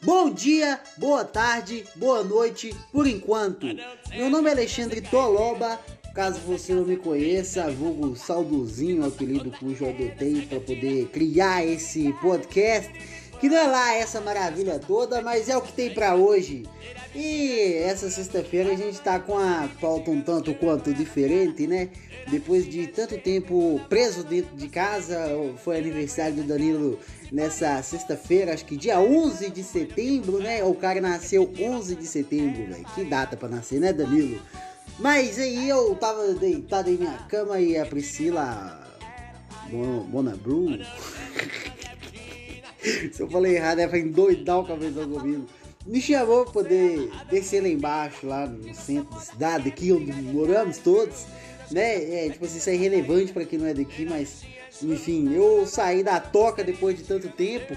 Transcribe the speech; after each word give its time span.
Bom 0.00 0.30
dia, 0.30 0.80
boa 0.96 1.24
tarde, 1.24 1.84
boa 1.96 2.22
noite, 2.22 2.72
por 2.92 3.04
enquanto. 3.04 3.66
Meu 4.14 4.30
nome 4.30 4.48
é 4.48 4.52
Alexandre 4.52 5.00
Toloba. 5.00 5.78
Caso 6.14 6.38
você 6.40 6.72
não 6.72 6.84
me 6.84 6.96
conheça, 6.96 7.68
vulgo 7.70 8.14
Saudozinho, 8.14 9.04
apelido 9.04 9.50
cujo 9.50 9.84
eu 9.84 9.90
adotei 9.90 10.42
para 10.42 10.60
poder 10.60 11.08
criar 11.08 11.66
esse 11.66 12.12
podcast. 12.14 12.92
Que 13.40 13.48
não 13.48 13.56
é 13.56 13.66
lá 13.66 13.94
essa 13.94 14.20
maravilha 14.20 14.78
toda, 14.78 15.22
mas 15.22 15.48
é 15.48 15.56
o 15.56 15.62
que 15.62 15.72
tem 15.72 15.94
para 15.94 16.14
hoje. 16.14 16.64
E 17.14 17.74
essa 17.84 18.10
sexta-feira 18.10 18.72
a 18.72 18.76
gente 18.76 19.00
tá 19.00 19.18
com 19.18 19.38
a 19.38 19.68
pauta 19.80 20.10
um 20.10 20.20
tanto 20.20 20.54
quanto 20.54 20.92
diferente, 20.92 21.66
né? 21.66 21.88
Depois 22.30 22.68
de 22.68 22.86
tanto 22.88 23.16
tempo 23.18 23.80
preso 23.88 24.24
dentro 24.24 24.54
de 24.56 24.68
casa, 24.68 25.18
foi 25.64 25.78
aniversário 25.78 26.36
do 26.36 26.42
Danilo 26.42 26.98
nessa 27.32 27.82
sexta-feira, 27.82 28.52
acho 28.52 28.64
que 28.64 28.76
dia 28.76 29.00
11 29.00 29.50
de 29.50 29.62
setembro, 29.62 30.38
né? 30.38 30.62
O 30.64 30.74
cara 30.74 31.00
nasceu 31.00 31.50
11 31.58 31.94
de 31.94 32.06
setembro, 32.06 32.66
velho. 32.66 32.84
Que 32.94 33.04
data 33.04 33.36
para 33.36 33.48
nascer, 33.48 33.80
né, 33.80 33.92
Danilo? 33.92 34.40
Mas 34.98 35.38
aí 35.38 35.68
eu 35.68 35.94
tava 35.94 36.34
deitado 36.34 36.90
em 36.90 36.96
minha 36.96 37.18
cama 37.28 37.60
e 37.60 37.78
a 37.78 37.86
Priscila 37.86 38.84
Mona 39.70 40.36
Bru. 40.36 40.66
Se 43.12 43.20
eu 43.20 43.30
falei 43.30 43.56
errado, 43.56 43.80
é 43.80 43.86
pra 43.86 43.98
endoidar 43.98 44.60
o 44.60 44.66
cabeção 44.66 45.08
comigo. 45.10 45.46
Me 45.86 46.00
chamou 46.00 46.44
pra 46.44 46.52
poder 46.52 47.10
descer 47.30 47.62
lá 47.62 47.68
embaixo, 47.68 48.26
lá 48.26 48.46
no 48.46 48.74
centro 48.74 49.14
da 49.14 49.20
cidade, 49.20 49.68
aqui 49.68 49.92
onde 49.92 50.12
moramos 50.12 50.78
todos, 50.78 51.24
né? 51.70 52.26
É, 52.26 52.30
tipo 52.30 52.44
assim, 52.44 52.58
isso 52.58 52.70
é 52.70 52.74
irrelevante 52.74 53.32
pra 53.32 53.44
quem 53.44 53.58
não 53.58 53.66
é 53.66 53.72
daqui, 53.74 54.04
mas 54.04 54.42
enfim, 54.82 55.32
eu 55.34 55.66
saí 55.66 56.02
da 56.02 56.20
toca 56.20 56.62
depois 56.62 56.96
de 56.96 57.04
tanto 57.04 57.28
tempo. 57.28 57.76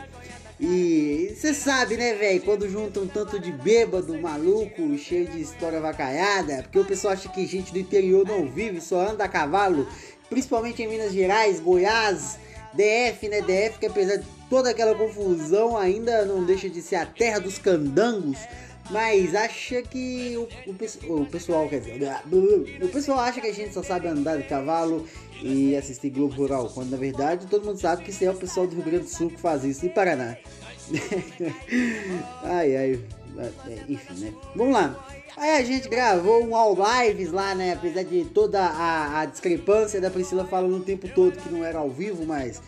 E 0.60 1.34
você 1.36 1.56
sabe, 1.56 1.98
né, 1.98 2.14
velho? 2.14 2.42
Quando 2.42 2.70
juntam 2.70 3.04
um 3.04 3.08
tanto 3.08 3.40
de 3.40 3.52
bêbado, 3.52 4.16
maluco, 4.20 4.96
cheio 4.98 5.26
de 5.28 5.42
história 5.42 5.80
vacaiada, 5.80 6.62
porque 6.62 6.78
o 6.78 6.86
pessoal 6.86 7.14
acha 7.14 7.30
que 7.30 7.48
gente 7.48 7.74
do 7.74 7.80
interior 7.80 8.28
não 8.28 8.46
vive, 8.46 8.80
só 8.80 9.10
anda 9.10 9.24
a 9.24 9.28
cavalo, 9.28 9.88
principalmente 10.30 10.84
em 10.84 10.88
Minas 10.88 11.14
Gerais, 11.14 11.60
Goiás, 11.60 12.38
DF, 12.74 13.30
né? 13.30 13.42
DF, 13.42 13.80
que 13.80 13.86
apesar 13.86 14.18
de 14.18 14.26
toda 14.50 14.70
aquela 14.70 14.96
confusão, 14.96 15.78
ainda 15.78 16.26
não 16.26 16.44
deixa 16.44 16.70
de 16.70 16.82
ser 16.82 16.96
a 16.96 17.06
terra 17.06 17.40
dos 17.40 17.58
candangos. 17.58 18.38
Mas 18.90 19.36
acha 19.36 19.82
que 19.84 20.36
o, 20.36 20.70
o, 20.70 21.22
o, 21.22 21.26
pessoal, 21.26 21.70
quer 21.70 21.80
dizer, 21.80 22.02
o 22.82 22.88
pessoal 22.90 23.20
acha 23.20 23.40
que 23.40 23.48
a 23.48 23.54
gente 23.54 23.74
só 23.74 23.84
sabe 23.84 24.08
andar 24.08 24.38
de 24.38 24.44
cavalo 24.44 25.08
e 25.42 25.76
assistir 25.76 26.10
Globo 26.10 26.36
Rural, 26.36 26.70
quando 26.74 26.92
na 26.92 26.98
verdade 26.98 27.48
todo 27.48 27.66
mundo 27.66 27.80
sabe 27.80 28.04
que 28.04 28.12
isso 28.12 28.24
é 28.24 28.30
o 28.30 28.36
pessoal 28.36 28.68
do 28.68 28.76
Rio 28.76 28.84
Grande 28.84 29.04
do 29.06 29.10
Sul 29.10 29.30
que 29.30 29.40
faz 29.40 29.64
isso, 29.64 29.86
e 29.86 29.90
Paraná. 29.90 30.36
ai, 32.44 32.76
ai, 32.76 33.00
enfim, 33.88 34.26
né? 34.26 34.34
Vamos 34.56 34.74
lá. 34.74 34.96
Aí 35.38 35.58
a 35.58 35.64
gente 35.64 35.88
gravou 35.88 36.46
um 36.46 36.56
all 36.56 36.76
lives 36.76 37.32
lá, 37.32 37.56
né? 37.56 37.74
Apesar 37.74 38.04
de 38.04 38.26
toda 38.26 38.62
a, 38.62 39.22
a 39.22 39.26
discrepância 39.26 40.02
da 40.02 40.10
Priscila 40.10 40.46
falando 40.46 40.78
o 40.78 40.82
tempo 40.82 41.08
todo 41.10 41.38
que 41.38 41.50
não 41.50 41.64
era 41.64 41.80
ao 41.80 41.90
vivo, 41.90 42.26
mas 42.26 42.62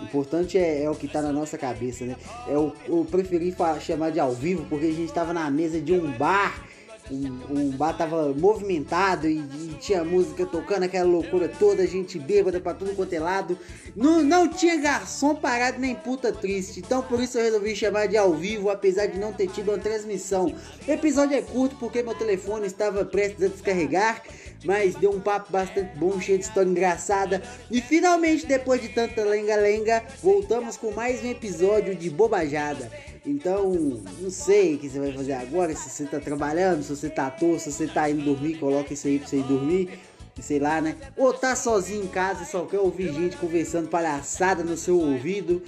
o 0.00 0.04
importante 0.04 0.58
é, 0.58 0.84
é, 0.84 0.90
o 0.90 0.94
que 0.94 1.08
tá 1.08 1.22
na 1.22 1.32
nossa 1.32 1.56
cabeça, 1.56 2.04
né? 2.04 2.16
Eu, 2.46 2.72
eu 2.86 3.06
preferi 3.10 3.54
chamar 3.80 4.10
de 4.10 4.20
ao 4.20 4.32
vivo 4.32 4.66
porque 4.68 4.86
a 4.86 4.92
gente 4.92 5.12
tava 5.12 5.32
na 5.32 5.50
mesa 5.50 5.80
de 5.80 5.92
um 5.92 6.10
bar 6.12 6.66
um, 7.10 7.70
bar 7.70 7.96
tava 7.96 8.32
movimentado 8.32 9.28
e, 9.28 9.38
e, 9.38 9.76
tinha 9.80 10.04
música 10.04 10.46
tocando, 10.46 10.84
aquela 10.84 11.08
loucura 11.08 11.48
toda, 11.48 11.86
gente 11.86 12.18
bêbada 12.18 12.60
pra 12.60 12.74
tudo 12.74 12.94
quanto 12.94 13.12
é 13.12 13.20
lado. 13.20 13.58
Não, 13.96 14.22
não 14.22 14.48
tinha 14.48 14.76
garçom 14.76 15.34
parado 15.34 15.78
nem 15.78 15.94
puta 15.94 16.32
triste. 16.32 16.80
Então 16.80 17.02
por 17.02 17.20
isso 17.20 17.38
eu 17.38 17.44
resolvi 17.44 17.74
chamar 17.74 18.06
de 18.06 18.16
ao 18.16 18.32
vivo, 18.34 18.70
apesar 18.70 19.06
de 19.06 19.18
não 19.18 19.32
ter 19.32 19.48
tido 19.48 19.70
uma 19.70 19.78
transmissão. 19.78 20.54
O 20.86 20.90
episódio 20.90 21.36
é 21.36 21.42
curto 21.42 21.76
porque 21.76 22.02
meu 22.02 22.14
telefone 22.14 22.66
estava 22.66 23.04
prestes 23.04 23.44
a 23.44 23.48
descarregar. 23.48 24.22
Mas 24.64 24.94
deu 24.94 25.10
um 25.10 25.20
papo 25.20 25.50
bastante 25.50 25.96
bom, 25.96 26.20
cheio 26.20 26.38
de 26.38 26.44
história 26.44 26.68
engraçada. 26.68 27.42
E 27.70 27.80
finalmente, 27.80 28.46
depois 28.46 28.80
de 28.82 28.88
tanta 28.88 29.24
lenga-lenga, 29.24 30.04
voltamos 30.22 30.76
com 30.76 30.90
mais 30.90 31.24
um 31.24 31.30
episódio 31.30 31.94
de 31.94 32.10
Bobajada. 32.10 32.90
Então, 33.24 33.72
não 34.20 34.30
sei 34.30 34.74
o 34.74 34.78
que 34.78 34.88
você 34.88 34.98
vai 34.98 35.12
fazer 35.12 35.32
agora, 35.32 35.74
se 35.74 35.88
você 35.88 36.04
tá 36.04 36.20
trabalhando, 36.20 36.82
se 36.82 36.94
você 36.94 37.08
tá 37.08 37.26
à 37.26 37.30
toa, 37.30 37.58
se 37.58 37.72
você 37.72 37.86
tá 37.86 38.08
indo 38.10 38.22
dormir, 38.22 38.58
coloca 38.58 38.92
isso 38.92 39.06
aí 39.06 39.18
pra 39.18 39.28
você 39.28 39.38
ir 39.38 39.44
dormir, 39.44 39.98
sei 40.40 40.58
lá, 40.58 40.80
né? 40.80 40.96
Ou 41.16 41.32
tá 41.32 41.54
sozinho 41.54 42.04
em 42.04 42.08
casa 42.08 42.42
e 42.42 42.46
só 42.46 42.64
quer 42.64 42.78
ouvir 42.78 43.12
gente 43.12 43.36
conversando 43.36 43.88
palhaçada 43.88 44.62
no 44.62 44.76
seu 44.76 44.98
ouvido. 44.98 45.62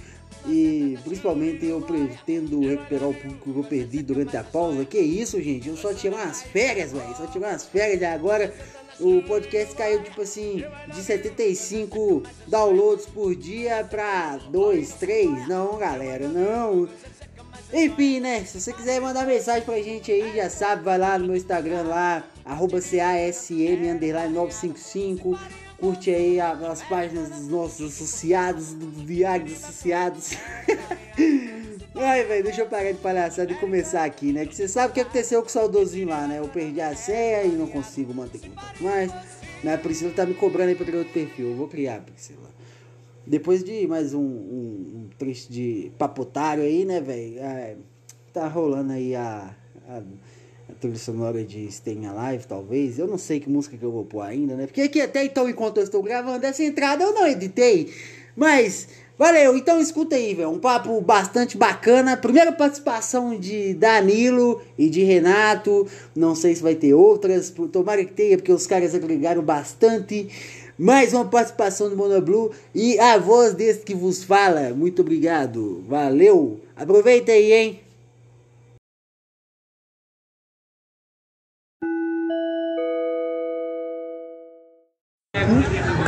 E 0.47 0.99
principalmente 1.05 1.65
eu 1.67 1.81
pretendo 1.81 2.61
recuperar 2.67 3.09
o 3.09 3.15
público 3.15 3.53
que 3.53 3.59
eu 3.59 3.65
perdi 3.65 4.03
durante 4.03 4.37
a 4.37 4.43
pausa. 4.43 4.85
Que 4.85 4.99
isso, 4.99 5.41
gente? 5.41 5.69
Eu 5.69 5.77
só 5.77 5.95
tirei 5.95 6.19
umas 6.19 6.43
férias, 6.43 6.91
velho. 6.91 7.17
Só 7.17 7.27
tirei 7.27 7.49
umas 7.49 7.65
férias 7.65 8.01
e 8.01 8.05
agora 8.05 8.53
o 9.01 9.23
podcast 9.23 9.75
caiu 9.75 10.03
tipo 10.03 10.23
assim 10.23 10.65
de 10.89 11.03
75 11.03 12.23
downloads 12.47 13.07
por 13.07 13.35
dia 13.35 13.85
pra 13.89 14.39
2, 14.51 14.95
3. 14.95 15.49
Não, 15.49 15.79
galera, 15.79 16.29
não. 16.29 16.89
Enfim, 17.73 18.21
né? 18.21 18.45
Se 18.45 18.61
você 18.61 18.73
quiser 18.73 19.01
mandar 19.01 19.27
mensagem 19.27 19.63
pra 19.63 19.81
gente 19.81 20.13
aí, 20.13 20.37
já 20.37 20.51
sabe, 20.51 20.85
vai 20.85 20.99
lá 20.99 21.19
no 21.19 21.27
meu 21.27 21.37
Instagram 21.37 21.85
lá, 21.85 22.23
arroba 22.45 22.81
CASM 22.81 23.91
underline 23.91 24.35
955. 24.35 25.39
Curte 25.79 26.11
aí 26.11 26.39
as 26.41 26.83
páginas 26.83 27.29
dos 27.31 27.49
nossos 27.49 27.93
associados, 27.93 28.73
dos 28.75 29.07
diários 29.07 29.65
associados. 29.65 30.31
Ai, 31.95 32.25
velho, 32.25 32.45
deixa 32.45 32.63
eu 32.63 32.67
parar 32.67 32.91
de 32.91 32.99
palhaçada 32.99 33.53
e 33.53 33.55
começar 33.55 34.05
aqui, 34.05 34.33
né? 34.33 34.47
Que 34.47 34.57
você 34.57 34.67
sabe 34.67 34.91
o 34.91 34.95
que 34.95 35.01
aconteceu 35.01 35.43
com 35.43 35.49
o 35.49 35.51
saudosinho 35.51 36.09
lá, 36.09 36.27
né? 36.27 36.39
Eu 36.39 36.49
perdi 36.49 36.81
a 36.81 36.97
senha 36.97 37.45
e 37.45 37.49
não 37.49 37.67
consigo 37.67 38.15
manter 38.15 38.41
contato 38.41 38.83
mais. 38.83 39.13
Né? 39.63 39.75
A 39.75 39.79
Priscila 39.79 40.11
tá 40.13 40.25
me 40.25 40.35
cobrando 40.35 40.71
aí 40.71 40.75
pra 40.75 40.87
criar 40.87 40.99
outro 41.01 41.13
perfil. 41.13 41.51
Eu 41.51 41.57
vou 41.57 41.69
criar, 41.69 42.01
Priscila. 42.01 42.51
Depois 43.27 43.63
de 43.63 43.87
mais 43.87 44.15
um, 44.15 44.21
um, 44.21 44.93
um 45.05 45.11
trecho 45.19 45.53
de 45.53 45.93
papotário 45.99 46.65
aí, 46.65 46.85
né, 46.85 47.01
velho? 47.01 47.39
É, 47.39 47.77
tá 48.33 48.49
rolando 48.49 48.93
aí 48.93 49.15
a, 49.15 49.55
a, 49.87 49.99
a 49.99 50.73
trilha 50.81 50.97
sonora 50.97 51.45
de 51.45 51.71
Staying 51.71 52.07
Alive, 52.07 52.47
talvez. 52.47 52.99
Eu 52.99 53.07
não 53.07 53.19
sei 53.19 53.39
que 53.39 53.51
música 53.51 53.77
que 53.77 53.85
eu 53.85 53.93
vou 53.93 54.05
pôr 54.05 54.23
ainda, 54.23 54.57
né? 54.57 54.67
Porque 54.67 54.81
aqui 54.81 55.01
até 55.01 55.25
então, 55.25 55.49
enquanto 55.49 55.77
eu 55.77 55.85
estou 55.85 56.03
gravando 56.03 56.45
essa 56.47 56.65
entrada, 56.65 57.05
eu 57.05 57.13
não 57.13 57.27
editei. 57.27 57.93
Mas, 58.35 58.89
valeu. 59.19 59.57
Então 59.57 59.81
escuta 59.81 60.17
aí, 60.17 60.35
velho. 60.35 60.51
Um 60.51 60.59
papo 60.59 61.01
bastante 61.01 61.57
bacana. 61.57 62.17
Primeira 62.17 62.53
participação 62.53 63.39
de 63.39 63.75
Danilo 63.75 64.61
e 64.79 64.89
de 64.89 65.03
Renato. 65.03 65.87
Não 66.15 66.35
sei 66.35 66.55
se 66.55 66.63
vai 66.63 66.75
ter 66.75 66.95
outras. 66.95 67.53
Tomara 67.73 68.05
que 68.05 68.13
tenha, 68.13 68.37
porque 68.37 68.53
os 68.53 68.67
caras 68.67 68.95
agregaram 68.95 69.43
bastante 69.43 70.29
mais 70.79 71.13
uma 71.13 71.25
participação 71.25 71.89
do 71.89 71.97
Monoblue 71.97 72.51
e 72.75 72.99
a 72.99 73.19
voz 73.19 73.55
desse 73.55 73.81
que 73.81 73.95
vos 73.95 74.25
fala. 74.25 74.71
Muito 74.71 75.03
obrigado, 75.03 75.85
valeu, 75.87 76.59
aproveita 76.75 77.31
aí, 77.31 77.53
hein? 77.53 77.81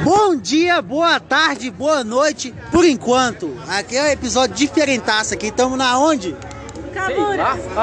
Bom 0.03 0.37
dia, 0.37 0.81
boa 0.83 1.19
tarde, 1.21 1.71
boa 1.71 2.05
noite, 2.05 2.55
por 2.71 2.85
enquanto. 2.85 3.57
Aqui 3.69 3.97
é 3.97 4.03
um 4.03 4.09
episódio 4.09 4.55
diferentaço 4.55 5.35
aqui, 5.35 5.47
estamos 5.49 5.79
na 5.79 5.99
onde? 5.99 6.37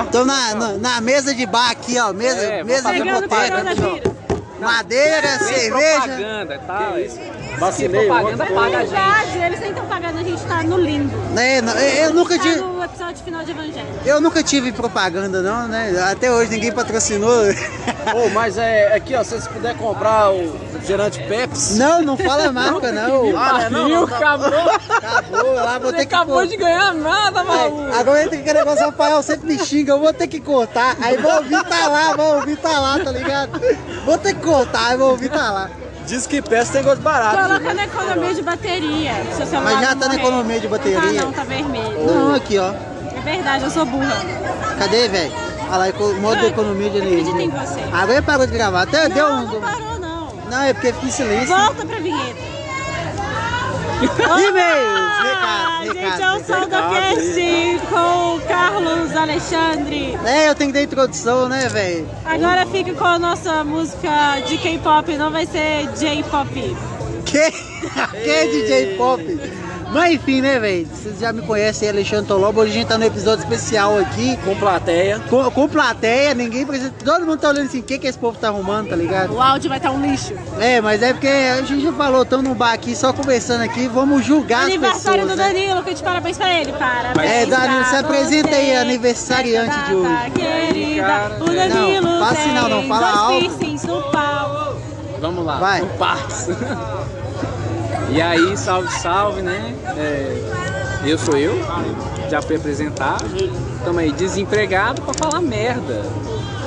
Estamos 0.05 0.27
na, 0.27 0.55
na, 0.55 0.73
na, 0.77 1.01
mesa 1.01 1.35
de 1.35 1.45
bar 1.45 1.71
aqui, 1.71 1.99
ó, 1.99 2.13
mesa, 2.13 2.41
é, 2.41 2.63
mesa 2.63 2.91
de 2.93 3.03
boteca. 3.03 3.63
Madeira, 4.59 5.39
cerveja. 5.39 6.01
Propaganda, 6.01 6.59
tá? 6.59 6.91
Que 6.93 6.99
isso? 7.01 7.19
Vacinei 7.57 8.05
propaganda 8.05 8.45
paga 8.45 8.77
a 8.77 8.85
gente. 8.85 9.37
Eles 9.43 9.59
nem 9.59 9.69
estão 9.69 9.85
pagando, 9.85 10.19
a 10.19 10.23
gente 10.23 10.43
tá 10.43 10.63
no 10.63 10.77
lindo. 10.77 11.11
É, 11.35 11.59
eu, 11.59 12.09
eu 12.09 12.13
nunca 12.13 12.37
tá 12.37 12.43
tive. 12.43 12.55
no 12.57 12.83
episódio 12.83 13.23
final 13.23 13.43
de 13.43 13.51
Evangelho. 13.51 13.87
Eu 14.05 14.21
nunca 14.21 14.43
tive 14.43 14.71
propaganda, 14.71 15.41
não, 15.41 15.67
né? 15.67 15.99
Até 16.11 16.31
hoje 16.31 16.51
ninguém 16.51 16.71
patrocinou. 16.71 17.41
oh, 18.15 18.29
mas 18.29 18.57
é 18.57 18.95
aqui, 18.95 19.15
ó, 19.15 19.23
se 19.23 19.31
vocês 19.31 19.47
puderem 19.47 19.77
comprar 19.77 20.31
o 20.31 20.59
refrigerante 20.73 21.19
Pepsi. 21.23 21.77
Não, 21.77 22.01
não 22.01 22.17
fala 22.17 22.47
a 22.47 22.51
marca, 22.51 22.91
não. 22.91 23.37
Ah, 23.37 23.69
não, 23.69 23.87
não, 23.87 24.07
tá... 24.07 24.17
acabou. 24.17 24.47
Acabou, 24.49 25.53
lá 25.53 25.79
vou 25.79 25.91
Você 25.91 25.97
ter 25.97 26.05
que. 26.05 26.15
acabou 26.15 26.45
de 26.45 26.57
ganhar 26.57 26.93
nada, 26.93 27.43
maluco. 27.43 27.93
Agora 27.93 28.23
entra 28.23 28.37
que 28.37 28.53
negócio, 28.53 28.85
Rafael 28.85 29.21
sempre 29.21 29.47
me 29.47 29.65
xinga, 29.65 29.93
eu 29.93 29.99
vou 29.99 30.13
ter 30.13 30.27
que 30.27 30.39
cortar. 30.39 30.97
Aí 31.01 31.17
vou 31.17 31.33
ouvir 31.33 31.63
tá 31.63 31.87
lá, 31.87 32.15
vou 32.15 32.35
ouvir 32.35 32.57
tá 32.57 32.79
lá, 32.79 32.99
tá 32.99 33.11
ligado? 33.11 33.61
Vou 34.05 34.17
ter 34.17 34.33
que 34.33 34.41
cortar, 34.41 34.87
aí 34.87 34.97
vou 34.97 35.11
ouvir 35.11 35.29
tá 35.29 35.51
lá. 35.51 35.69
Diz 36.05 36.25
que 36.27 36.41
peça 36.41 36.73
tem 36.73 36.83
gosto 36.83 37.01
barato. 37.01 37.37
Coloca 37.37 37.73
na 37.73 37.83
economia 37.85 38.33
de 38.33 38.41
bateria. 38.41 39.11
Seu 39.37 39.61
Mas 39.61 39.79
já 39.79 39.95
tá 39.95 40.07
na 40.07 40.15
economia 40.15 40.59
de 40.59 40.67
bateria. 40.67 40.99
Não 40.99 41.13
tá 41.13 41.23
não, 41.25 41.31
tá 41.31 41.43
vermelho. 41.43 42.05
Não, 42.05 42.35
aqui, 42.35 42.57
ó. 42.57 42.73
É 43.15 43.21
verdade, 43.23 43.63
eu 43.63 43.69
sou 43.69 43.85
burra. 43.85 44.15
Cadê, 44.79 45.07
velho? 45.07 45.50
Olha 45.71 45.93
lá, 45.93 46.19
modo 46.19 46.41
de 46.41 46.47
economia 46.47 46.89
de 46.89 46.97
energia. 46.97 47.31
Acredito 47.31 47.39
em 47.39 47.49
você. 47.49 47.79
Agora 47.93 48.21
parou 48.21 48.45
de 48.45 48.51
gravar. 48.51 48.81
Até 48.81 49.07
não, 49.07 49.15
deu 49.15 49.27
um. 49.27 49.41
não 49.45 49.61
parou, 49.61 49.99
não. 49.99 50.33
Não, 50.49 50.61
é 50.63 50.73
porque 50.73 50.91
fica 50.91 51.05
em 51.05 51.11
silêncio. 51.11 51.47
Volta 51.47 51.85
pra 51.85 51.99
vinheta. 51.99 52.51
E-mails, 54.01 55.17
recado, 55.21 55.93
gente, 55.93 56.21
é 56.21 56.31
o 56.31 56.43
Saudacast 56.43 57.81
com 57.89 58.39
Carlos 58.47 59.15
Alexandre. 59.15 60.17
É, 60.25 60.49
eu 60.49 60.55
tenho 60.55 60.71
que 60.71 60.73
dar 60.73 60.83
introdução, 60.83 61.47
né, 61.47 61.69
velho? 61.69 62.09
Agora 62.25 62.65
fica 62.65 62.93
com 62.93 63.05
a 63.05 63.19
nossa 63.19 63.63
música 63.63 64.39
de 64.47 64.57
K-pop, 64.57 65.15
não 65.17 65.31
vai 65.31 65.45
ser 65.45 65.87
J-pop. 65.95 66.75
Que? 67.25 67.51
que 68.11 68.29
é 68.29 68.47
DJ 68.47 68.97
Pop? 68.97 69.23
Mas 69.91 70.13
enfim, 70.13 70.39
né, 70.41 70.57
velho? 70.57 70.87
Vocês 70.87 71.19
já 71.19 71.33
me 71.33 71.41
conhecem, 71.41 71.89
Alexandre 71.89 72.25
Tolobo. 72.25 72.61
Hoje 72.61 72.71
a 72.71 72.73
gente 72.75 72.87
tá 72.87 72.97
no 72.97 73.03
episódio 73.03 73.43
especial 73.43 73.97
aqui. 73.97 74.37
Com 74.37 74.55
plateia. 74.55 75.19
Com, 75.29 75.51
com 75.51 75.67
plateia, 75.67 76.33
ninguém 76.33 76.65
precisa. 76.65 76.93
Todo 77.03 77.25
mundo 77.25 77.39
tá 77.39 77.49
olhando 77.49 77.65
assim, 77.65 77.81
o 77.81 77.83
que, 77.83 77.99
que 77.99 78.07
esse 78.07 78.17
povo 78.17 78.37
tá 78.37 78.47
arrumando, 78.47 78.87
tá 78.89 78.95
ligado? 78.95 79.33
O 79.33 79.41
áudio 79.41 79.67
vai 79.67 79.79
estar 79.79 79.91
um 79.91 80.01
lixo. 80.01 80.33
É, 80.59 80.79
mas 80.79 81.03
é 81.03 81.11
porque 81.11 81.27
a 81.27 81.61
gente 81.61 81.83
já 81.83 81.91
falou, 81.91 82.23
estamos 82.23 82.45
num 82.45 82.55
bar 82.55 82.71
aqui, 82.71 82.95
só 82.95 83.11
conversando 83.11 83.63
aqui, 83.63 83.89
vamos 83.89 84.25
julgar 84.25 84.59
as 84.59 84.65
Aniversário 84.67 85.23
pessoas. 85.23 85.31
do 85.31 85.35
né? 85.35 85.53
Danilo, 85.53 85.83
que 85.83 85.93
de 85.93 86.03
parabéns 86.03 86.37
pra 86.37 86.53
ele. 86.57 86.71
Parabéns. 86.71 87.29
É, 87.29 87.45
Danilo, 87.45 87.85
se 87.85 87.95
apresenta 87.97 88.55
aí, 88.55 88.67
você. 88.67 88.75
aniversariante 88.77 89.85
de 89.87 89.95
hoje. 89.95 90.31
Querida, 90.35 91.31
o 91.41 91.45
Danilo 91.45 92.01
Não, 92.01 92.19
fala 92.19 92.31
assim 92.31 92.53
não, 92.53 92.87
fala 92.87 93.09
alto. 93.09 93.87
no 93.87 94.03
pau. 94.11 94.77
Vamos 95.19 95.45
lá. 95.45 95.57
Vai. 95.57 95.81
Por 95.81 95.89
partes. 95.97 96.47
e 98.11 98.21
aí, 98.21 98.57
salve, 98.57 98.91
salve, 98.93 99.41
né? 99.41 99.73
É, 99.97 101.01
eu 101.05 101.17
sou 101.17 101.37
eu, 101.37 101.57
já 102.29 102.41
fui 102.41 102.55
apresentar. 102.57 103.17
Estamos 103.77 103.97
aí 103.97 104.11
desempregado 104.11 105.01
pra 105.01 105.13
falar 105.13 105.41
merda. 105.41 106.05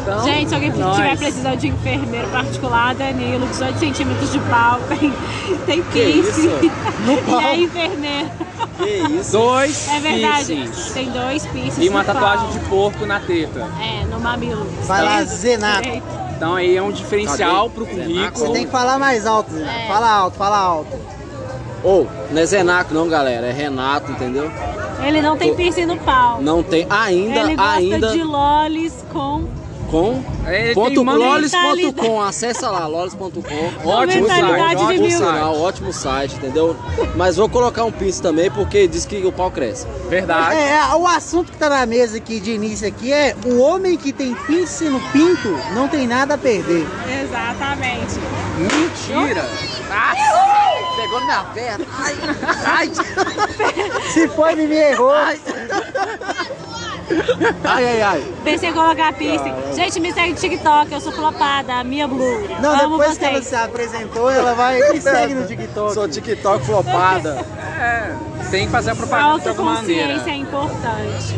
Então, 0.03 0.23
Gente, 0.25 0.49
se 0.51 0.55
alguém 0.55 0.69
é 0.69 0.73
tiver 0.95 1.17
precisando 1.17 1.57
de 1.57 1.69
enfermeiro 1.69 2.29
particular, 2.29 2.95
Danilo, 2.95 3.47
18 3.47 3.79
centímetros 3.79 4.33
de 4.33 4.39
pau, 4.41 4.79
tem, 4.89 5.13
tem 5.65 5.83
Que 5.83 5.91
piercing. 5.93 6.21
isso? 6.21 6.51
No 7.07 7.41
E 7.41 7.45
é 7.45 7.57
enfermeiro. 7.57 8.31
Que 8.77 9.15
isso? 9.15 9.33
Dois 9.33 9.89
É 9.89 10.01
verdade. 10.01 10.47
piercings. 10.55 10.93
Tem 10.93 11.11
dois 11.11 11.47
piercings. 11.47 11.79
E 11.79 11.89
uma 11.89 12.05
tatuagem 12.05 12.49
pau. 12.49 12.53
de 12.53 12.59
porco 12.67 13.07
na 13.07 13.21
teta. 13.21 13.67
É, 13.81 14.05
no 14.07 14.21
mamilo. 14.21 14.67
Vai 14.83 15.03
lá. 15.03 15.25
Zenato. 15.25 15.89
Então 16.37 16.55
aí 16.55 16.77
é 16.77 16.83
um 16.83 16.91
diferencial 16.93 17.71
pro 17.71 17.87
Você 17.87 17.95
currículo. 17.95 18.53
tem 18.53 18.67
que 18.67 18.71
falar 18.73 18.99
mais 18.99 19.25
alto. 19.27 19.57
É. 19.57 19.87
Fala 19.89 20.11
alto, 20.11 20.37
fala 20.37 20.59
alto. 20.59 20.99
Ou, 21.85 22.09
não 22.31 22.41
é 22.41 22.47
Zenaco 22.47 22.95
não, 22.95 23.09
galera. 23.09 23.47
É 23.47 23.53
Renato, 23.53 24.11
entendeu? 24.11 24.51
Ele 25.07 25.21
não 25.21 25.37
tem 25.37 25.55
piercing 25.55 25.85
no 25.85 25.99
pau. 25.99 26.41
Não 26.41 26.63
tem 26.63 26.87
ainda, 26.89 27.41
Ele 27.41 27.57
gosta 27.57 27.73
ainda 27.73 28.09
de 28.13 28.23
lolis 28.23 29.05
com 29.13 29.45
com 29.95 30.25
Ele 30.47 30.75
ponto 30.75 31.03
lolis.com, 31.05 32.21
acessa 32.21 32.69
lá, 32.69 32.87
lolis.com. 32.87 33.89
Ótimo 33.89 34.27
site, 34.27 34.75
ótimo 34.77 35.11
sinal, 35.11 35.61
ótimo 35.61 35.93
site, 35.93 36.35
entendeu? 36.37 36.77
Mas 37.15 37.37
vou 37.37 37.49
colocar 37.49 37.85
um 37.85 37.93
piso 37.93 38.21
também 38.21 38.51
porque 38.51 38.89
diz 38.89 39.05
que 39.05 39.25
o 39.25 39.31
pau 39.31 39.53
cresce. 39.53 39.87
Verdade. 40.09 40.57
É, 40.57 40.79
é, 40.79 40.95
o 40.97 41.07
assunto 41.07 41.53
que 41.53 41.59
tá 41.59 41.69
na 41.69 41.87
mesa 41.87 42.17
aqui 42.17 42.41
de 42.41 42.53
início 42.53 42.89
aqui 42.89 43.13
é 43.13 43.37
o 43.47 43.61
homem 43.61 43.97
que 43.97 44.13
tem 44.13 44.35
piercing 44.35 44.89
no 44.89 45.01
pinto 45.13 45.57
não 45.75 45.87
tem 45.87 46.09
nada 46.09 46.35
a 46.35 46.39
perder. 46.39 46.87
Exatamente. 47.23 48.19
Mentira. 48.59 49.45
Pegou 51.05 51.21
na 51.21 51.27
minha 51.27 51.45
perna. 51.53 51.87
Ai, 51.99 52.17
ai, 52.65 52.91
Se 54.11 54.27
foi, 54.29 54.55
me 54.55 54.75
errou. 54.75 55.13
ai, 55.13 55.39
ai, 57.65 58.03
ai. 58.03 58.33
Pensei 58.43 58.71
em 58.71 58.73
colocar 58.73 59.13
piercing. 59.13 59.53
Gente, 59.75 60.01
me 60.01 60.13
segue 60.15 60.31
no 60.33 60.39
TikTok, 60.39 60.91
eu 60.93 61.01
sou 61.03 61.13
flopada, 61.13 61.75
a 61.75 61.85
Mia 61.85 62.09
Blue. 62.09 62.49
Não, 62.59 62.71
Amo 62.73 62.97
depois 62.97 63.19
que 63.19 63.25
ela 63.25 63.35
vocês. 63.35 63.49
se 63.49 63.55
apresentou, 63.55 64.31
ela 64.31 64.55
vai 64.55 64.81
e 64.81 65.01
segue 65.01 65.35
no 65.35 65.47
TikTok. 65.47 65.93
Sou 65.93 66.09
TikTok 66.09 66.65
flopada. 66.65 67.45
É, 67.79 68.15
tem 68.51 68.65
que 68.65 68.73
fazer 68.73 68.91
a 68.91 68.93
A 68.95 68.97
propaganda 68.97 69.41
de 69.41 69.49
alguma 69.51 69.75
maneira. 69.75 70.15
autoconsciência 70.15 70.31
é 70.31 70.37
importante. 70.37 71.35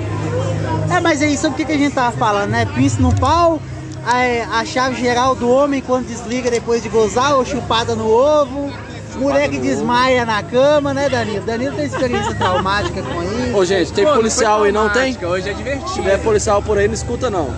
É, 0.96 1.00
mas 1.00 1.22
é 1.22 1.26
isso, 1.26 1.48
o 1.48 1.52
que, 1.54 1.64
a 1.64 1.76
gente 1.76 1.92
tava 1.92 2.16
falando, 2.16 2.50
né? 2.50 2.66
Piercing 2.66 3.02
no 3.02 3.12
pau, 3.16 3.60
a, 4.04 4.60
a 4.60 4.64
chave 4.64 4.94
geral 5.00 5.34
do 5.34 5.50
homem 5.50 5.82
quando 5.82 6.06
desliga 6.06 6.48
depois 6.52 6.84
de 6.84 6.88
gozar, 6.88 7.34
ou 7.34 7.44
chupada 7.44 7.96
no 7.96 8.08
ovo, 8.08 8.72
mulher 9.16 9.48
que 9.48 9.58
desmaia 9.58 10.24
na 10.24 10.42
cama, 10.42 10.92
né, 10.94 11.08
Danilo? 11.08 11.44
Danilo 11.44 11.76
tem 11.76 11.86
experiência 11.86 12.34
traumática 12.36 13.02
com 13.02 13.22
isso. 13.22 13.56
Ô, 13.56 13.64
gente, 13.64 13.92
tem 13.92 14.04
Pô, 14.04 14.10
não 14.10 14.16
policial 14.18 14.58
foi 14.58 14.68
aí, 14.68 14.72
não 14.72 14.88
tem? 14.90 15.14
traumática, 15.14 15.28
Hoje 15.28 15.48
é 15.48 15.52
Se 15.52 15.56
divertido. 15.58 15.92
tiver 15.92 16.18
policial 16.18 16.62
por 16.62 16.78
aí, 16.78 16.86
não 16.86 16.94
escuta 16.94 17.30
não. 17.30 17.50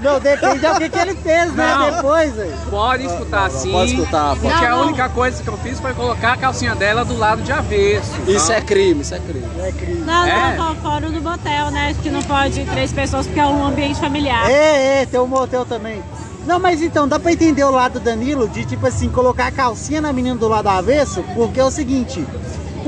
Não, 0.00 0.20
depende 0.20 0.58
do 0.60 0.74
que, 0.78 0.88
que 0.90 0.98
ele 0.98 1.14
fez, 1.16 1.52
né? 1.54 1.74
Não. 1.74 1.90
Depois, 1.96 2.32
velho. 2.34 2.52
Pode 2.70 3.06
escutar 3.06 3.50
sim. 3.50 3.72
Pode 3.72 3.94
escutar, 3.94 4.36
pode. 4.36 4.40
Porque 4.40 4.64
a 4.64 4.76
única 4.76 5.08
coisa 5.08 5.42
que 5.42 5.48
eu 5.48 5.56
fiz 5.58 5.80
foi 5.80 5.94
colocar 5.94 6.34
a 6.34 6.36
calcinha 6.36 6.74
dela 6.76 7.04
do 7.04 7.16
lado 7.18 7.42
de 7.42 7.50
avesso. 7.50 8.12
Isso 8.26 8.44
então- 8.44 8.56
é 8.56 8.60
crime, 8.60 9.00
isso 9.00 9.14
é 9.14 9.18
crime. 9.18 9.46
É 9.58 9.72
crime. 9.72 10.00
Não, 10.04 10.24
É. 10.26 10.56
não, 10.56 10.74
tô 10.74 10.80
fora 10.82 11.08
do 11.10 11.20
motel, 11.20 11.70
né? 11.70 11.96
Que 12.02 12.10
não 12.10 12.22
pode 12.22 12.60
ir 12.60 12.66
três 12.66 12.92
pessoas 12.92 13.26
porque 13.26 13.40
é 13.40 13.46
um 13.46 13.66
ambiente 13.66 13.98
familiar. 13.98 14.48
É, 14.50 15.02
é, 15.02 15.06
tem 15.06 15.18
um 15.18 15.26
motel 15.26 15.64
também. 15.64 16.02
Não, 16.46 16.60
mas 16.60 16.80
então, 16.80 17.08
dá 17.08 17.18
pra 17.18 17.32
entender 17.32 17.64
o 17.64 17.72
lado 17.72 17.94
do 17.98 18.04
Danilo 18.04 18.48
de, 18.48 18.64
tipo 18.64 18.86
assim, 18.86 19.08
colocar 19.08 19.48
a 19.48 19.50
calcinha 19.50 20.00
na 20.00 20.12
menina 20.12 20.36
do 20.36 20.46
lado 20.46 20.68
avesso, 20.68 21.24
porque 21.34 21.58
é 21.58 21.64
o 21.64 21.72
seguinte, 21.72 22.24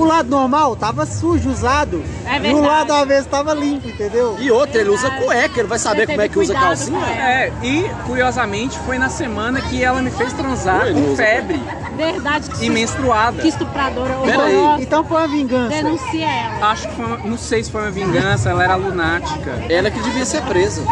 o 0.01 0.05
lado 0.05 0.29
normal 0.29 0.77
tava 0.77 1.05
sujo, 1.07 1.51
usado, 1.51 2.03
É 2.27 2.37
e 2.37 2.39
o 2.39 2.43
verdade. 2.43 2.67
lado 2.67 2.93
avesso 2.93 3.29
tava 3.29 3.55
limpo, 3.55 3.89
entendeu? 3.89 4.37
E 4.39 4.51
outra, 4.51 4.81
ele 4.81 4.91
usa 4.91 5.11
cueca, 5.11 5.61
ele 5.61 5.69
vai 5.69 5.79
saber 5.79 6.07
como 6.07 6.21
é 6.21 6.29
que 6.29 6.39
usa 6.39 6.55
calcinha. 6.55 6.99
É, 7.07 7.53
e 7.63 7.89
curiosamente 8.07 8.79
foi 8.81 8.99
na 8.99 9.09
semana 9.09 9.61
que 9.61 9.83
ela 9.83 10.01
me 10.03 10.11
fez 10.11 10.33
transar 10.33 10.93
com 10.93 11.17
febre 11.17 11.63
Verdade 11.97 12.49
que, 12.51 12.65
e 12.67 12.71
menstruada. 12.71 13.43
que 13.43 13.49
estupradora 13.49 14.15
Pera 14.25 14.45
aí. 14.45 14.57
horrorosa. 14.57 14.83
Então 14.83 15.05
foi 15.05 15.19
uma 15.19 15.29
vingança. 15.29 15.69
Denuncia 15.69 16.27
ela. 16.27 16.71
Acho 16.71 16.89
que 16.89 16.95
foi, 16.95 17.05
uma- 17.07 17.17
não 17.19 17.37
sei 17.39 17.65
se 17.65 17.71
foi 17.73 17.83
uma 17.83 17.91
vingança, 17.91 18.51
ela 18.51 18.63
era 18.65 18.77
lunática. 18.77 19.51
Ela 19.69 19.91
que 19.91 20.01
devia 20.01 20.25
ser 20.25 20.41
presa. 20.43 20.83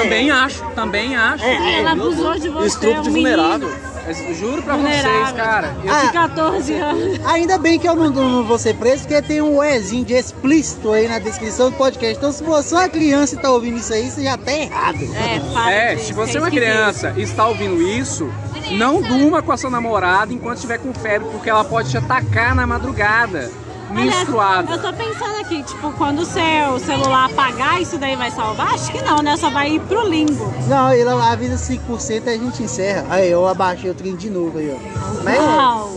Também 0.00 0.30
acho, 0.30 0.64
também 0.76 1.16
acho. 1.16 1.44
Ela 1.44 1.92
abusou 1.92 2.38
de 2.38 2.48
você. 2.48 2.66
Estupro 2.68 3.02
de 3.02 3.08
um 3.10 3.12
menino 3.12 3.68
Mas 4.08 4.38
juro 4.38 4.62
pra 4.62 4.74
Vulnerável. 4.76 5.10
vocês, 5.20 5.32
cara. 5.36 5.76
Eu 5.84 5.92
Ah, 5.92 6.06
De 6.06 6.12
14 6.12 6.72
anos. 6.80 7.20
Ainda 7.26 7.58
bem 7.58 7.78
que 7.78 7.86
eu 7.88 7.94
não, 7.94 8.10
não 8.10 8.44
vou 8.44 8.58
ser 8.58 8.74
preso, 8.74 9.02
porque 9.06 9.20
tem 9.22 9.42
um 9.42 9.62
Ezinho 9.62 10.04
de 10.04 10.14
explícito 10.14 10.90
aí 10.92 11.06
na 11.06 11.18
descrição 11.18 11.70
do 11.70 11.76
podcast. 11.76 12.16
Então, 12.16 12.32
se 12.32 12.42
você 12.42 12.74
é 12.74 12.78
uma 12.78 12.88
criança 12.88 13.34
e 13.34 13.38
tá 13.38 13.50
ouvindo 13.50 13.76
isso 13.76 13.92
aí, 13.92 14.10
você 14.10 14.22
já 14.22 14.36
tá 14.38 14.52
errado. 14.52 14.98
É, 15.14 15.40
para 15.52 15.72
É, 15.72 15.96
se 15.98 16.12
você 16.12 16.38
é 16.38 16.40
uma 16.40 16.50
criança 16.50 17.12
e 17.16 17.22
está 17.22 17.46
ouvindo 17.46 17.82
isso, 17.82 18.30
não 18.72 19.02
durma 19.02 19.42
com 19.42 19.52
a 19.52 19.56
sua 19.56 19.70
namorada 19.70 20.32
enquanto 20.32 20.56
estiver 20.56 20.78
com 20.78 20.92
febre, 20.94 21.28
porque 21.30 21.50
ela 21.50 21.64
pode 21.64 21.90
te 21.90 21.98
atacar 21.98 22.54
na 22.54 22.66
madrugada, 22.66 23.50
Aliás, 23.90 24.16
menstruada. 24.16 24.72
Eu 24.72 24.82
tô 24.82 24.92
pensando 24.92 25.40
aqui, 25.40 25.62
tipo, 25.62 25.90
quando 25.92 26.20
o 26.20 26.24
seu 26.24 26.78
celular 26.80 27.26
apagar, 27.26 27.80
isso 27.80 27.98
daí 27.98 28.16
vai 28.16 28.30
salvar? 28.30 28.74
Acho 28.74 28.90
que 28.92 29.02
não, 29.02 29.18
né? 29.22 29.36
Só 29.36 29.50
vai 29.50 29.70
ir 29.72 29.80
pro 29.80 30.06
limbo. 30.06 30.52
Não, 30.66 30.92
ele 30.92 31.08
avisa 31.08 31.56
5% 31.56 32.26
e 32.26 32.30
a 32.30 32.38
gente 32.38 32.62
encerra. 32.62 33.06
Aí, 33.10 33.30
eu 33.30 33.46
abaixei 33.46 33.90
o 33.90 33.94
trem 33.94 34.14
de 34.16 34.28
novo 34.28 34.58
aí, 34.58 34.74
ó. 34.74 35.22
Mas, 35.24 35.38
Uau! 35.38 35.92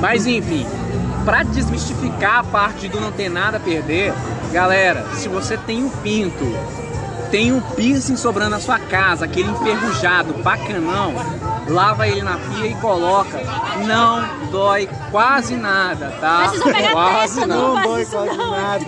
Mas 0.00 0.26
enfim, 0.26 0.66
pra 1.24 1.42
desmistificar 1.42 2.40
a 2.40 2.44
parte 2.44 2.88
do 2.88 3.00
não 3.00 3.10
ter 3.10 3.28
nada 3.28 3.56
a 3.56 3.60
perder, 3.60 4.12
galera, 4.52 5.06
se 5.14 5.28
você 5.28 5.56
tem 5.56 5.82
um 5.84 5.88
pinto, 5.88 6.44
tem 7.30 7.52
um 7.52 7.60
piercing 7.60 8.16
sobrando 8.16 8.50
na 8.50 8.60
sua 8.60 8.78
casa, 8.78 9.24
aquele 9.24 9.50
enferrujado, 9.50 10.34
bacanão, 10.42 11.14
lava 11.68 12.06
ele 12.06 12.22
na 12.22 12.36
pia 12.36 12.66
e 12.66 12.74
coloca. 12.76 13.40
Não 13.86 14.26
dói 14.50 14.88
quase 15.10 15.54
nada, 15.56 16.12
tá? 16.20 16.50
Mas 16.52 16.62
pegar 16.62 16.92
Quase 16.92 17.34
testa, 17.40 17.46
não, 17.46 17.74
não 17.74 17.82
dói 17.82 18.02
isso 18.02 18.10
quase 18.12 18.36
não. 18.36 18.50
nada. 18.50 18.84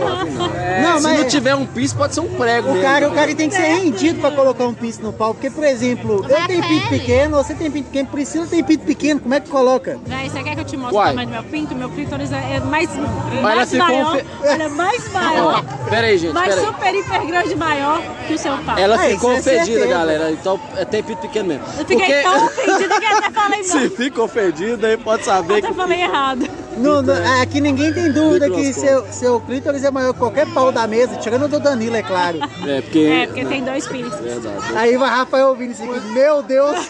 É, 0.57 0.83
Não, 0.83 0.97
Se 0.99 1.03
mas- 1.05 1.19
não 1.21 1.29
tiver 1.29 1.55
um 1.55 1.67
piso, 1.67 1.97
pode 1.97 2.15
ser 2.15 2.21
um 2.21 2.29
prego 2.29 2.69
O 2.69 2.73
mesmo. 2.75 2.89
cara, 2.89 3.09
o 3.09 3.13
cara 3.13 3.35
tem 3.35 3.49
que 3.49 3.55
ser 3.57 3.63
rendido 3.63 4.21
pra 4.21 4.31
colocar 4.31 4.65
um 4.65 4.75
pinto 4.75 5.03
no 5.03 5.13
pau. 5.13 5.35
Porque, 5.35 5.51
por 5.51 5.65
exemplo, 5.65 6.25
eu 6.29 6.39
Na 6.41 6.47
tenho 6.47 6.63
pinto 6.67 6.89
pequeno, 6.89 7.37
você 7.37 7.55
tem 7.55 7.71
pinto 7.71 7.87
pequeno, 7.87 8.09
Priscila 8.09 8.47
tem 8.47 8.63
pinto 8.65 8.85
pequeno, 8.85 9.21
como 9.21 9.35
é 9.35 9.41
que 9.41 9.49
coloca? 9.51 9.99
Véi, 10.07 10.29
você 10.31 10.43
quer 10.43 10.55
que 10.55 10.61
eu 10.61 10.65
te 10.65 10.77
mostre 10.77 10.97
Uai. 10.97 11.07
o 11.07 11.11
tamanho 11.11 11.29
do 11.29 11.33
meu 11.35 11.43
pinto? 11.45 11.75
Meu 11.75 11.91
clítoris 11.91 12.33
é 12.33 12.61
mais, 12.61 12.89
ela 12.97 13.43
mais 13.43 13.73
maior. 13.75 14.17
fe- 14.17 14.25
Olha, 14.49 14.69
mais 14.71 15.09
maior. 15.13 15.65
Pera 15.91 16.07
aí, 16.07 16.19
gente, 16.19 16.33
mais 16.33 16.55
super, 16.55 16.95
hiper 16.95 17.27
grande 17.27 17.55
maior 17.55 18.01
que 18.27 18.35
o 18.35 18.39
seu 18.39 18.57
pau. 18.59 18.79
Ela 18.79 18.97
Ah, 18.97 18.99
ficou 19.01 19.33
é 19.33 19.39
ofendida, 19.39 19.65
certeza. 19.67 19.87
galera. 19.87 20.31
Então 20.31 20.61
é, 20.77 20.85
tem 20.85 21.03
pinto 21.03 21.21
pequeno 21.23 21.49
mesmo. 21.49 21.65
Eu 21.79 21.85
fiquei 21.85 22.23
tão 22.23 22.47
ofendida 22.47 22.68
que 22.77 23.07
até 23.07 23.31
falei 23.31 23.63
Se 23.65 23.77
não. 23.79 23.91
fica 23.91 24.23
ofendido, 24.23 24.85
aí 24.87 24.97
pode 24.97 25.25
saber 25.25 25.59
Até 25.59 25.69
que. 25.69 25.75
falei 25.75 26.03
errado. 26.03 26.49
No, 26.77 27.03
no- 27.03 27.13
aqui 27.43 27.61
ninguém 27.61 27.93
tem 27.93 28.13
dúvida 28.13 28.49
que 28.51 28.73
seu, 28.73 29.05
seu 29.11 29.41
clítoris 29.41 29.83
é 29.83 29.91
maior 29.91 30.13
que 30.13 30.19
qualquer 30.21 30.47
pau 30.53 30.71
da 30.71 30.87
mesa, 30.87 31.17
tirando 31.17 31.47
o 31.47 31.49
do 31.49 31.59
Danilo, 31.59 31.97
é 31.97 32.03
claro. 32.03 32.39
É, 32.67 32.81
porque. 32.81 32.99
É, 32.99 33.27
porque 33.27 33.45
tem 33.45 33.65
dois 33.65 33.87
piercings. 33.89 34.21
Verdade. 34.21 34.77
Aí 34.77 34.97
vai 34.97 35.11
Rafael 35.11 35.49
ouvindo 35.49 35.73
isso 35.73 35.83
aqui, 35.83 36.01
meu 36.13 36.43
Deus! 36.43 36.77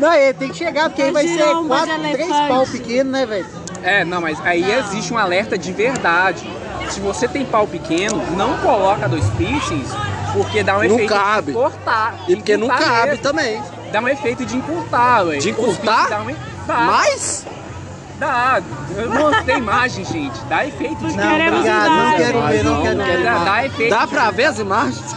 Não, 0.00 0.12
ele 0.12 0.34
tem 0.34 0.48
que 0.50 0.56
chegar, 0.56 0.88
porque 0.88 1.02
aí 1.02 1.10
vai 1.12 1.26
ser 1.26 1.44
quatro, 1.66 1.94
três 2.12 2.28
pau 2.48 2.66
pequenos, 2.66 3.12
né, 3.12 3.26
velho? 3.26 3.46
É, 3.82 4.04
não, 4.04 4.20
mas 4.20 4.38
aí 4.44 4.64
existe 4.72 5.12
um 5.12 5.18
alerta 5.18 5.56
de 5.56 5.72
verdade. 5.72 6.48
Se 6.88 7.00
você 7.00 7.26
tem 7.28 7.44
pau 7.44 7.66
pequeno, 7.66 8.22
não 8.36 8.56
coloca 8.58 9.08
dois 9.08 9.24
piercings, 9.30 9.88
porque 10.36 10.62
dá 10.62 10.74
um 10.74 10.82
Não 10.82 10.84
efeito 10.96 11.08
cabe. 11.14 11.46
de 11.52 11.58
cortar. 11.58 12.14
E 12.28 12.36
porque 12.36 12.56
não 12.56 12.68
cabe 12.68 13.08
mesmo. 13.10 13.22
também. 13.22 13.62
Dá 13.90 14.00
um 14.00 14.08
efeito 14.08 14.44
de 14.44 14.56
encurtar, 14.56 15.24
ué. 15.24 15.38
De 15.38 15.50
encurtar? 15.50 16.08
Dá 16.10 16.20
um... 16.20 16.26
Dá, 16.66 17.02
Mas. 18.18 18.18
dá. 18.18 18.62
Eu 18.96 19.10
não- 19.10 19.44
ter 19.44 19.58
imagem, 19.58 20.04
gente. 20.04 20.38
Dá 20.48 20.66
efeito 20.66 21.06
de 21.06 21.16
Não, 21.16 21.28
Queremos 21.28 21.58
obrigado, 21.58 21.90
não 21.90 22.16
quero 22.16 22.42
ver, 22.42 22.64
não 22.64 22.82
quero 22.82 23.02
ver. 23.04 23.22
Dá, 23.24 23.44
dá 23.44 23.66
efeito. 23.66 23.90
Dá 23.90 24.06
pra 24.06 24.30
ver 24.30 24.44
as 24.46 24.58
imagens? 24.58 25.14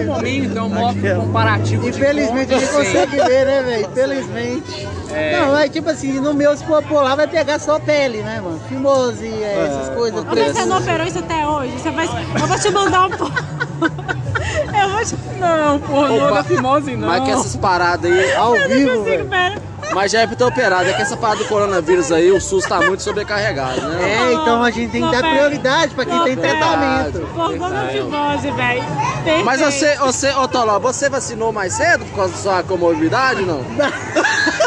No 0.00 0.06
momento 0.06 0.58
é 0.58 0.62
um 0.62 0.68
mostra 0.68 1.14
comparativo 1.16 1.88
Infelizmente 1.88 2.54
a 2.54 2.58
gente 2.58 2.72
consegue 2.72 3.16
ver, 3.16 3.46
né, 3.46 3.62
velho? 3.62 3.88
Infelizmente. 3.90 4.88
É. 5.12 5.40
Não, 5.40 5.58
é 5.58 5.68
tipo 5.68 5.90
assim, 5.90 6.20
no 6.20 6.32
meu, 6.34 6.56
se 6.56 6.64
for 6.64 6.82
lá, 7.02 7.14
vai 7.14 7.26
pegar 7.26 7.58
só 7.58 7.78
pele, 7.78 8.22
né, 8.22 8.40
mano? 8.40 8.60
Fimose, 8.68 9.26
é, 9.26 9.66
essas 9.68 9.94
coisas. 9.94 10.24
Mas 10.24 10.56
você 10.56 10.64
não 10.66 10.78
operou 10.78 11.06
isso 11.06 11.18
até 11.18 11.46
hoje? 11.46 11.72
Você 11.78 11.90
vai... 11.90 12.06
Eu 12.40 12.46
vou 12.46 12.58
te 12.58 12.70
mandar 12.70 13.06
um 13.06 13.10
pouco. 13.10 13.34
Eu 14.82 14.88
vou 14.90 15.04
te... 15.04 15.16
Não, 15.38 15.78
pornô 15.80 16.26
Opa. 16.26 16.34
da 16.36 16.44
fimose 16.44 16.96
não. 16.96 17.08
Mas 17.08 17.24
que 17.24 17.30
essas 17.30 17.56
paradas 17.56 18.10
aí, 18.10 18.32
Ao 18.34 18.54
Eu 18.54 18.68
não 18.68 18.76
vivo, 18.76 18.90
consigo, 18.98 19.04
velho. 19.04 19.28
pera. 19.28 19.69
Mas 19.94 20.12
já 20.12 20.20
é 20.20 20.26
pra 20.26 20.36
ter 20.36 20.44
operado. 20.44 20.88
É 20.88 20.92
que 20.92 21.02
essa 21.02 21.16
parada 21.16 21.42
do 21.42 21.48
coronavírus 21.48 22.10
aí, 22.12 22.30
o 22.30 22.40
SUS 22.40 22.64
tá 22.64 22.80
muito 22.80 23.02
sobrecarregado, 23.02 23.80
né? 23.80 24.30
É, 24.30 24.32
então 24.32 24.62
a 24.62 24.70
gente 24.70 24.90
tem 24.90 25.02
que 25.02 25.10
dar 25.10 25.22
prioridade 25.22 25.94
pra 25.94 26.04
quem 26.04 26.24
tem 26.24 26.36
tratamento. 26.36 27.18
Velho. 29.24 29.44
Mas 29.44 29.60
você, 29.60 29.96
você, 29.96 30.30
ô 30.30 30.48
Toló, 30.48 30.78
você 30.78 31.08
vacinou 31.08 31.52
mais 31.52 31.74
cedo 31.74 32.04
por 32.06 32.16
causa 32.16 32.32
da 32.32 32.38
sua 32.38 32.62
comorbidade, 32.62 33.42
não? 33.42 33.64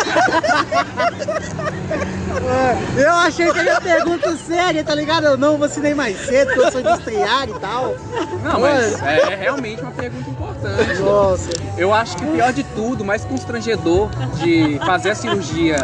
Eu 2.98 3.12
achei 3.12 3.51
que 3.51 3.60
era 3.60 3.80
pergunta 3.82 4.36
séria, 4.36 4.84
tá 4.84 4.94
ligado? 4.96 5.25
Eu 5.25 5.38
não 5.38 5.58
vacinei 5.58 5.94
mais 5.94 6.18
cedo, 6.25 6.48
porque 6.48 6.60
eu 6.62 6.72
sou 6.72 6.82
industriário 6.82 7.56
e 7.56 7.60
tal. 7.60 7.96
Não, 8.44 8.60
mas 8.60 9.01
é 9.01 9.36
realmente 9.36 9.82
uma 9.82 9.92
pergunta 9.92 10.30
importante. 10.30 11.00
Nossa. 11.00 11.50
Eu 11.77 11.94
acho 11.94 12.18
que 12.18 12.25
o 12.25 12.32
pior 12.32 12.53
de 12.53 12.63
tudo, 12.63 13.03
mais 13.03 13.24
constrangedor 13.25 14.10
de 14.42 14.80
fazer 14.86 15.12
a 15.12 15.15
cirurgia 15.15 15.77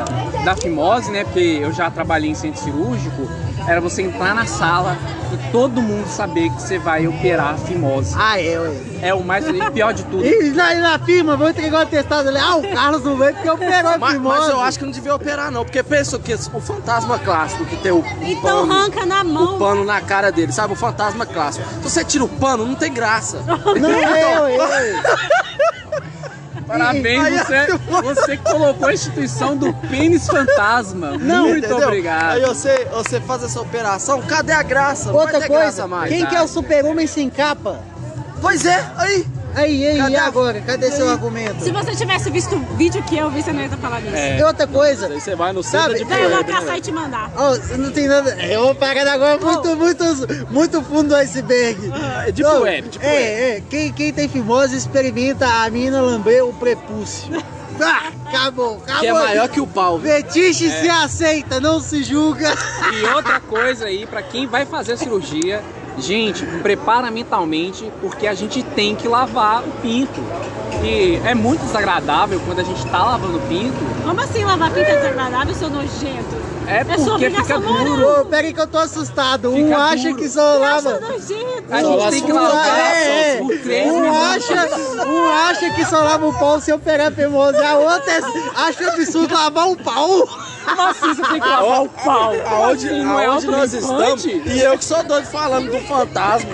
da 0.43 0.55
fimose, 0.55 1.11
né? 1.11 1.23
Porque 1.23 1.59
eu 1.61 1.71
já 1.71 1.89
trabalhei 1.89 2.31
em 2.31 2.35
centro 2.35 2.61
cirúrgico, 2.61 3.29
era 3.67 3.79
você 3.81 4.01
entrar 4.01 4.33
na 4.33 4.45
sala 4.45 4.97
e 5.33 5.51
todo 5.51 5.81
mundo 5.81 6.07
saber 6.07 6.49
que 6.49 6.61
você 6.61 6.79
vai 6.79 7.07
operar 7.07 7.53
a 7.53 7.57
fimose. 7.57 8.15
Ah, 8.17 8.39
é, 8.41 8.59
ué. 8.59 8.71
É 9.01 9.13
o 9.13 9.23
mais 9.23 9.47
e 9.47 9.71
pior 9.71 9.93
de 9.93 10.03
tudo. 10.03 10.23
E 10.29 10.49
na, 10.51 10.73
na 10.75 10.99
firma, 10.99 11.35
vou 11.37 11.49
entregar 11.49 11.85
o 11.85 11.89
testado 11.89 12.29
ali. 12.29 12.37
Ah, 12.37 12.55
o 12.55 12.73
Carlos 12.73 13.03
não 13.03 13.15
veio 13.15 13.33
porque 13.33 13.49
operou 13.49 13.91
a 13.91 13.97
Mas, 13.97 14.13
fimose. 14.13 14.39
mas 14.39 14.49
eu 14.49 14.59
acho 14.59 14.79
que 14.79 14.85
não 14.85 14.91
devia 14.91 15.15
operar, 15.15 15.51
não. 15.51 15.63
Porque 15.63 15.81
pensa 15.83 16.17
que 16.19 16.33
o 16.33 16.59
fantasma 16.59 17.17
clássico 17.19 17.65
que 17.65 17.77
tem 17.77 17.91
o, 17.91 17.99
o 17.99 18.05
Então 18.21 18.41
pano, 18.67 18.73
arranca 18.73 19.05
na 19.05 19.23
mão. 19.23 19.55
o 19.55 19.59
pano 19.59 19.85
na 19.85 20.01
cara 20.01 20.31
dele, 20.31 20.51
sabe? 20.51 20.73
O 20.73 20.75
fantasma 20.75 21.25
clássico. 21.25 21.67
Se 21.75 21.79
você 21.89 22.03
tira 22.03 22.23
o 22.23 22.29
pano, 22.29 22.65
não 22.65 22.75
tem 22.75 22.91
graça. 22.91 23.43
Não, 23.79 23.89
é, 23.89 24.41
ué, 24.41 24.57
ué. 24.57 25.01
Parabéns, 26.69 27.25
Aí, 27.25 27.37
você, 27.39 28.01
você 28.03 28.37
que 28.37 28.43
colocou 28.43 28.87
a 28.87 28.93
instituição 28.93 29.57
do 29.57 29.73
pênis 29.73 30.27
fantasma. 30.27 31.17
Não, 31.17 31.47
Muito 31.47 31.65
Entendeu? 31.65 31.87
obrigado. 31.87 32.33
Aí 32.33 32.41
você, 32.45 32.85
você 32.91 33.19
faz 33.19 33.43
essa 33.43 33.59
operação, 33.59 34.21
cadê 34.21 34.51
a 34.51 34.61
graça? 34.61 35.11
Outra 35.11 35.39
coisa, 35.39 35.47
graça 35.47 35.87
mais. 35.87 36.09
quem 36.09 36.25
que 36.25 36.35
é 36.35 36.41
o 36.41 36.47
super-homem 36.47 37.07
sem 37.07 37.29
capa? 37.29 37.79
Pois 38.39 38.65
é, 38.65 38.87
aí. 38.97 39.25
Aí, 39.55 39.85
aí, 39.87 39.97
Cadê 39.97 40.11
e 40.13 40.17
agora? 40.17 40.61
Cadê 40.61 40.91
seu 40.91 41.09
argumento? 41.09 41.63
Se 41.63 41.71
você 41.71 41.95
tivesse 41.95 42.29
visto 42.29 42.55
o 42.55 42.59
vídeo 42.75 43.01
que 43.03 43.17
eu 43.17 43.29
vi, 43.29 43.41
você 43.41 43.51
não 43.51 43.61
ia 43.61 43.69
falar 43.69 43.99
disso. 44.01 44.15
É. 44.15 44.37
E 44.39 44.43
outra 44.43 44.67
coisa, 44.67 45.07
Aí 45.07 45.19
você 45.19 45.35
vai 45.35 45.51
no 45.53 45.63
Sabe, 45.63 45.97
centro 45.97 46.05
de 46.05 46.09
Daí 46.09 46.23
eu 46.23 46.29
vou 46.29 46.43
caçar 46.43 46.63
né? 46.65 46.77
e 46.77 46.81
te 46.81 46.91
mandar. 46.91 47.31
ó, 47.35 47.57
não 47.77 47.91
tem 47.91 48.07
nada. 48.07 48.31
É 48.41 48.59
uma 48.59 48.75
parada 48.75 49.11
agora 49.11 49.37
muito, 49.39 49.75
muito, 49.75 50.03
muito 50.51 50.81
fundo 50.83 51.09
do 51.09 51.15
iceberg. 51.15 51.91
É 52.27 52.31
deep 52.31 52.41
Não, 52.41 52.61
web, 52.61 52.87
deep 52.89 53.05
é, 53.05 53.09
web. 53.09 53.23
é. 53.57 53.63
Quem, 53.69 53.91
quem 53.93 54.13
tem 54.13 54.29
fimose 54.29 54.75
experimenta 54.77 55.45
a 55.47 55.69
mina 55.69 55.99
lamber 56.01 56.45
o 56.45 56.53
prepúcio. 56.53 57.29
Ah, 57.81 58.11
acabou, 58.25 58.75
acabou. 58.75 58.99
Que 58.99 59.07
é 59.07 59.13
maior 59.13 59.47
que 59.47 59.61
o 59.61 59.65
pau. 59.65 59.97
Fetiche 60.01 60.67
É. 60.67 60.81
se 60.81 60.89
aceita, 60.89 61.61
não 61.61 61.79
se 61.79 62.03
julga. 62.03 62.53
E 62.91 63.05
outra 63.15 63.39
coisa 63.39 63.85
aí, 63.85 64.05
pra 64.05 64.21
quem 64.21 64.45
vai 64.47 64.65
fazer 64.65 64.91
a 64.91 64.97
cirurgia, 64.97 65.63
gente, 65.99 66.45
prepara 66.61 67.09
mentalmente, 67.11 67.91
porque 68.01 68.27
a 68.27 68.33
gente 68.33 68.61
tem 68.63 68.95
que 68.95 69.07
lavar 69.07 69.61
o 69.63 69.71
pinto. 69.81 70.19
E 70.83 71.19
é 71.25 71.35
muito 71.35 71.61
desagradável 71.65 72.39
quando 72.45 72.59
a 72.59 72.63
gente 72.63 72.85
tá 72.87 73.03
lavando 73.03 73.37
o 73.37 73.41
pinto. 73.41 73.77
Como 74.05 74.21
assim 74.21 74.43
lavar 74.45 74.69
pinta 74.71 74.87
é 74.89 74.95
desagradável, 74.97 75.53
seu 75.55 75.69
nojento? 75.69 76.49
É 76.67 76.77
É 76.81 76.83
porque 76.83 77.01
fica 77.01 77.15
obrigação 77.15 77.61
moral. 77.61 77.85
duro. 77.85 78.25
Pera 78.27 78.47
aí 78.47 78.53
que 78.53 78.61
eu 78.61 78.67
tô 78.67 78.77
assustado. 78.77 79.49
Um 79.49 79.55
Fica 79.65 79.77
acha 79.77 80.09
duro. 80.09 80.15
que 80.17 80.29
só 80.29 80.57
lava. 80.59 80.99
A 81.71 81.81
gente 81.83 82.09
tem 82.11 82.21
que 82.23 82.31
lavar 82.31 82.67
É, 82.77 83.33
é. 83.33 83.37
por 83.37 83.57
três 83.57 83.91
Um 83.91 83.99
minutos. 84.01 84.21
acha, 84.51 85.05
um 85.07 85.27
acha 85.31 85.69
que 85.71 85.85
só 85.85 85.99
lava 86.03 86.27
o 86.27 86.33
pau 86.37 86.61
se 86.61 86.71
operar 86.71 87.11
fimose. 87.11 87.57
A 87.57 87.75
outra 87.77 88.11
é, 88.13 88.21
acha 88.55 88.87
absurdo 88.87 89.33
lavar 89.33 89.67
o 89.67 89.75
pau. 89.77 90.27
Como 90.65 90.81
assim 90.81 91.13
você 91.13 91.21
tem 91.23 91.39
que 91.39 91.47
lavar 91.47 91.83
o 91.83 91.89
pau? 91.89 92.33
Aonde, 92.45 92.87
Assim, 92.87 93.03
não 93.03 93.19
é 93.19 93.25
aonde 93.25 93.47
nós 93.47 93.73
autoimplante? 93.73 94.29
estamos? 94.29 94.53
E 94.55 94.59
eu 94.59 94.77
que 94.77 94.85
sou 94.85 95.03
doido 95.03 95.25
falando 95.27 95.71
do 95.71 95.79
fantasma. 95.87 96.49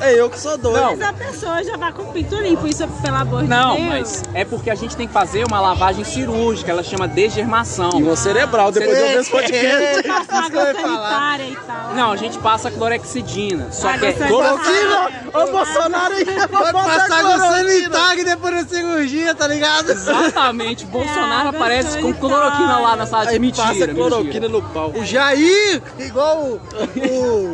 É 0.00 0.12
eu 0.18 0.30
que 0.30 0.38
sou 0.38 0.56
doido. 0.58 0.80
Não. 0.80 0.96
Mas 0.96 1.02
a 1.08 1.12
pessoa 1.12 1.62
já 1.64 1.76
vai 1.76 1.92
com 1.92 2.02
o 2.02 2.12
pinto 2.12 2.34
limpo, 2.36 2.66
isso 2.66 2.86
pelo 2.88 3.16
amor 3.16 3.42
Não, 3.44 3.76
de 3.76 3.82
Deus. 3.82 3.88
mas 3.90 4.22
é 4.34 4.44
porque 4.44 4.70
a 4.70 4.74
gente 4.74 4.96
tem 4.96 5.06
que 5.06 5.12
fazer 5.12 5.44
uma 5.46 5.60
lavagem 5.60 6.04
cirúrgica, 6.04 6.70
ela 6.70 6.82
chama 6.82 7.06
degermação. 7.08 7.90
E 7.98 8.02
uma 8.02 8.16
cerebral, 8.16 8.70
depois 8.72 8.96
de 8.96 9.02
eu 9.02 9.08
ver 9.08 9.20
esse 9.20 9.30
podcast. 9.30 10.08
Eu 10.08 10.12
água 10.14 10.64
sanitária 10.72 11.44
e 11.44 11.56
tal. 11.56 11.94
Não, 11.94 12.12
a 12.12 12.16
gente 12.16 12.38
passa 12.38 12.70
clorexidina. 12.70 13.70
Só 13.70 13.92
que 13.98 14.06
é. 14.06 14.12
Cloroquina! 14.12 15.09
Ô 15.32 15.46
Bolsonaro 15.50 16.14
aí! 16.14 16.24
Vai 16.24 16.72
passar 16.72 17.22
no 17.22 17.38
sanitário 17.38 18.24
depois 18.24 18.54
da 18.54 18.64
cirurgia, 18.76 19.34
tá 19.34 19.46
ligado? 19.46 19.90
Exatamente, 19.90 20.84
Bolsonaro 20.90 21.48
água 21.48 21.50
aparece 21.50 21.98
com 22.00 22.12
cloroquina 22.12 22.78
lá 22.78 22.96
na 22.96 23.06
sala 23.06 23.24
de 23.26 23.30
Aí 23.32 23.38
mentira. 23.38 23.62
passa 23.66 23.74
mentira. 23.86 23.94
cloroquina 23.94 24.48
no 24.48 24.62
pau. 24.62 24.92
O 24.94 25.04
Jair, 25.04 25.82
igual 25.98 26.38
o. 26.42 26.60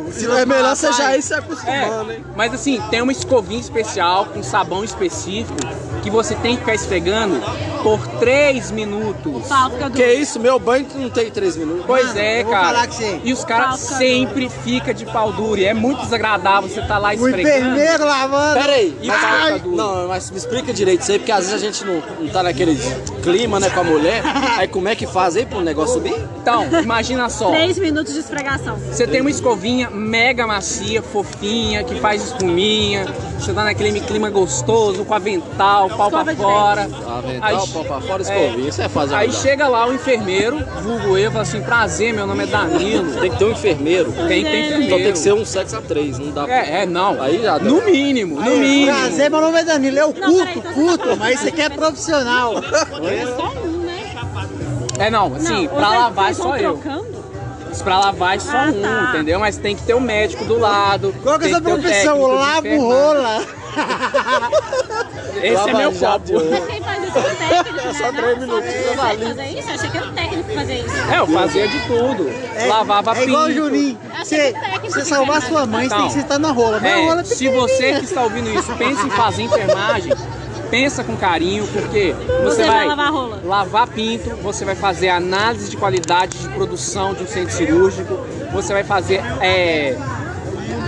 o 0.07 0.11
Silas 0.13 0.39
É 0.39 0.45
melhor 0.45 0.75
você 0.75 0.87
Malafaia. 0.87 1.11
já 1.11 1.17
ir 1.17 1.21
se 1.21 1.33
acostumando, 1.33 2.11
É, 2.11 2.15
hein? 2.15 2.25
mas 2.35 2.53
assim, 2.53 2.81
tem 2.89 3.01
uma 3.01 3.11
escovinha 3.11 3.59
especial 3.59 4.25
com 4.27 4.41
sabão 4.43 4.83
específico 4.83 5.57
que 6.03 6.09
você 6.09 6.35
tem 6.35 6.53
que 6.55 6.59
ficar 6.61 6.75
esfregando 6.75 7.39
por 7.83 8.05
3 8.19 8.71
minutos. 8.71 9.43
Que 9.79 9.89
duro. 9.89 10.11
isso, 10.13 10.39
meu 10.39 10.59
banho 10.59 10.85
não 10.95 11.09
tem 11.09 11.29
três 11.31 11.55
minutos. 11.55 11.83
Pois 11.85 12.07
Mano, 12.07 12.19
é, 12.19 12.43
cara. 12.43 12.87
E 13.23 13.33
os 13.33 13.43
caras 13.45 13.79
sempre 13.79 14.49
fica 14.49 14.93
de 14.93 15.05
pau 15.05 15.31
duro. 15.31 15.59
E 15.59 15.65
é 15.65 15.73
muito 15.73 16.01
desagradável 16.01 16.69
você 16.69 16.81
tá 16.81 16.97
lá 16.97 17.09
O 17.09 17.13
esfregando. 17.13 17.41
enfermeiro 17.47 18.05
lavando. 18.05 18.59
Pera 18.59 18.73
aí, 18.73 18.97
E 19.01 19.07
mas- 19.07 19.61
duro. 19.61 19.75
não, 19.75 20.07
mas 20.07 20.31
me 20.31 20.37
explica 20.37 20.73
direito 20.73 21.01
isso 21.01 21.11
aí, 21.11 21.19
porque 21.19 21.31
às 21.31 21.49
vezes 21.49 21.53
a 21.53 21.57
gente 21.65 21.83
não, 21.85 22.01
não 22.19 22.27
tá 22.29 22.43
naquele 22.43 22.75
clima, 23.23 23.59
né, 23.59 23.69
com 23.69 23.79
a 23.79 23.83
mulher. 23.83 24.21
Aí 24.57 24.67
como 24.67 24.87
é 24.87 24.95
que 24.95 25.05
faz 25.05 25.35
aí 25.35 25.45
pro 25.45 25.61
negócio 25.61 25.95
subir? 25.95 26.15
Então, 26.41 26.65
imagina 26.81 27.29
só. 27.29 27.49
Três 27.51 27.77
minutos 27.77 28.13
de 28.13 28.19
esfregação. 28.19 28.77
Você 28.91 29.05
tem 29.05 29.21
uma 29.21 29.29
escovinha 29.29 29.89
mega 29.89 30.47
macia, 30.47 31.01
fofinha, 31.01 31.83
que 31.83 31.95
faz 31.99 32.23
espuminha. 32.23 33.05
Você 33.37 33.53
tá 33.53 33.63
naquele 33.63 33.99
clima 34.01 34.29
gostoso, 34.29 35.03
com 35.05 35.13
avental, 35.13 35.89
pau 35.97 36.09
pra 36.11 36.35
fora. 36.35 36.81
Avental, 36.83 37.21
Aí- 37.41 37.67
pau 37.73 37.83
pra 37.83 38.01
fora, 38.01 38.23
é. 38.23 38.45
escovinha. 38.45 38.69
Isso 38.69 38.81
é 38.81 38.89
fazer 38.89 39.15
Aí 39.15 39.31
chega 39.31 39.67
lá 39.67 39.87
o 39.87 39.93
enfermeiro, 39.93 40.63
vulgo 40.83 41.17
eu, 41.17 41.31
fala 41.31 41.41
assim, 41.43 41.61
prazer, 41.61 42.13
meu 42.13 42.25
nome 42.27 42.43
é 42.43 42.47
Danilo. 42.47 43.19
Tem 43.19 43.31
que 43.31 43.37
ter 43.37 43.45
um 43.45 43.51
enfermeiro. 43.51 44.11
Tem 44.27 44.43
que 44.43 44.49
ter 44.49 44.59
enfermeiro. 44.59 44.83
Então 44.83 44.97
tem 44.99 45.11
que 45.11 45.17
ser 45.19 45.33
um 45.33 45.43
sexo 45.45 45.75
a 45.77 45.81
três, 45.81 46.17
não 46.19 46.31
dá 46.31 46.45
pra... 46.45 46.55
É, 46.55 46.83
é, 46.83 46.85
não. 46.85 47.21
Aí 47.21 47.41
já 47.41 47.57
dá. 47.57 47.63
No 47.65 47.81
mínimo, 47.83 48.35
no 48.39 48.51
mínimo. 48.57 48.87
Prazer, 48.97 49.29
meu 49.29 49.41
nome 49.41 49.59
é 49.59 49.63
Danilo. 49.63 49.97
É 49.97 50.05
o 50.05 50.13
Não, 50.13 50.29
culto, 50.29 50.61
culto, 50.73 51.17
mas 51.17 51.39
isso 51.39 51.47
aqui 51.49 51.61
é 51.61 51.69
profissional. 51.69 52.53
É 52.57 53.25
só 53.35 53.51
um, 53.63 53.77
né? 53.85 53.97
É, 54.99 55.09
não, 55.09 55.33
assim, 55.35 55.67
Não, 55.67 55.75
pra 55.75 55.89
lavar 55.89 56.31
é 56.31 56.33
só 56.33 56.55
eu. 56.57 56.77
trocando? 56.77 57.17
Pra 57.83 57.99
lavar 57.99 58.35
é 58.35 58.39
só 58.39 58.57
Ah, 58.57 58.71
um, 58.73 58.81
tá. 58.81 59.09
entendeu? 59.13 59.39
Mas 59.39 59.57
tem 59.57 59.75
que 59.75 59.83
ter 59.83 59.93
o 59.93 60.01
médico 60.01 60.43
do 60.45 60.57
lado. 60.57 61.13
Qual 61.21 61.37
que 61.37 61.45
é 61.45 61.47
tem 61.49 61.55
a 61.57 61.61
sua 61.61 61.65
ter 61.69 61.77
o 61.77 61.81
profissão? 61.81 62.21
Lavo 62.27 62.81
rola. 62.81 63.43
Esse 65.37 65.47
é 65.47 65.51
Lava 65.53 65.77
meu 65.77 65.93
jato. 65.93 66.31
copo. 66.33 66.49
Mas 66.49 66.65
quem 66.65 66.81
faz 66.81 67.03
isso 67.03 67.17
é 67.17 67.21
o 67.21 67.35
técnico, 67.35 67.87
né? 67.87 67.93
só 67.93 68.05
Não, 68.05 68.13
três 68.13 68.37
minutos, 68.39 68.69
você 68.73 68.95
fazer 68.95 69.45
isso? 69.59 69.69
Eu 69.69 69.75
achei 69.75 69.89
que 69.89 69.97
era 69.97 70.07
o 70.07 70.11
técnico 70.13 70.43
que 70.49 70.55
fazia 70.55 70.75
isso. 70.79 70.95
É, 71.11 71.19
eu 71.19 71.27
fazia 71.27 71.67
de 71.67 71.79
tudo. 71.87 72.31
Lavava 72.67 73.17
é 73.17 73.23
igual 73.23 73.43
o 73.43 73.47
pinto. 73.47 73.59
Juninho. 73.59 73.97
Achei 74.13 74.37
Você, 74.39 74.53
técnico 74.53 74.93
que 74.93 75.05
salvar 75.05 75.41
sua 75.43 75.65
mãe, 75.65 75.87
você 75.89 75.95
tem 75.95 76.09
que 76.09 76.19
estar 76.19 76.39
na 76.39 76.51
rola. 76.51 76.79
Rola 76.79 77.17
É, 77.17 77.21
é 77.21 77.23
se 77.23 77.47
você 77.49 77.93
que 77.99 78.05
está 78.05 78.23
ouvindo 78.23 78.49
isso 78.49 78.73
pensa 78.73 79.05
em 79.05 79.09
fazer 79.11 79.43
enfermagem, 79.43 80.13
pensa 80.71 81.03
com 81.03 81.15
carinho, 81.15 81.65
porque 81.67 82.13
você, 82.43 82.55
Você 82.55 82.63
vai 82.63 82.77
vai 82.79 82.87
lavar 82.87 83.11
rola. 83.11 83.41
lavar 83.45 83.87
pinto, 83.87 84.35
você 84.37 84.65
vai 84.65 84.75
fazer 84.75 85.09
análise 85.09 85.69
de 85.69 85.77
qualidade 85.77 86.37
de 86.37 86.49
produção 86.49 87.13
de 87.13 87.23
um 87.23 87.27
centro 87.27 87.53
cirúrgico, 87.55 88.19
você 88.51 88.73
vai 88.73 88.83
fazer 88.83 89.21
é, 89.39 89.95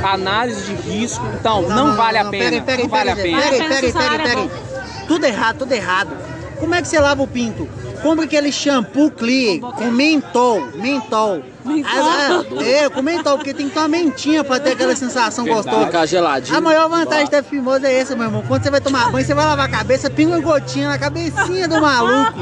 análise 0.03 0.63
de 0.63 0.73
risco. 0.73 1.25
Então, 1.39 1.61
não, 1.63 1.95
vale 1.95 2.17
a 2.17 2.25
pena. 2.25 2.43
Peraí, 2.43 2.61
peraí, 2.61 2.83
não 2.83 2.89
vale 2.89 3.09
a 3.11 3.15
peraí, 3.15 3.31
pena. 3.31 3.41
peraí, 3.43 3.61
a 3.61 3.67
peraí, 3.69 3.91
pena 3.93 4.23
peraí, 4.23 4.45
é 4.45 5.05
Tudo 5.07 5.25
errado, 5.25 5.57
tudo 5.59 5.71
errado. 5.73 6.17
Como 6.59 6.75
é 6.75 6.81
que 6.81 6.87
você 6.87 6.99
lava 6.99 7.21
o 7.23 7.27
pinto? 7.27 7.67
Compra 8.01 8.25
aquele 8.25 8.51
shampoo 8.51 9.11
clear 9.11 9.59
com 9.59 9.85
mentol, 9.91 10.61
mentol. 10.75 11.41
Mentol? 11.65 11.91
Ah, 12.01 12.43
é, 12.63 12.89
com 12.89 13.01
mentol, 13.01 13.37
porque 13.37 13.53
tem 13.53 13.67
que 13.67 13.73
ter 13.73 13.79
uma 13.79 13.87
mentinha 13.89 14.43
pra 14.43 14.57
ter 14.59 14.71
aquela 14.71 14.95
sensação 14.95 15.43
Verdade. 15.45 15.65
gostosa. 15.67 15.85
Ficar 15.87 16.05
geladinho. 16.05 16.57
A 16.57 16.61
maior 16.61 16.89
vantagem 16.89 17.29
da 17.29 17.43
fimosa 17.43 17.87
é 17.87 17.93
essa, 17.99 18.15
meu 18.15 18.25
irmão. 18.25 18.43
Quando 18.47 18.63
você 18.63 18.71
vai 18.71 18.81
tomar 18.81 19.09
banho, 19.11 19.25
você 19.25 19.33
vai 19.33 19.45
lavar 19.45 19.65
a 19.65 19.69
cabeça, 19.69 20.09
pinga 20.09 20.31
uma 20.35 20.41
gotinha 20.41 20.89
na 20.89 20.97
cabecinha 20.97 21.67
do 21.67 21.81
maluco. 21.81 22.39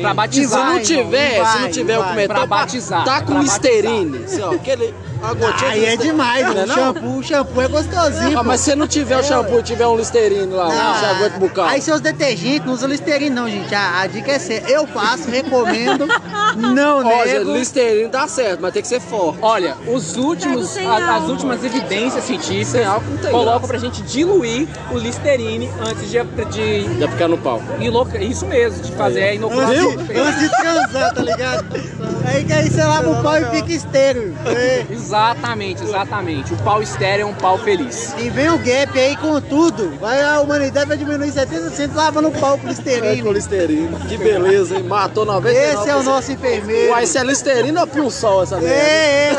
Pra 0.00 0.10
E 0.10 0.14
batizar. 0.14 0.58
se 0.60 0.64
não 0.66 0.72
vai, 0.74 0.82
tiver, 0.82 1.32
irmão, 1.34 1.46
se 1.46 1.52
vai, 1.52 1.62
não 1.62 1.70
tiver 1.70 1.96
o 1.96 2.00
vai. 2.00 2.08
comentão, 2.10 2.36
Pra 2.36 2.46
batizar, 2.46 3.04
tá 3.04 3.20
com 3.20 3.32
pra 3.32 3.42
listerine. 3.42 4.24
Assim, 4.24 4.40
ó, 4.42 4.50
aquele, 4.52 4.94
uma 5.20 5.34
gotinha 5.34 5.70
Aí 5.70 5.80
de 5.80 5.86
é 5.86 5.96
demais, 5.96 6.46
Não 6.46 6.60
é 6.60 6.64
o 6.64 6.66
não? 6.66 6.74
shampoo, 6.74 7.18
o 7.18 7.22
shampoo 7.22 7.60
é 7.62 7.68
gostosinho. 7.68 8.38
Ah, 8.38 8.42
mas 8.42 8.60
se 8.60 8.74
não 8.76 8.86
tiver 8.86 9.16
o 9.16 9.20
É, 9.20 9.22
shampoo 9.22 9.58
e 9.58 9.62
tiver 9.62 9.86
um 9.86 9.96
listerine 9.96 10.52
lá, 10.52 10.68
você 10.68 11.04
aguenta 11.06 11.36
o 11.36 11.40
bucal. 11.40 11.66
Aí 11.66 11.80
seus 11.82 12.00
detergentes, 12.00 12.64
não 12.66 12.72
usa 12.74 12.86
listerine 12.86 13.30
não, 13.30 13.48
gente. 13.48 13.74
A, 13.74 14.00
a 14.00 14.06
dica 14.06 14.32
é 14.32 14.38
séria. 14.38 14.64
Eu 14.68 14.86
faço, 14.86 15.28
recomendo, 15.30 16.06
não 16.56 17.02
gente, 17.02 17.38
nego. 17.38 17.52
listerine 17.52 18.08
dá 18.08 18.26
certo, 18.28 18.60
mas 18.60 18.72
tem 18.72 18.82
que 18.82 18.88
ser 18.88 19.00
forte. 19.00 19.38
Olha, 19.42 19.76
os 19.86 20.16
últimos, 20.16 20.68
sem 20.68 20.86
a- 20.86 21.16
as, 21.16 21.24
últimas 21.28 21.62
evidências 21.64 22.24
científicas 22.24 22.68
Sem 22.68 22.84
álcool 22.84 23.10
não 23.10 23.18
tem 23.18 23.30
colocam 23.30 23.68
pra 23.68 23.78
gente 23.78 24.02
diluir 24.02 24.68
o 24.92 24.98
Listerine 24.98 25.68
antes 25.80 26.08
de, 26.10 26.18
de 26.22 26.98
pra 26.98 27.08
ficar 27.08 27.28
no 27.28 27.38
pau. 27.38 27.60
inoc- 27.80 28.14
isso 28.20 28.46
mesmo, 28.46 28.82
de 28.82 28.92
fazer 28.92 29.22
a 29.22 29.34
inoculação. 29.34 29.90
Antes, 29.90 30.06
de- 30.06 30.18
antes 30.18 30.40
de 30.40 30.48
transar, 30.56 31.14
tá 31.14 31.22
ligado? 31.22 31.64
Aí 32.28 32.44
que 32.44 32.52
aí 32.52 32.70
você 32.70 32.82
lava 32.84 33.10
o 33.10 33.22
pau 33.22 33.36
e 33.36 33.44
fica 33.46 33.72
estéreo. 33.72 34.36
É. 34.46 34.84
Exatamente, 34.90 35.82
exatamente. 35.82 36.52
O 36.52 36.56
pau 36.58 36.82
estéreo 36.82 37.22
é 37.22 37.26
um 37.26 37.34
pau 37.34 37.58
feliz. 37.58 38.14
E 38.18 38.28
vem 38.28 38.50
o 38.50 38.58
gap 38.58 38.98
aí 38.98 39.16
com 39.16 39.40
tudo. 39.40 39.96
Vai, 39.98 40.22
a 40.22 40.40
humanidade 40.40 40.86
vai 40.86 40.96
diminuir 40.96 41.32
70% 41.32 41.94
lavando 41.94 42.28
o 42.28 42.32
pau 42.32 42.58
com 42.58 42.66
É 42.66 42.70
listerine. 42.70 43.22
com 43.22 43.32
listerine. 43.32 43.96
Que 44.08 44.16
beleza, 44.16 44.76
hein? 44.76 44.82
Matou 44.82 45.24
99%. 45.24 45.48
Esse 45.48 45.88
é 45.88 45.96
o 45.96 46.02
nosso 46.02 46.32
enfermeiro. 46.32 46.92
Uai, 46.92 47.06
se 47.06 47.18
é 47.18 47.24
listerine 47.24 47.78
ou 47.78 47.86
pium-sol 47.86 48.42
essa 48.42 48.56
merda? 48.56 48.74
É, 48.74 49.30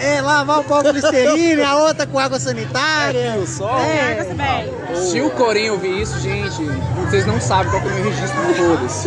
é, 0.00 0.04
é, 0.04 0.16
é, 0.16 0.20
lavar 0.22 0.60
o 0.60 0.64
pau 0.64 0.82
com 0.82 0.90
listerine, 0.90 1.62
a 1.62 1.76
outra 1.76 2.06
com 2.06 2.18
água 2.18 2.38
sanitária. 2.38 3.18
É. 3.18 4.20
Água 4.20 4.34
bem. 4.34 4.74
Se 4.96 5.20
o 5.20 5.30
Corinho 5.30 5.74
ouvir 5.74 6.02
isso, 6.02 6.18
gente, 6.20 6.62
vocês 7.04 7.26
não 7.26 7.40
sabem 7.40 7.70
qual 7.70 7.82
que 7.82 7.88
é 7.88 7.90
o 7.90 7.94
meu 7.94 8.04
registro 8.04 8.46
de 8.46 8.54
todas. 8.54 9.06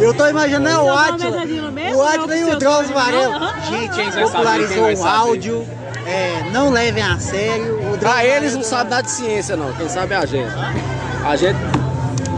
Eu 0.00 0.14
tô 0.14 0.26
imaginando 0.26 0.68
é 0.68 0.78
o 0.78 0.98
é 0.98 1.70
mesmo? 1.70 1.98
O 1.98 2.01
Átila 2.04 2.36
e 2.36 2.44
Ou 2.44 2.52
o 2.52 2.56
Drauzio? 2.56 2.94
Varela. 2.94 3.54
Gente, 3.68 4.10
vai 4.10 4.22
popularizou 4.24 4.82
vai 4.84 4.94
o 4.94 5.04
áudio. 5.06 5.66
É, 6.06 6.42
não 6.52 6.70
levem 6.70 7.02
a 7.02 7.18
sério. 7.18 7.76
O 7.76 7.96
Drauzio 7.96 7.98
Pra 7.98 8.24
eles 8.24 8.54
não 8.56 8.62
sabem 8.62 8.90
nada 8.90 9.02
de 9.02 9.10
ciência, 9.10 9.56
não. 9.56 9.72
Quem 9.74 9.88
sabe 9.88 10.14
é 10.14 10.16
a 10.16 10.26
gente. 10.26 10.50
A 11.24 11.36
gente, 11.36 11.56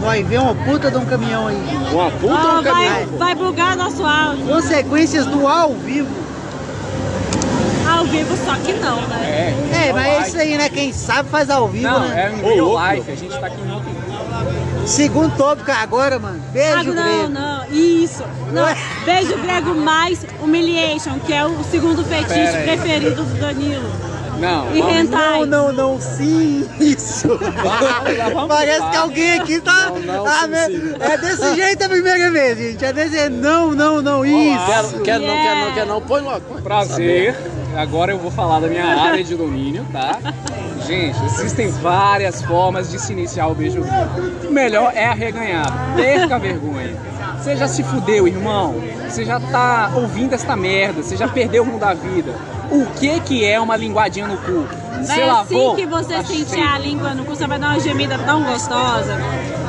Nós 0.03 0.27
vemos 0.27 0.51
uma 0.53 0.65
puta 0.65 0.91
de 0.91 0.97
um 0.99 1.05
caminhão 1.07 1.47
aí. 1.49 1.57
uma 1.93 2.11
puta 2.11 2.35
Ó, 2.35 2.59
um 2.59 2.63
vai, 2.63 2.65
caminhão. 2.65 3.19
vai 3.19 3.35
bugar 3.35 3.77
nosso 3.77 4.05
áudio. 4.05 4.47
Consequências 4.47 5.25
do 5.27 5.49
ao 5.49 5.73
vivo. 5.73 6.25
Ao 7.89 8.05
vivo, 8.07 8.37
só 8.45 8.55
que 8.57 8.73
não, 8.75 9.01
né? 9.03 9.55
É, 9.73 9.89
É, 9.89 9.93
mas 9.93 10.07
é 10.07 10.21
isso 10.29 10.39
aí, 10.39 10.59
né? 10.59 10.69
Quem 10.69 10.93
sabe 10.93 11.29
faz 11.31 11.49
ao 11.49 11.69
vivo, 11.69 11.85
Não, 11.89 12.01
né? 12.01 12.33
é 12.43 12.47
Ô, 12.47 12.75
real 12.75 12.95
life, 12.97 13.11
a 13.11 13.15
gente 13.15 13.39
tá 13.39 13.47
aqui 13.47 13.61
em 13.61 13.73
outro 13.73 13.94
Segundo 14.87 15.35
tópico 15.37 15.71
agora, 15.73 16.19
mano. 16.19 16.41
Beijo, 16.53 16.77
Ah, 16.79 16.83
não, 16.85 16.93
grego. 16.93 17.29
não, 17.31 17.65
isso. 17.73 18.23
Não, 18.53 18.65
beijo 19.05 19.37
grego 19.39 19.75
mais 19.75 20.25
humiliation, 20.43 21.19
que 21.21 21.33
é 21.33 21.45
o 21.45 21.65
segundo 21.65 22.05
fetiche 22.05 22.63
preferido 22.65 23.25
do 23.25 23.41
Danilo. 23.41 23.91
Não, 24.39 24.75
E 24.75 24.81
hentai. 24.81 25.41
Não, 25.47 25.73
não, 25.73 25.93
não, 25.95 26.01
sim, 26.01 26.69
isso. 26.81 27.29
vamos 28.33 28.49
Parece 28.49 28.91
que 28.91 28.97
alguém 28.97 29.39
aqui 29.41 29.61
tá. 29.61 29.91
Não, 29.91 30.01
não, 30.01 30.27
Ah, 30.27 30.41
sim, 30.67 30.81
sim. 30.81 30.95
É 31.01 31.17
desse 31.17 31.55
jeito 31.55 31.85
a 31.85 31.89
primeira 31.89 32.31
vez, 32.31 32.59
gente. 32.59 32.85
É 32.85 32.93
desse 32.93 33.29
não, 33.31 33.71
não, 33.73 34.03
não, 34.03 34.27
isso. 34.27 34.67
Quero, 34.67 35.01
quero 35.03 35.21
não, 35.25 35.35
Yeah. 35.35 35.45
quero 35.55 35.61
não, 35.69 35.75
quero 35.75 35.89
não. 35.89 36.01
Põe 36.03 36.21
logo. 36.23 36.41
põe. 36.43 36.63
Prazer. 36.63 37.37
Agora 37.77 38.13
eu 38.13 38.19
vou 38.19 38.31
falar 38.31 38.61
da 38.61 38.69
minha 38.69 38.85
área 38.85 39.23
de 39.25 39.35
domínio, 39.35 39.87
tá? 39.93 40.19
Gente, 40.87 41.25
existem 41.25 41.69
várias 41.71 42.43
formas 42.43 42.91
de 42.91 42.99
se 42.99 43.13
iniciar 43.13 43.47
o 43.49 43.55
beijo 43.55 43.81
grego. 43.81 44.49
O 44.49 44.53
melhor 44.53 44.93
é 44.95 45.07
arreganhar. 45.07 45.67
Perca 45.97 46.37
a 46.37 46.39
vergonha. 46.39 46.95
Você 47.39 47.57
já 47.57 47.67
se 47.69 47.83
fudeu, 47.83 48.27
irmão. 48.29 48.75
Você 49.09 49.25
já 49.25 49.39
tá 49.41 49.93
ouvindo 49.95 50.35
esta 50.35 50.55
merda. 50.57 51.03
Você 51.03 51.17
já 51.17 51.29
perdeu 51.29 51.63
o 51.63 51.67
rumo 51.67 51.79
da 51.79 51.95
vida. 51.95 52.35
O 52.71 52.87
que 52.99 53.21
que 53.21 53.45
é 53.45 53.61
uma 53.61 53.77
linguadinha 53.77 54.27
no 54.27 54.37
cu? 54.39 54.67
Você 55.03 55.25
lavou? 55.25 55.73
assim 55.73 55.83
que 55.83 55.87
você 55.87 56.15
Tá 56.15 56.25
sentir 56.25 56.49
cheio. 56.49 56.69
a 56.69 56.79
língua 56.79 57.15
no 57.15 57.25
cu, 57.25 57.35
você 57.37 57.47
vai 57.47 57.59
dar 57.59 57.69
uma 57.71 57.81
gemida 57.81 58.19
tão 58.19 58.43
gostosa. 58.43 59.19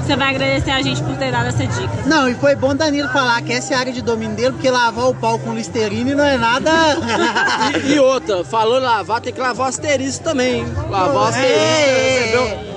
Você 0.06 0.15
vai 0.15 0.36
agradecer 0.36 0.70
a 0.70 0.82
gente 0.84 1.02
por 1.02 1.18
ter 1.18 1.32
dado 1.32 1.48
essa 1.48 1.65
dica. 1.65 1.89
Não, 2.06 2.30
e 2.30 2.36
foi 2.36 2.56
bom 2.56 2.76
Danilo 2.76 3.10
falar 3.10 3.41
que 3.41 3.52
essa 3.52 3.74
é 3.74 3.76
a 3.76 3.80
área 3.80 3.91
de 3.91 4.04
domínio 4.04 4.36
dele, 4.36 4.52
porque 4.52 4.70
lavar 4.70 5.08
o 5.10 5.15
pau 5.15 5.39
com 5.39 5.54
listerine 5.56 6.13
não 6.13 6.24
é 6.24 6.38
nada. 6.38 6.72
E, 7.84 7.94
e 7.94 8.00
outra, 8.00 8.44
falou 8.44 8.80
lavar, 8.80 9.20
tem 9.20 9.34
que 9.34 9.39
lavar 9.39 9.65
o 9.65 9.70
asterisco 9.70 10.24
também. 10.24 10.60
hein? 10.60 10.74
Lavar 10.89 11.15
o 11.15 11.20
asterisco, 11.28 11.58
É, 11.58 12.20
recebeu? 12.20 12.76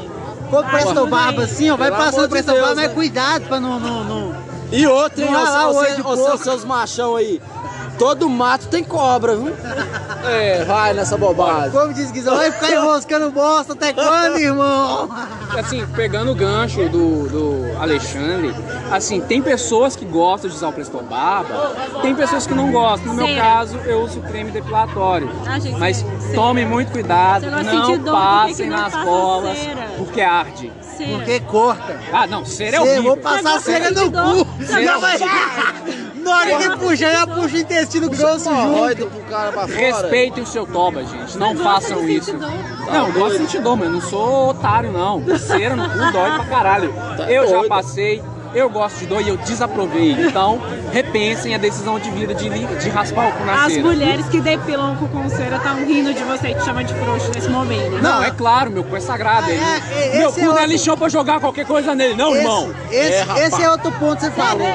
Quando 0.48 0.70
presta 0.70 1.02
o 1.02 1.06
barba 1.06 1.42
assim, 1.44 1.70
ó, 1.70 1.76
vai 1.76 1.90
Pelo 1.90 2.02
passando 2.02 2.28
presta 2.30 2.52
o 2.52 2.54
barba, 2.54 2.74
mas 2.74 2.88
né? 2.88 2.94
cuidado 2.94 3.44
pra 3.46 3.60
não. 3.60 3.78
não, 3.78 4.04
não... 4.04 4.48
E 4.70 4.86
outra, 4.86 5.24
hein, 5.24 5.30
ó, 5.34 5.72
porco. 5.72 6.16
seus, 6.16 6.40
seus 6.40 6.64
machão 6.64 7.16
aí. 7.16 7.40
Todo 7.98 8.28
mato 8.28 8.68
tem 8.68 8.84
cobra, 8.84 9.34
viu? 9.36 9.52
É, 10.24 10.64
vai 10.64 10.92
nessa 10.94 11.16
bobagem. 11.16 11.70
Como 11.70 11.92
diz 11.92 12.10
Guizão, 12.10 12.36
vai 12.36 12.52
ficar 12.52 12.70
enroscando 12.72 13.30
bosta 13.30 13.72
até 13.72 13.92
quando, 13.92 14.38
irmão? 14.38 15.08
Assim, 15.58 15.84
pegando 15.96 16.30
o 16.30 16.34
gancho 16.34 16.88
do, 16.88 17.28
do 17.28 17.80
Alexandre, 17.80 18.54
assim, 18.92 19.20
tem 19.20 19.42
pessoas 19.42 19.96
que 19.96 20.04
gostam 20.04 20.48
de 20.48 20.56
usar 20.56 20.68
o 20.68 20.72
Presto 20.72 20.98
Barba, 21.02 21.72
tem 22.02 22.14
pessoas 22.14 22.46
que 22.46 22.54
não 22.54 22.70
gostam. 22.70 23.08
No 23.08 23.14
meu 23.14 23.26
Cera. 23.26 23.40
caso, 23.42 23.76
eu 23.78 24.02
uso 24.02 24.20
creme 24.20 24.50
depilatório. 24.52 25.30
Achei 25.46 25.72
que 25.72 25.78
Mas 25.78 25.96
cera. 25.98 26.34
tome 26.34 26.64
muito 26.64 26.92
cuidado, 26.92 27.50
não 27.50 27.64
sentir 27.64 27.98
dor, 27.98 28.12
passem 28.12 28.68
não 28.68 28.76
nas 28.76 28.94
bolas, 29.04 29.58
cera? 29.58 29.88
porque 29.96 30.20
arde. 30.20 30.72
Cera. 30.96 31.10
Porque 31.16 31.40
corta. 31.40 32.00
Ah, 32.12 32.26
não, 32.26 32.44
cera 32.44 32.76
é 32.76 32.80
horrível. 32.80 33.02
vou 33.02 33.16
passar 33.16 33.60
cera 33.60 33.90
no 33.90 34.10
cu. 34.12 34.64
Cera 34.64 34.82
Já 34.84 34.98
vai- 34.98 35.18
Na 36.28 36.36
hora 36.36 36.58
que 36.58 36.76
puxa, 36.78 37.12
já 37.12 37.26
puxa 37.26 37.56
o 37.56 37.58
intestino 37.58 38.08
grosso 38.10 38.44
junto. 38.54 39.06
Pro 39.06 39.20
cara 39.30 39.52
pra 39.52 39.62
fora. 39.68 39.74
Respeitem 39.74 40.42
o 40.42 40.46
seu 40.46 40.66
toba, 40.66 41.04
gente. 41.04 41.36
Não 41.38 41.56
façam 41.56 42.06
isso. 42.08 42.36
Não, 42.36 43.06
eu 43.08 43.12
gosto 43.12 43.32
de 43.32 43.38
sentir 43.38 43.60
dor, 43.60 43.76
mas 43.76 43.86
eu 43.88 43.92
não 43.94 44.00
sou 44.00 44.48
otário, 44.50 44.92
não. 44.92 45.22
Cera 45.38 45.74
no 45.76 45.88
cu 45.88 45.98
dói 46.12 46.30
pra 46.32 46.44
caralho. 46.44 46.92
Tá 47.16 47.30
Eu 47.30 47.48
já 47.48 47.64
passei, 47.68 48.22
eu 48.54 48.68
gosto 48.70 48.98
de 49.00 49.06
dor 49.06 49.20
e 49.20 49.28
eu 49.28 49.36
desaprovei. 49.38 50.12
Então, 50.12 50.60
repensem 50.92 51.54
a 51.54 51.58
decisão 51.58 51.98
de 51.98 52.10
vida 52.10 52.34
de, 52.34 52.48
de 52.48 52.88
raspar 52.88 53.28
o 53.28 53.32
cu 53.32 53.44
na 53.44 53.64
As 53.66 53.72
cera. 53.72 53.84
mulheres 53.86 54.26
que 54.26 54.40
depilam 54.40 54.94
o 54.94 54.96
cu 54.96 55.08
com 55.08 55.28
cera 55.28 55.56
estão 55.56 55.76
rindo 55.84 56.14
de 56.14 56.22
você 56.24 56.48
e 56.48 56.54
te 56.54 56.64
chamam 56.64 56.82
de 56.84 56.94
frouxo 56.94 57.30
nesse 57.34 57.48
momento. 57.50 58.02
Não, 58.02 58.22
é 58.22 58.30
claro, 58.30 58.70
meu 58.70 58.84
cu 58.84 58.96
é 58.96 59.00
sagrado. 59.00 59.50
Ele, 59.50 59.60
É, 59.62 60.16
é, 60.16 60.18
meu 60.18 60.28
esse 60.30 60.40
cu 60.40 60.46
é 60.46 60.48
não 60.48 60.58
é 60.58 60.66
lixão 60.66 60.96
pra 60.96 61.08
jogar 61.08 61.40
qualquer 61.40 61.66
coisa 61.66 61.94
nele, 61.94 62.14
não, 62.14 62.34
irmão. 62.34 62.72
Esse, 62.90 62.96
esse, 63.20 63.30
É, 63.30 63.46
esse 63.46 63.62
é 63.62 63.70
outro 63.70 63.92
ponto 63.92 64.16
que 64.16 64.24
você 64.24 64.30
falou. 64.30 64.66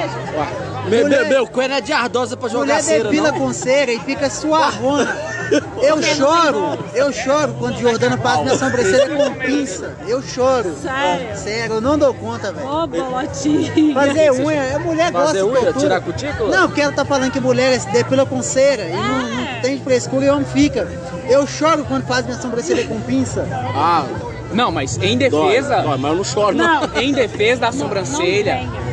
Meu, 0.88 1.02
Mulher- 1.04 1.20
meu, 1.20 1.28
meu, 1.28 1.46
cu 1.46 1.60
não 1.66 1.76
é 1.76 1.80
de 1.80 1.92
ardosa 1.92 2.36
pra 2.36 2.48
jogar 2.48 2.64
Mulher 2.66 2.82
cera, 2.82 3.04
depila 3.04 3.32
não. 3.32 3.38
com 3.38 3.52
cera 3.52 3.92
e 3.92 3.98
fica 4.00 4.28
suavona. 4.30 5.16
Eu 5.82 6.02
choro, 6.02 6.78
eu 6.94 7.12
choro 7.12 7.54
quando 7.58 7.78
Jordana 7.78 8.16
passa 8.16 8.42
minha 8.42 8.56
sobrancelha 8.58 9.14
com 9.14 9.34
pinça. 9.34 9.94
Eu 10.08 10.22
choro. 10.22 10.74
Sério? 10.80 11.36
Sério, 11.36 11.74
eu 11.76 11.80
não 11.82 11.98
dou 11.98 12.14
conta, 12.14 12.50
velho. 12.50 12.66
Ô, 12.66 12.86
bolotinha. 12.86 13.70
Fazer 13.92 14.32
unha, 14.32 14.74
a 14.76 14.78
mulher 14.78 15.12
gosta 15.12 15.26
Fazer 15.28 15.38
de 15.40 15.44
unha, 15.44 15.60
tortura. 15.60 15.80
tirar 15.80 16.00
cutícula? 16.00 16.56
Não, 16.56 16.66
porque 16.68 16.80
ela 16.80 16.92
tá 16.92 17.04
falando 17.04 17.30
que 17.30 17.38
mulher 17.40 17.78
se 17.78 17.88
depila 17.90 18.24
com 18.24 18.42
cera 18.42 18.84
e 18.88 18.92
não, 18.92 19.02
não 19.28 19.40
É. 19.40 19.60
tem 19.60 19.78
frescura 19.80 20.24
e 20.24 20.30
homem 20.30 20.46
fica. 20.46 20.88
Eu 21.28 21.46
choro 21.46 21.84
quando 21.84 22.06
faz 22.06 22.24
minha 22.24 22.38
sobrancelha 22.40 22.86
com 22.88 22.98
pinça. 23.02 23.46
Ah, 23.76 24.06
Não, 24.52 24.72
mas 24.72 24.96
em 24.96 25.18
dói, 25.18 25.28
defesa, 25.52 25.82
dói, 25.82 25.98
mas 25.98 26.10
eu 26.10 26.16
não 26.16 26.24
choro, 26.24 26.56
não. 26.56 26.80
Não. 26.88 27.00
em 27.00 27.12
defesa 27.12 27.60
da 27.60 27.70
Não 27.70 27.78
sobrancelha, 27.78 28.54
venha. 28.54 28.83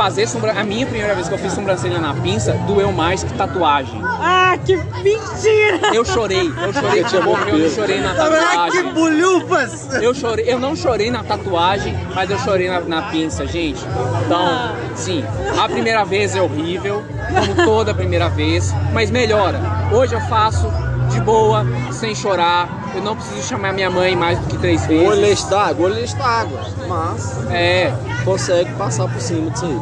Fazer 0.00 0.26
sobrancelha. 0.26 0.62
A 0.62 0.64
minha 0.64 0.86
primeira 0.86 1.14
vez 1.14 1.28
que 1.28 1.34
eu 1.34 1.38
fiz 1.38 1.52
sobrancelha 1.52 1.98
na 1.98 2.14
pinça 2.14 2.54
doeu 2.66 2.90
mais 2.90 3.22
que 3.22 3.34
tatuagem. 3.34 4.00
Ah, 4.02 4.56
que 4.64 4.74
mentira! 4.76 5.94
Eu 5.94 6.06
chorei, 6.06 6.48
eu 6.48 6.72
chorei 6.72 7.04
de 7.04 7.16
amor, 7.18 7.38
eu 7.46 7.58
não 7.58 7.68
chorei 7.68 8.00
na 8.00 8.12
Ah, 8.12 8.14
que 8.14 8.18
tatuagem. 8.18 8.92
bolhufas! 8.94 9.88
Eu 10.02 10.14
chorei, 10.14 10.46
eu 10.48 10.58
não 10.58 10.74
chorei 10.74 11.10
na 11.10 11.22
tatuagem, 11.22 11.94
mas 12.14 12.30
eu 12.30 12.38
chorei 12.38 12.70
na, 12.70 12.80
na 12.80 13.02
pinça, 13.10 13.46
gente. 13.46 13.84
Então, 14.24 14.74
sim, 14.94 15.22
a 15.62 15.68
primeira 15.68 16.02
vez 16.02 16.34
é 16.34 16.40
horrível, 16.40 17.04
como 17.34 17.66
toda 17.66 17.92
primeira 17.92 18.30
vez, 18.30 18.74
mas 18.94 19.10
melhora. 19.10 19.60
Hoje 19.92 20.14
eu 20.14 20.20
faço 20.22 20.72
de 21.10 21.20
boa, 21.20 21.66
sem 21.92 22.14
chorar. 22.14 22.79
Eu 22.94 23.02
não 23.02 23.14
preciso 23.14 23.42
chamar 23.48 23.72
minha 23.72 23.88
mãe 23.90 24.16
mais 24.16 24.38
do 24.38 24.46
que 24.46 24.58
três 24.58 24.82
O 24.86 24.92
olho 24.92 25.20
vezes. 25.20 25.40
enche 25.40 25.50
d'água, 25.50 25.86
o 25.86 25.90
olho 25.90 26.02
enche 26.02 26.16
d'água. 26.16 26.60
Mas 26.88 27.38
É, 27.50 27.92
consegue 28.24 28.72
passar 28.74 29.08
por 29.08 29.20
cima 29.20 29.50
disso 29.50 29.64
aí. 29.66 29.78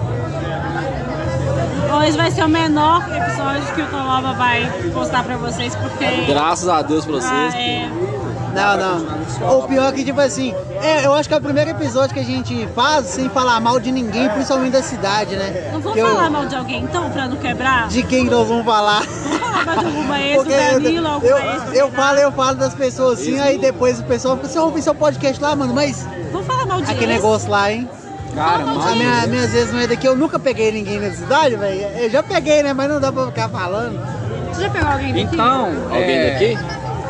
Hoje 1.91 2.17
vai 2.17 2.31
ser 2.31 2.45
o 2.45 2.49
menor 2.49 3.03
episódio 3.15 3.75
que 3.75 3.81
o 3.83 3.87
Tolova 3.87 4.35
vai 4.35 4.71
postar 4.93 5.25
pra 5.25 5.37
vocês, 5.37 5.75
porque. 5.77 6.05
Graças 6.27 6.69
a 6.69 6.83
Deus 6.83 7.05
pra 7.07 7.17
Ah, 7.17 7.21
vocês. 7.21 7.55
é. 7.55 7.89
Não, 8.55 8.77
não. 8.77 9.59
O 9.59 9.63
pior 9.69 9.89
é 9.89 9.93
que, 9.93 10.05
tipo 10.05 10.21
assim, 10.21 10.55
é, 10.83 11.07
eu 11.07 11.15
acho 11.15 11.29
que 11.29 11.35
é 11.35 11.39
o 11.39 11.41
primeiro 11.41 11.71
episódio 11.71 12.15
que 12.15 12.21
a 12.21 12.25
gente 12.25 12.67
faz 12.75 13.07
sem 13.07 13.29
falar 13.31 13.61
mal 13.61 13.79
de 13.81 13.91
ninguém, 13.93 14.29
principalmente 14.31 14.73
da 14.73 14.83
cidade, 14.83 15.37
né? 15.37 15.71
Não 15.73 15.81
vou 15.81 15.93
Que 15.93 15.99
eu- 16.01 16.07
falar 16.09 16.31
mal 16.31 16.47
de 16.47 16.55
alguém 16.57 16.83
então, 16.85 17.11
pra 17.11 17.27
não 17.29 17.37
quebrar? 17.37 17.89
De 17.89 18.03
quem 18.03 18.25
nós 18.25 18.47
vamos 18.49 18.65
falar. 18.65 19.03
Vou 19.03 19.39
falar 19.39 19.65
mal 19.65 19.77
de 19.79 19.85
alguma 19.87 20.21
ex, 20.21 20.37
do 20.37 20.45
Porque 20.45 20.55
eu, 20.55 20.81
Danilo, 20.81 21.09
alguma 21.09 21.41
ex 21.41 21.63
do 21.63 21.69
eu, 21.69 21.75
eu 21.75 21.87
Renato. 21.87 21.93
falo, 21.97 22.19
eu 22.19 22.33
falo 22.33 22.55
das 22.57 22.75
pessoas 22.75 23.21
assim, 23.21 23.39
aí 23.41 23.59
depois 23.59 23.99
o 24.01 24.05
pessoal 24.05 24.37
fica, 24.37 24.49
você 24.49 24.59
ouve 24.59 24.83
seu 24.83 24.95
podcast 24.95 25.43
lá, 25.43 25.55
mano, 25.57 25.75
mas 25.75 26.07
Vou 26.33 26.43
falar 26.43 26.67
mal 26.67 26.81
de 26.81 26.91
aquele 26.91 27.13
ex. 27.13 27.23
negócio 27.23 27.51
lá, 27.51 27.73
hein? 27.73 27.89
Cara, 28.35 28.65
mal 28.65 28.81
A 28.89 28.95
minha, 28.95 29.27
minhas 29.27 29.51
vezes 29.51 29.73
não 29.73 29.81
é 29.81 29.87
daqui, 29.87 30.07
eu 30.07 30.15
nunca 30.15 30.39
peguei 30.39 30.71
ninguém 30.71 31.01
na 31.01 31.11
cidade, 31.11 31.57
velho. 31.57 31.81
Eu 31.99 32.11
já 32.11 32.23
peguei, 32.23 32.63
né? 32.63 32.73
Mas 32.73 32.89
não 32.89 33.01
dá 33.01 33.11
pra 33.11 33.27
ficar 33.27 33.49
falando. 33.49 33.99
Você 34.53 34.63
já 34.63 34.71
pegou 34.71 34.89
alguém 34.91 35.13
daqui? 35.15 35.35
Então, 35.35 35.65
Alguém 35.91 36.19
é, 36.19 36.31
daqui? 36.33 36.59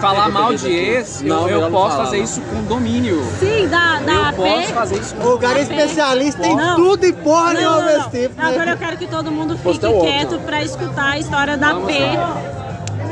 Falar 0.00 0.28
mal 0.30 0.54
de 0.54 0.70
ex, 0.70 1.22
Não, 1.22 1.48
eu, 1.48 1.62
eu 1.62 1.70
posso 1.70 1.92
falar, 1.92 2.04
fazer 2.04 2.16
não. 2.18 2.24
isso 2.24 2.40
com 2.42 2.62
domínio. 2.64 3.22
Sim, 3.38 3.68
da, 3.68 4.00
da 4.00 4.12
Eu 4.12 4.24
AP. 4.24 4.36
posso 4.36 4.72
fazer 4.74 4.98
isso 4.98 5.14
com 5.16 5.28
O 5.28 5.38
cara 5.38 5.58
é 5.58 5.62
especialista 5.62 6.46
em 6.46 6.56
Não. 6.56 6.76
tudo 6.76 7.06
e 7.06 7.12
porra 7.12 7.54
nenhuma 7.54 7.80
não. 7.82 8.10
tempo. 8.10 8.34
né? 8.40 8.48
Agora 8.48 8.70
eu 8.70 8.76
quero 8.76 8.96
que 8.96 9.06
todo 9.06 9.30
mundo 9.30 9.56
fique 9.58 9.78
quieto 9.78 10.32
não. 10.32 10.42
pra 10.42 10.62
escutar 10.62 11.12
a 11.12 11.18
história 11.18 11.56
da 11.56 11.72
Vamos 11.72 11.92
P. 11.92 11.98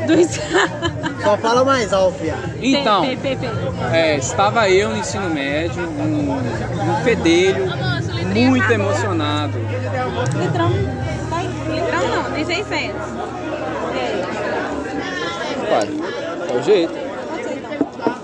Do... 0.07 0.13
Só 1.23 1.37
fala 1.37 1.65
mais 1.65 1.91
alto, 1.91 2.17
viado. 2.19 2.53
Então, 2.61 3.01
P, 3.01 3.17
P, 3.17 3.35
P, 3.35 3.47
P. 3.47 3.49
é, 3.91 4.15
estava 4.17 4.69
eu 4.69 4.89
no 4.89 4.97
ensino 4.97 5.29
médio, 5.29 5.83
um, 5.83 6.31
um 6.31 7.03
fedelho, 7.03 7.65
muito 8.33 8.71
emocionado. 8.71 9.57
Litrão. 10.39 10.71
Tá. 11.29 11.41
Litrão 11.41 12.07
não, 12.07 12.31
tem 12.31 12.45
600. 12.45 12.95
Pai, 15.69 15.83
é 15.83 16.06
o 16.57 16.63
jeito. 16.63 16.93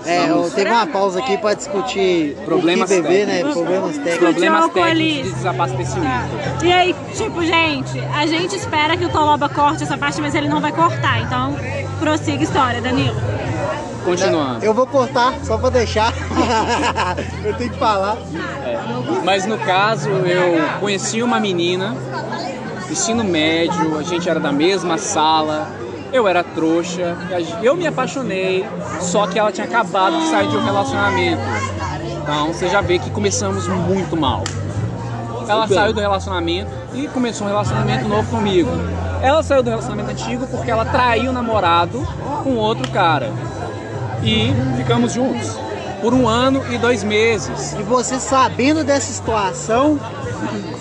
É, 0.06 0.28
eu- 0.28 0.50
teve 0.50 0.70
uma 0.70 0.86
pausa 0.86 1.18
aqui 1.18 1.38
pra 1.38 1.54
discutir 1.54 2.36
Problemas 2.44 2.90
o 2.90 2.94
beber, 2.94 3.26
né? 3.26 3.36
técnicos. 3.36 3.54
Problemas 3.54 3.96
técnicos. 3.96 4.18
Problemas 4.18 4.70
técnicos 4.70 5.26
de 5.28 5.32
desabastecimento. 5.32 6.28
E 6.62 6.72
aí, 6.72 6.94
tipo, 7.14 7.42
gente, 7.42 7.98
a 8.14 8.26
gente 8.26 8.54
espera 8.54 8.96
que 8.98 9.04
o 9.06 9.08
Toloba 9.08 9.48
corte 9.48 9.82
essa 9.82 9.96
parte, 9.96 10.20
mas 10.20 10.34
ele 10.34 10.48
não 10.48 10.60
vai 10.60 10.72
cortar. 10.72 11.22
Então, 11.22 11.56
prossiga 12.00 12.38
a 12.38 12.42
história, 12.42 12.80
Danilo. 12.82 13.16
Continuando. 14.04 14.62
Eu 14.62 14.74
vou 14.74 14.86
cortar, 14.86 15.32
só 15.42 15.56
pra 15.56 15.70
deixar. 15.70 16.12
eu 17.42 17.54
tenho 17.54 17.70
que 17.70 17.78
falar. 17.78 18.18
Mas 19.24 19.46
no 19.46 19.56
caso, 19.56 20.10
eu 20.10 20.78
conheci 20.80 21.22
uma 21.22 21.40
menina, 21.40 21.96
ensino 22.90 23.24
médio, 23.24 23.98
a 23.98 24.02
gente 24.02 24.28
era 24.28 24.38
da 24.38 24.52
mesma 24.52 24.98
sala, 24.98 25.66
eu 26.14 26.28
era 26.28 26.44
trouxa, 26.44 27.16
eu 27.60 27.74
me 27.74 27.88
apaixonei, 27.88 28.64
só 29.00 29.26
que 29.26 29.36
ela 29.36 29.50
tinha 29.50 29.66
acabado 29.66 30.16
de 30.16 30.28
sair 30.28 30.46
de 30.46 30.56
um 30.56 30.64
relacionamento. 30.64 31.42
Então 32.22 32.52
você 32.52 32.68
já 32.68 32.80
vê 32.80 33.00
que 33.00 33.10
começamos 33.10 33.66
muito 33.66 34.16
mal. 34.16 34.44
Ela 35.48 35.66
saiu 35.66 35.92
do 35.92 36.00
relacionamento 36.00 36.70
e 36.94 37.08
começou 37.08 37.48
um 37.48 37.50
relacionamento 37.50 38.06
novo 38.06 38.30
comigo. 38.30 38.70
Ela 39.20 39.42
saiu 39.42 39.64
do 39.64 39.70
relacionamento 39.70 40.10
antigo 40.12 40.46
porque 40.46 40.70
ela 40.70 40.84
traiu 40.84 41.30
o 41.30 41.32
namorado 41.32 42.06
com 42.44 42.54
outro 42.54 42.88
cara. 42.92 43.32
E 44.22 44.54
ficamos 44.76 45.14
juntos 45.14 45.58
por 46.00 46.14
um 46.14 46.28
ano 46.28 46.62
e 46.72 46.78
dois 46.78 47.02
meses. 47.02 47.72
E 47.72 47.82
você 47.82 48.20
sabendo 48.20 48.84
dessa 48.84 49.12
situação, 49.12 49.98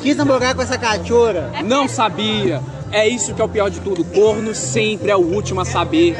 quis 0.03 0.15
namorar 0.15 0.53
com 0.53 0.61
essa 0.61 0.77
cachorra. 0.77 1.49
Não 1.63 1.87
sabia. 1.87 2.61
É 2.93 3.07
isso 3.07 3.33
que 3.33 3.41
é 3.41 3.45
o 3.45 3.49
pior 3.49 3.69
de 3.69 3.79
tudo. 3.79 4.03
Corno 4.03 4.53
sempre 4.53 5.09
é 5.11 5.15
o 5.15 5.19
último 5.19 5.59
a 5.61 5.65
saber. 5.65 6.15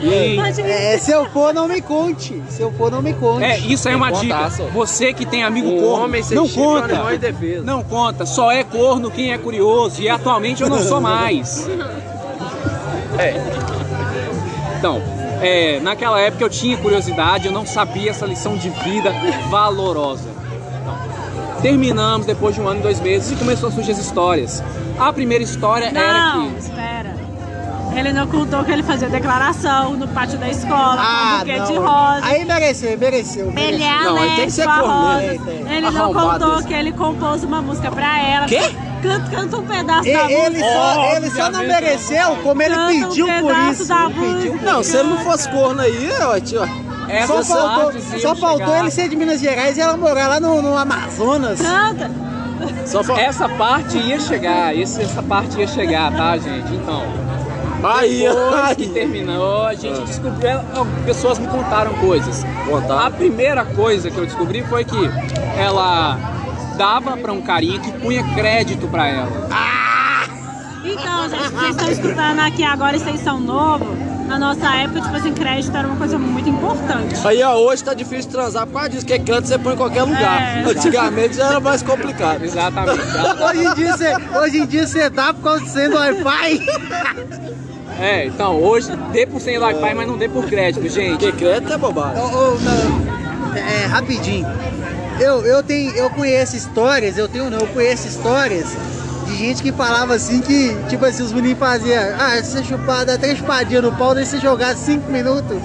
E 0.00 0.36
É, 0.62 0.98
se 0.98 1.12
eu 1.12 1.26
for, 1.26 1.54
não 1.54 1.68
me 1.68 1.80
conte. 1.80 2.42
Se 2.48 2.60
eu 2.60 2.72
for, 2.72 2.90
não 2.90 3.00
me 3.00 3.12
conte. 3.12 3.44
é, 3.44 3.58
isso 3.58 3.86
aí 3.88 3.94
é 3.94 3.96
uma 3.96 4.10
dica. 4.10 4.48
Você 4.72 5.12
que 5.12 5.24
tem 5.24 5.44
amigo 5.44 5.68
Um 5.68 5.80
corno, 5.80 6.04
homem 6.04 6.22
não 6.30 6.44
é 6.44 6.48
conta. 6.48 7.14
indefeso. 7.14 7.64
Não 7.64 7.82
conta. 7.84 8.26
Só 8.26 8.50
é 8.50 8.64
corno 8.64 9.10
quem 9.10 9.32
é 9.32 9.38
curioso. 9.38 10.00
E 10.02 10.08
atualmente 10.08 10.62
eu 10.62 10.68
não 10.68 10.80
sou 10.80 11.00
mais. 11.00 11.68
É. 13.18 13.34
Então, 14.78 15.00
é, 15.40 15.78
naquela 15.80 16.20
época 16.20 16.42
eu 16.44 16.50
tinha 16.50 16.76
curiosidade, 16.76 17.46
eu 17.46 17.52
não 17.52 17.64
sabia 17.64 18.10
essa 18.10 18.26
lição 18.26 18.56
de 18.56 18.68
vida 18.70 19.12
valorosa. 19.50 20.28
Terminamos 21.62 22.26
depois 22.26 22.54
de 22.54 22.60
um 22.60 22.68
ano 22.68 22.80
e 22.80 22.82
dois 22.82 23.00
meses 23.00 23.30
e 23.32 23.36
começou 23.36 23.68
a 23.68 23.72
surgir 23.72 23.92
as 23.92 23.98
histórias. 23.98 24.62
A 24.98 25.12
primeira 25.12 25.42
história 25.44 25.86
era 25.94 26.34
Não, 26.34 26.50
que 26.50 26.58
espera. 26.58 27.12
Ele 27.94 28.10
não 28.12 28.26
contou 28.26 28.64
que 28.64 28.72
ele 28.72 28.82
fazia 28.82 29.08
declaração 29.08 29.92
no 29.92 30.08
pátio 30.08 30.38
da 30.38 30.48
escola, 30.48 30.96
com 30.96 31.34
um 31.34 31.38
buquê 31.40 31.60
de 31.60 31.72
não. 31.74 31.82
rosa. 31.86 32.20
Aí 32.26 32.44
mereceu, 32.44 32.98
mereceu. 32.98 33.52
Ele 33.54 33.82
é 33.82 34.02
Não, 34.02 34.16
aí 34.16 34.30
tem 34.36 34.44
que 34.46 34.50
ser 34.50 34.62
alérgico 34.66 34.90
a 34.90 35.02
rosas. 35.12 35.40
né? 35.40 35.76
Ele 35.76 35.90
não 35.90 36.12
contou 36.14 36.62
que 36.64 36.72
ele 36.72 36.92
compôs 36.92 37.44
uma 37.44 37.60
música 37.60 37.90
pra 37.90 38.18
ela. 38.22 38.46
Quê? 38.46 38.60
Canta, 39.02 39.30
canta 39.30 39.56
um 39.58 39.66
pedaço 39.66 40.08
E- 40.08 40.12
da 40.12 40.30
Ele 40.30 40.50
música. 40.58 40.72
só, 40.72 41.04
ele 41.16 41.30
só 41.30 41.50
não 41.50 41.60
mereceu 41.66 42.36
como 42.42 42.62
ele 42.62 42.74
Canta 42.74 42.92
um 42.92 43.08
pediu 43.08 43.26
por 43.26 43.34
pedaço 43.54 43.72
isso. 43.72 43.88
da 43.88 44.04
Ele 44.04 44.14
pediu 44.14 44.52
música. 44.54 44.72
Não, 44.72 44.82
se 44.82 44.96
ele 44.96 45.08
não 45.08 45.18
fosse 45.18 45.48
corno 45.50 45.80
aí, 45.82 46.08
ó, 46.22 46.40
tio. 46.40 46.81
Essa 47.08 47.42
Só 47.42 47.54
faltou, 47.56 48.00
só 48.20 48.34
faltou 48.36 48.74
ele 48.76 48.90
ser 48.90 49.08
de 49.08 49.16
Minas 49.16 49.40
Gerais 49.40 49.76
e 49.76 49.80
ela 49.80 49.96
morar 49.96 50.28
lá 50.28 50.40
no, 50.40 50.62
no 50.62 50.76
Amazonas. 50.76 51.60
Canta. 51.60 52.10
Só 52.86 53.02
fa... 53.02 53.20
Essa 53.20 53.48
parte 53.48 53.98
ia 53.98 54.20
chegar, 54.20 54.76
esse- 54.76 55.02
essa 55.02 55.22
parte 55.22 55.58
ia 55.58 55.66
chegar, 55.66 56.12
tá, 56.12 56.36
gente? 56.38 56.72
Então, 56.74 57.02
Aí, 57.82 58.20
depois 58.20 58.76
que 58.76 58.82
aí. 58.84 58.88
terminou, 58.90 59.66
a 59.66 59.74
gente 59.74 60.00
descobriu, 60.02 60.60
ó, 60.76 60.84
pessoas 61.04 61.38
me 61.40 61.48
contaram 61.48 61.92
coisas. 61.94 62.44
Contar. 62.68 63.06
A 63.06 63.10
primeira 63.10 63.64
coisa 63.64 64.08
que 64.08 64.16
eu 64.16 64.24
descobri 64.24 64.62
foi 64.62 64.84
que 64.84 65.10
ela 65.58 66.16
dava 66.76 67.16
pra 67.16 67.32
um 67.32 67.42
carinha 67.42 67.80
que 67.80 67.90
punha 67.92 68.22
crédito 68.34 68.86
pra 68.86 69.08
ela. 69.08 69.48
Então, 70.84 71.28
gente, 71.28 71.48
vocês 71.50 71.70
estão 71.70 71.90
escutando 71.90 72.38
aqui 72.40 72.62
agora 72.64 72.96
extensão 72.96 73.40
novo. 73.40 73.86
Na 74.32 74.38
nossa 74.38 74.74
época, 74.76 75.02
tipo 75.02 75.14
assim, 75.14 75.34
crédito 75.34 75.76
era 75.76 75.86
uma 75.86 75.96
coisa 75.96 76.18
muito 76.18 76.48
importante. 76.48 77.14
Aí, 77.22 77.42
ó, 77.42 77.54
hoje 77.54 77.84
tá 77.84 77.92
difícil 77.92 78.22
de 78.22 78.28
transar 78.28 78.66
por 78.66 78.72
causa 78.72 78.88
disso, 78.88 79.04
que 79.04 79.18
canto 79.18 79.46
você 79.46 79.58
põe 79.58 79.74
em 79.74 79.76
qualquer 79.76 80.04
lugar. 80.04 80.56
É. 80.56 80.70
Antigamente 80.70 81.36
já 81.36 81.48
era 81.48 81.60
mais 81.60 81.82
complicado. 81.82 82.42
Exatamente. 82.42 83.02
Hoje 83.44 83.64
em 83.66 83.74
dia 83.74 83.92
você, 83.94 84.16
hoje 84.38 84.58
em 84.58 84.66
dia 84.66 84.86
você 84.86 85.10
dá 85.10 85.34
por 85.34 85.42
causa 85.42 85.64
de 85.64 85.70
sendo 85.70 85.96
Wi-Fi. 85.96 86.60
É, 88.00 88.26
então, 88.26 88.60
hoje 88.60 88.90
dê 89.12 89.26
por 89.26 89.38
sem 89.38 89.58
Wi-Fi, 89.58 89.94
mas 89.94 90.08
não 90.08 90.16
dê 90.16 90.26
por 90.26 90.46
crédito, 90.46 90.88
gente. 90.88 91.18
Porque 91.18 91.30
crédito 91.32 91.74
é 91.74 91.78
bobagem. 91.78 92.20
Ô, 92.20 92.26
ô, 92.26 92.58
não, 92.58 93.56
é, 93.56 93.84
rapidinho. 93.84 94.46
Eu, 95.20 95.44
eu, 95.44 95.62
tenho, 95.62 95.92
eu 95.92 96.08
conheço 96.10 96.56
histórias, 96.56 97.18
eu 97.18 97.28
tenho 97.28 97.50
não, 97.50 97.60
eu 97.60 97.66
conheço 97.68 98.08
histórias 98.08 98.74
de 99.32 99.38
gente 99.38 99.62
que 99.62 99.72
falava 99.72 100.14
assim 100.14 100.40
que, 100.40 100.76
tipo 100.88 101.04
assim, 101.04 101.22
os 101.22 101.32
meninos 101.32 101.58
faziam, 101.58 102.02
ah, 102.18 102.42
se 102.42 102.52
você 102.52 102.64
chupar, 102.64 103.04
dá 103.04 103.16
três 103.16 103.38
chupadinhas 103.38 103.82
no 103.82 103.92
pau, 103.92 104.14
daí 104.14 104.26
você 104.26 104.38
jogar 104.38 104.76
cinco 104.76 105.10
minutos. 105.10 105.56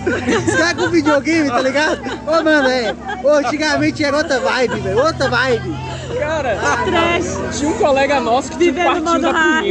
Os 0.48 0.56
caras 0.56 0.74
com 0.74 0.90
videogame, 0.90 1.50
tá 1.50 1.62
ligado? 1.62 2.02
Ô, 2.26 2.44
mano, 2.44 2.68
é. 2.68 2.96
Ô, 3.24 3.30
antigamente 3.36 4.04
era 4.04 4.18
outra 4.18 4.40
vibe, 4.40 4.80
velho, 4.80 5.00
outra 5.00 5.30
vibe. 5.30 5.76
Cara, 6.20 6.58
Trash. 6.86 7.58
tinha 7.58 7.70
um 7.70 7.78
colega 7.78 8.20
nosso 8.20 8.52
que 8.52 8.58
tinha 8.58 8.72
Vivendo 8.72 8.86
partiu 8.86 9.04
modo 9.04 9.22
da 9.22 9.32
hard. 9.32 9.66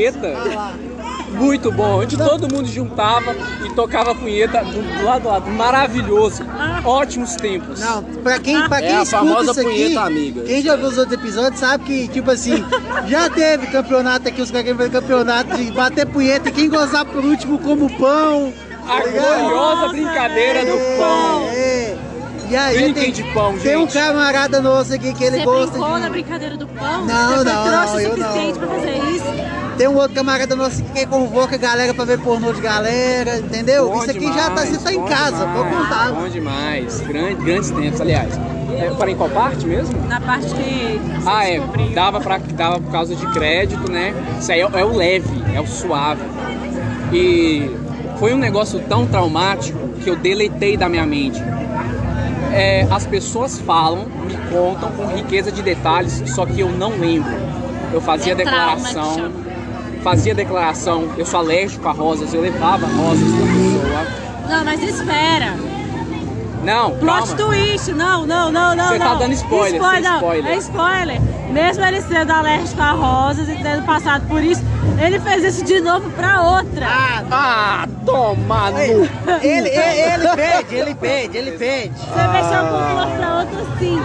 Muito 1.37 1.71
bom, 1.73 2.01
onde 2.01 2.17
todo 2.17 2.53
mundo 2.53 2.67
juntava 2.69 3.35
e 3.65 3.71
tocava 3.75 4.13
a 4.13 4.15
punheta 4.15 4.65
do, 4.65 4.83
do 4.99 5.05
lado 5.05 5.23
do 5.23 5.29
lado. 5.29 5.51
Maravilhoso. 5.51 6.43
Ótimos 6.85 7.35
tempos. 7.37 7.81
Não, 7.81 8.03
pra 8.03 8.39
quem, 8.39 8.69
pra 8.69 8.79
É 8.79 8.83
quem 8.89 8.97
a 8.97 9.03
escuta 9.03 9.19
famosa 9.19 9.51
isso 9.51 9.61
aqui, 9.61 9.69
punheta 9.71 10.01
amiga. 10.01 10.43
quem 10.43 10.63
já 10.63 10.77
viu 10.77 10.87
os 10.89 10.99
outros 10.99 11.19
episódios 11.19 11.61
sabe 11.61 11.85
que, 11.85 12.09
tipo 12.09 12.31
assim, 12.31 12.65
já 13.07 13.29
teve 13.31 13.67
campeonato 13.69 14.29
aqui, 14.29 14.41
os 14.41 14.51
caras 14.51 14.65
querem 14.65 14.79
fazer 14.79 14.91
campeonato 14.91 15.57
de 15.57 15.71
bater 15.73 16.07
punheta 16.07 16.49
e 16.49 16.53
quem 16.53 16.69
gozar 16.69 17.05
por 17.05 17.25
último 17.25 17.59
como 17.59 17.91
pão. 17.99 18.53
A 18.89 19.01
tá 19.01 19.09
gloriosa 19.09 19.89
brincadeira 19.89 20.65
do 20.65 20.73
É, 20.79 20.97
pão. 20.97 21.49
É. 21.53 21.96
E 22.49 22.57
aí, 22.57 22.93
tem, 22.93 23.11
de 23.13 23.23
pão, 23.33 23.57
tem 23.59 23.77
um 23.77 23.81
gente. 23.81 23.95
camarada 23.95 24.61
nosso 24.61 24.95
aqui 24.95 25.13
que 25.13 25.25
ele 25.25 25.39
Você 25.39 25.45
gosta 25.45 25.73
de... 25.79 26.01
na 26.01 26.09
brincadeira 26.11 26.57
do 26.57 26.67
pão? 26.67 27.05
Não, 27.05 27.37
Você 27.39 27.45
não, 27.45 27.67
não, 27.67 28.01
eu 28.01 28.11
o 28.13 28.17
suficiente 28.17 28.59
não. 28.59 28.67
pra 28.69 28.77
fazer 28.77 28.97
isso? 29.11 29.77
Tem 29.77 29.89
um 29.89 29.97
outro 29.97 30.15
camarada 30.15 30.57
nosso 30.57 30.81
aqui 30.81 30.91
que 31.01 31.07
convoca 31.07 31.55
a 31.57 31.59
galera 31.59 31.93
pra 31.93 32.05
ver 32.07 32.19
pornô 32.21 32.53
de 32.53 32.61
galera, 32.63 33.39
entendeu? 33.39 33.89
Bom 33.91 33.99
Isso 34.01 34.11
aqui 34.11 34.25
já 34.33 34.51
tá, 34.51 34.65
você 34.65 34.79
tá 34.79 34.93
em 34.93 35.05
casa, 35.05 35.37
demais, 35.45 35.57
pode 35.59 35.77
contar. 35.77 36.13
Bom 36.13 36.29
demais. 36.29 37.01
Grande, 37.03 37.35
grandes 37.45 37.71
tempos, 37.71 38.01
aliás. 38.01 38.33
É, 38.79 38.91
para 38.97 39.11
em 39.11 39.17
qual 39.17 39.29
parte 39.31 39.67
mesmo? 39.67 39.95
Na 40.09 40.21
parte 40.21 40.47
que 40.55 41.01
Ah, 41.27 41.47
é. 41.47 41.59
descobriu. 41.59 41.91
Dava, 41.95 42.21
pra, 42.21 42.39
dava 42.39 42.81
por 42.81 42.91
causa 42.91 43.15
de 43.15 43.27
crédito, 43.33 43.91
né? 43.91 44.15
Isso 44.41 44.51
aí 44.51 44.61
é, 44.61 44.63
é 44.73 44.85
o 44.85 44.95
leve, 44.97 45.43
é 45.55 45.61
o 45.61 45.67
suave. 45.67 46.23
E 47.13 47.71
foi 48.19 48.33
um 48.35 48.39
negócio 48.39 48.81
tão 48.89 49.07
traumático 49.07 49.79
que 50.03 50.09
eu 50.09 50.17
deletei 50.17 50.77
da 50.77 50.89
minha 50.89 51.05
mente. 51.07 51.43
É, 52.53 52.87
as 52.91 53.07
pessoas 53.07 53.59
falam, 53.59 54.07
me 54.25 54.37
contam 54.51 54.91
com 54.93 55.07
riqueza 55.07 55.51
de 55.53 55.63
detalhes, 55.63 56.23
só 56.35 56.47
que 56.47 56.61
eu 56.61 56.71
não 56.71 56.91
lembro. 56.99 57.33
Eu 57.93 58.01
fazia 58.01 58.33
É 58.33 58.37
trauma 58.37 58.75
declaração, 58.77 59.15
chama. 59.15 59.33
fazia 60.03 60.35
declaração, 60.35 61.09
eu 61.17 61.27
sou 61.27 61.41
alérgico 61.41 61.87
a 61.89 61.93
rosas, 61.93 62.33
eu 62.35 62.41
levava 62.41 62.87
rosas 62.87 63.29
pra 63.33 63.47
pessoa. 63.47 64.07
Não, 64.49 64.65
mas 64.65 64.83
espera. 64.83 65.55
Não, 66.67 66.91
Plot 66.99 67.29
calma. 67.29 67.37
twist, 67.37 67.93
não, 67.93 68.27
não, 68.27 68.51
não, 68.51 68.75
não. 68.75 68.89
Você 68.89 68.99
tá 68.99 69.05
não. 69.11 69.19
dando 69.19 69.33
spoiler, 69.35 69.81
Spoiler, 69.81 70.03
não. 70.03 70.17
spoiler. 70.17 70.53
É 70.53 70.57
spoiler. 70.57 71.21
Mesmo 71.53 71.85
ele 71.85 72.01
sendo 72.03 72.33
alérgico 72.33 72.83
a 72.83 72.91
rosas 72.91 73.49
e 73.49 73.55
tendo 73.63 73.87
passado 73.87 74.27
por 74.27 74.43
isso, 74.43 74.63
ele 75.01 75.21
fez 75.21 75.45
isso 75.45 75.65
de 75.65 75.81
novo 75.81 76.11
pra 76.11 76.43
outra. 76.43 76.87
Ah, 77.31 77.87
toma 78.05 78.71
no 78.73 78.79
Ele, 79.43 79.69
ele, 79.69 79.69
ele 79.69 80.29
pede, 80.35 80.75
ele 80.75 80.95
pede, 80.97 81.39
ele 81.39 81.53
pede. 81.53 81.93
Você 81.97 82.29
mexeu 82.29 82.61
com 82.67 82.91
flor 82.91 83.17
pra 83.17 83.35
outra 83.39 83.67
sim. 83.79 84.01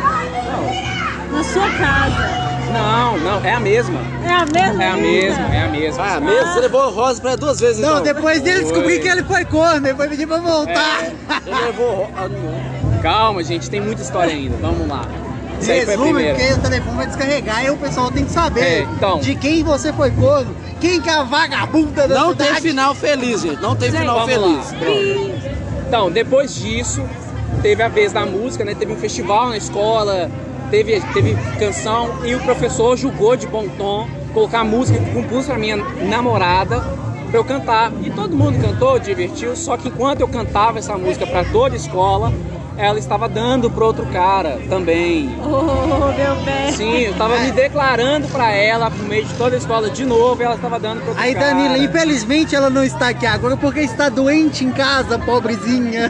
Na 1.31 1.43
sua 1.43 1.69
casa. 1.71 2.50
Não, 2.73 3.17
não, 3.17 3.45
é 3.45 3.53
a 3.53 3.59
mesma. 3.59 3.99
É 4.25 4.29
a 4.33 4.45
mesma? 4.45 4.83
É 4.83 4.87
a 4.89 4.97
mesma, 4.97 5.55
é 5.55 5.63
a 5.63 5.67
mesma. 5.69 6.03
Ah, 6.03 6.19
mesmo? 6.19 6.53
Você 6.53 6.59
levou 6.61 6.81
a 6.81 6.87
Rosa 6.89 7.21
pra 7.21 7.35
duas 7.35 7.59
vezes, 7.59 7.79
Não, 7.81 7.99
então? 7.99 8.03
depois 8.03 8.41
dele 8.41 8.61
descobrir 8.63 8.99
que 8.99 9.07
ele 9.07 9.23
foi 9.23 9.43
corno, 9.45 9.87
ele 9.87 9.95
foi 9.95 10.07
pedir 10.07 10.27
pra 10.27 10.37
voltar. 10.37 11.03
Ele 11.45 11.55
levou... 11.65 11.95
Ro- 11.95 12.11
Ah. 12.15 13.01
Calma, 13.01 13.43
gente, 13.43 13.69
tem 13.69 13.81
muita 13.81 14.01
história 14.01 14.31
ainda. 14.33 14.55
Vamos 14.61 14.87
lá. 14.87 15.01
A 15.03 15.63
Resume, 15.63 16.23
porque 16.33 16.53
o 16.53 16.57
telefone 16.59 16.97
vai 16.97 17.07
descarregar 17.07 17.65
e 17.65 17.69
o 17.69 17.77
pessoal 17.77 18.11
tem 18.11 18.25
que 18.25 18.31
saber 18.31 18.61
É, 18.61 18.79
então. 18.81 19.19
de 19.19 19.35
quem 19.35 19.63
você 19.63 19.93
foi 19.93 20.09
corno, 20.11 20.55
quem 20.79 20.99
que 21.01 21.07
é 21.09 21.13
a 21.13 21.23
vagabunda 21.23 22.07
da 22.07 22.15
Não 22.15 22.33
tem 22.35 22.47
cidade. 22.47 22.67
final 22.67 22.95
feliz, 22.95 23.41
gente. 23.41 23.61
Não 23.61 23.75
tem 23.75 23.91
Gente, 23.91 23.99
final 24.01 24.25
feliz. 24.25 24.73
Então, 25.87 26.09
depois 26.09 26.55
disso, 26.55 27.03
teve 27.61 27.83
a 27.83 27.87
vez 27.87 28.11
da 28.11 28.25
música, 28.25 28.63
né? 28.65 28.73
Teve 28.73 28.91
um 28.93 28.97
festival 28.97 29.49
na 29.49 29.57
escola, 29.57 30.29
teve, 30.71 30.99
teve 31.13 31.35
canção 31.59 32.25
e 32.25 32.33
o 32.33 32.39
professor 32.39 32.97
julgou 32.97 33.35
de 33.35 33.45
bom 33.45 33.67
tom 33.77 34.07
colocar 34.33 34.63
música 34.63 34.97
que 34.97 35.11
compus 35.11 35.45
pra 35.45 35.57
minha 35.57 35.75
namorada 35.75 36.79
pra 37.29 37.37
eu 37.39 37.43
cantar. 37.43 37.91
E 38.01 38.09
todo 38.09 38.35
mundo 38.35 38.59
cantou, 38.59 38.97
divertiu, 38.97 39.55
só 39.55 39.75
que 39.75 39.89
enquanto 39.89 40.21
eu 40.21 40.27
cantava 40.27 40.79
essa 40.79 40.97
música 40.97 41.27
pra 41.27 41.43
toda 41.43 41.75
a 41.75 41.77
escola, 41.77 42.31
ela 42.77 42.97
estava 42.97 43.27
dando 43.27 43.69
pro 43.69 43.85
outro 43.85 44.05
cara 44.07 44.59
também. 44.69 45.29
Oh, 45.43 46.11
meu 46.13 46.35
bem. 46.43 46.71
Sim, 46.71 46.99
eu 47.01 47.13
tava 47.15 47.37
me 47.39 47.51
declarando 47.51 48.27
pra 48.29 48.51
ela 48.51 48.89
no 48.89 49.03
meio 49.05 49.25
de 49.25 49.33
toda 49.35 49.55
a 49.55 49.57
escola 49.57 49.89
de 49.89 50.05
novo 50.05 50.41
e 50.41 50.45
ela 50.45 50.55
estava 50.55 50.79
dando 50.79 50.99
pro 51.01 51.09
outro 51.09 51.23
Aí, 51.23 51.33
cara. 51.33 51.47
Danila, 51.53 51.77
infelizmente 51.77 52.55
ela 52.55 52.69
não 52.69 52.83
está 52.83 53.09
aqui 53.09 53.25
agora 53.25 53.57
porque 53.57 53.81
está 53.81 54.09
doente 54.09 54.63
em 54.65 54.71
casa, 54.71 55.19
pobrezinha. 55.19 56.09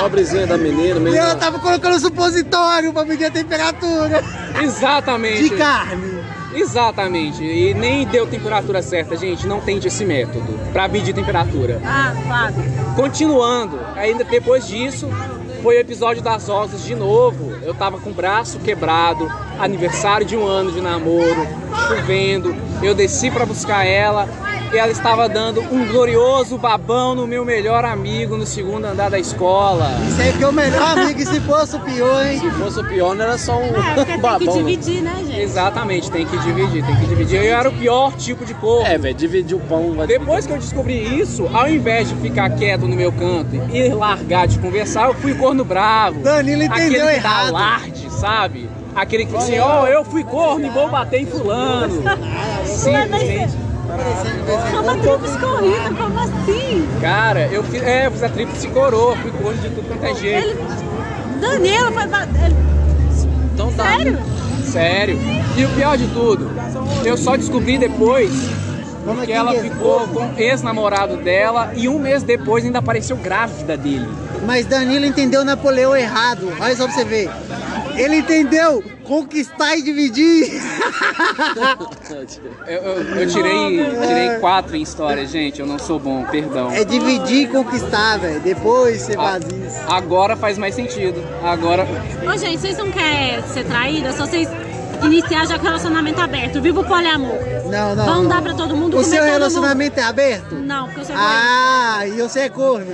Pobrezinha 0.00 0.46
da 0.46 0.56
menina, 0.56 0.82
E 0.84 0.88
ela 0.96 1.00
menina. 1.00 1.34
tava 1.36 1.58
colocando 1.58 1.98
supositório 2.00 2.92
pra 2.92 3.04
medir 3.04 3.26
a 3.26 3.30
temperatura 3.30 4.22
Exatamente. 4.62 5.42
de 5.44 5.50
carne. 5.50 6.18
Exatamente. 6.54 7.44
E 7.44 7.74
nem 7.74 8.06
deu 8.06 8.26
temperatura 8.26 8.82
certa, 8.82 9.16
gente. 9.16 9.46
Não 9.46 9.60
tente 9.60 9.86
esse 9.86 10.04
método 10.04 10.58
pra 10.72 10.88
medir 10.88 11.14
temperatura. 11.14 11.80
Ah, 11.84 12.12
claro. 12.26 12.54
Continuando, 12.96 13.78
ainda 13.94 14.24
depois 14.24 14.66
disso, 14.66 15.08
foi 15.62 15.76
o 15.76 15.80
episódio 15.80 16.22
das 16.22 16.48
rosas 16.48 16.84
de 16.84 16.94
novo. 16.94 17.52
Eu 17.62 17.74
tava 17.74 17.98
com 17.98 18.10
o 18.10 18.14
braço 18.14 18.58
quebrado, 18.60 19.28
aniversário 19.58 20.26
de 20.26 20.36
um 20.36 20.46
ano 20.46 20.72
de 20.72 20.80
namoro, 20.80 21.46
chovendo. 21.88 22.54
Eu 22.82 22.94
desci 22.94 23.30
pra 23.30 23.44
buscar 23.44 23.84
ela 23.84 24.28
e 24.72 24.76
ela 24.76 24.92
estava 24.92 25.26
dando 25.30 25.62
um 25.62 25.86
glorioso 25.86 26.58
babão 26.58 27.14
no 27.14 27.26
meu 27.26 27.42
melhor 27.42 27.86
amigo 27.86 28.36
no 28.36 28.44
segundo 28.44 28.84
andar 28.84 29.08
da 29.10 29.18
escola. 29.18 29.90
Isso 30.06 30.20
aí 30.20 30.32
que 30.34 30.44
é 30.44 30.46
o 30.46 30.52
melhor 30.52 30.98
amigo, 30.98 31.18
e 31.20 31.24
se 31.26 31.40
fosse 31.40 31.74
o 31.76 31.80
pior, 31.80 32.26
hein? 32.26 32.38
Se 32.38 32.50
fosse 32.50 32.78
o 32.78 32.84
pior, 32.84 33.14
não 33.16 33.24
era 33.24 33.38
só 33.38 33.58
um 33.58 33.64
É, 33.64 33.94
porque 33.94 34.04
tem 34.04 34.14
que 34.16 34.18
babão. 34.20 34.46
né? 34.46 34.52
dividir, 34.62 35.00
né, 35.02 35.14
gente? 35.26 35.40
Exatamente, 35.40 36.10
tem 36.10 36.26
que 36.26 36.36
dividir, 36.38 36.84
tem 36.84 36.96
que 36.96 37.06
dividir. 37.06 37.42
Eu 37.42 37.56
era 37.56 37.68
o 37.68 37.72
pior 37.72 38.12
tipo 38.12 38.44
de 38.44 38.52
corpo. 38.52 38.86
É, 38.86 38.98
velho, 38.98 39.14
dividir 39.14 39.56
o 39.56 39.60
pão. 39.60 39.94
Vai 39.94 40.06
Depois 40.06 40.46
que 40.46 40.52
eu 40.52 40.58
descobri 40.58 41.18
isso, 41.18 41.48
ao 41.52 41.66
invés 41.68 42.10
de 42.10 42.14
ficar 42.16 42.50
quieto 42.50 42.82
no 42.86 42.94
meu 42.94 43.10
canto 43.10 43.56
e 43.72 43.88
largar 43.88 44.46
de 44.46 44.58
conversar, 44.58 45.08
eu 45.08 45.14
fui 45.14 45.32
corno 45.34 45.64
bravo. 45.64 46.20
Danilo 46.20 46.62
entendeu 46.62 47.02
Aquele 47.04 47.16
errado. 47.16 47.48
alarde, 47.56 48.12
sabe? 48.12 48.68
Aquele 48.98 49.26
que 49.26 49.36
assim, 49.36 49.58
ó, 49.60 49.86
eu 49.86 50.04
fui 50.04 50.24
corno 50.24 50.66
e 50.66 50.70
vou 50.70 50.88
bater 50.90 51.22
em 51.22 51.26
fulano. 51.26 52.02
Simplesmente. 52.64 53.56
É 54.74 54.80
uma 54.80 54.96
tríplice 54.96 55.38
corrida, 55.38 55.94
como 55.96 56.18
assim? 56.18 56.88
Cara, 57.00 57.46
eu 57.50 57.62
fiz, 57.64 57.82
é, 57.82 58.06
eu 58.06 58.10
fiz 58.10 58.22
a 58.22 58.28
tríplice 58.28 58.68
coroa, 58.68 59.16
fui 59.16 59.30
corno 59.30 59.56
de 59.62 59.70
tudo 59.70 59.88
quanto 59.88 60.04
é 60.04 60.14
jeito. 60.14 60.48
Ele. 60.48 61.40
Danilo 61.40 61.92
foi. 61.92 62.06
ba- 62.06 62.28
ele- 62.44 62.56
Então 63.54 63.72
tá. 63.72 63.84
Sério? 63.84 64.18
Sério. 64.64 65.18
E 65.56 65.64
o 65.64 65.68
pior 65.70 65.96
de 65.96 66.06
tudo, 66.08 66.50
eu 67.04 67.16
só 67.16 67.36
descobri 67.36 67.78
depois 67.78 68.30
Vamos 69.06 69.24
que 69.24 69.32
ela 69.32 69.52
mesmo. 69.52 69.70
ficou 69.70 70.00
com 70.08 70.20
o 70.26 70.34
ex-namorado 70.36 71.16
dela 71.16 71.72
e 71.74 71.88
um 71.88 71.98
mês 71.98 72.22
depois 72.22 72.64
ainda 72.64 72.80
apareceu 72.80 73.16
grávida 73.16 73.76
dele. 73.76 74.06
Mas 74.44 74.66
Danilo 74.66 75.06
entendeu 75.06 75.44
Napoleão 75.44 75.96
errado. 75.96 76.52
Olha 76.60 76.76
só 76.76 76.84
pra 76.84 76.94
você 76.94 77.04
ver. 77.04 77.30
Ele 77.98 78.16
entendeu 78.16 78.82
conquistar 79.04 79.76
e 79.76 79.82
dividir. 79.82 80.48
Eu, 82.66 82.78
eu- 82.82 83.02
eu 83.20 83.28
tirei, 83.28 83.78
tirei 84.06 84.38
quatro 84.40 84.76
em 84.76 84.82
história, 84.82 85.26
gente. 85.26 85.60
Eu 85.60 85.66
não 85.66 85.78
sou 85.78 85.98
bom, 85.98 86.24
perdão. 86.24 86.70
É 86.70 86.84
dividir 86.84 87.44
e 87.44 87.46
conquistar, 87.48 88.18
velho. 88.18 88.40
Depois 88.40 89.02
você 89.02 89.14
faz 89.14 89.44
isso. 89.44 89.80
Agora 89.88 90.36
faz 90.36 90.56
mais 90.58 90.74
sentido. 90.74 91.22
Agora. 91.42 91.86
Ô, 92.26 92.36
gente, 92.36 92.58
vocês 92.60 92.76
não 92.78 92.90
querem 92.90 93.42
ser 93.48 93.64
traída? 93.64 94.12
Só 94.12 94.26
vocês 94.26 94.48
iniciar 95.02 95.46
já 95.46 95.58
com 95.58 95.64
relacionamento 95.64 96.20
aberto. 96.20 96.60
Viva 96.60 96.80
o 96.80 96.84
poliamor. 96.84 97.38
Não, 97.70 97.94
não. 97.94 98.04
Vão 98.04 98.22
não. 98.22 98.28
dar 98.28 98.42
pra 98.42 98.54
todo 98.54 98.76
mundo 98.76 98.96
O 98.98 99.04
seu 99.04 99.22
relacionamento 99.24 99.98
é 99.98 100.02
aberto? 100.02 100.54
mundo. 100.54 100.66
Não, 100.66 100.86
porque 100.86 101.00
eu 101.00 101.04
sou 101.06 101.14
Ah, 101.16 102.00
e 102.06 102.10
você 102.22 102.40
é 102.40 102.48
corno. 102.48 102.92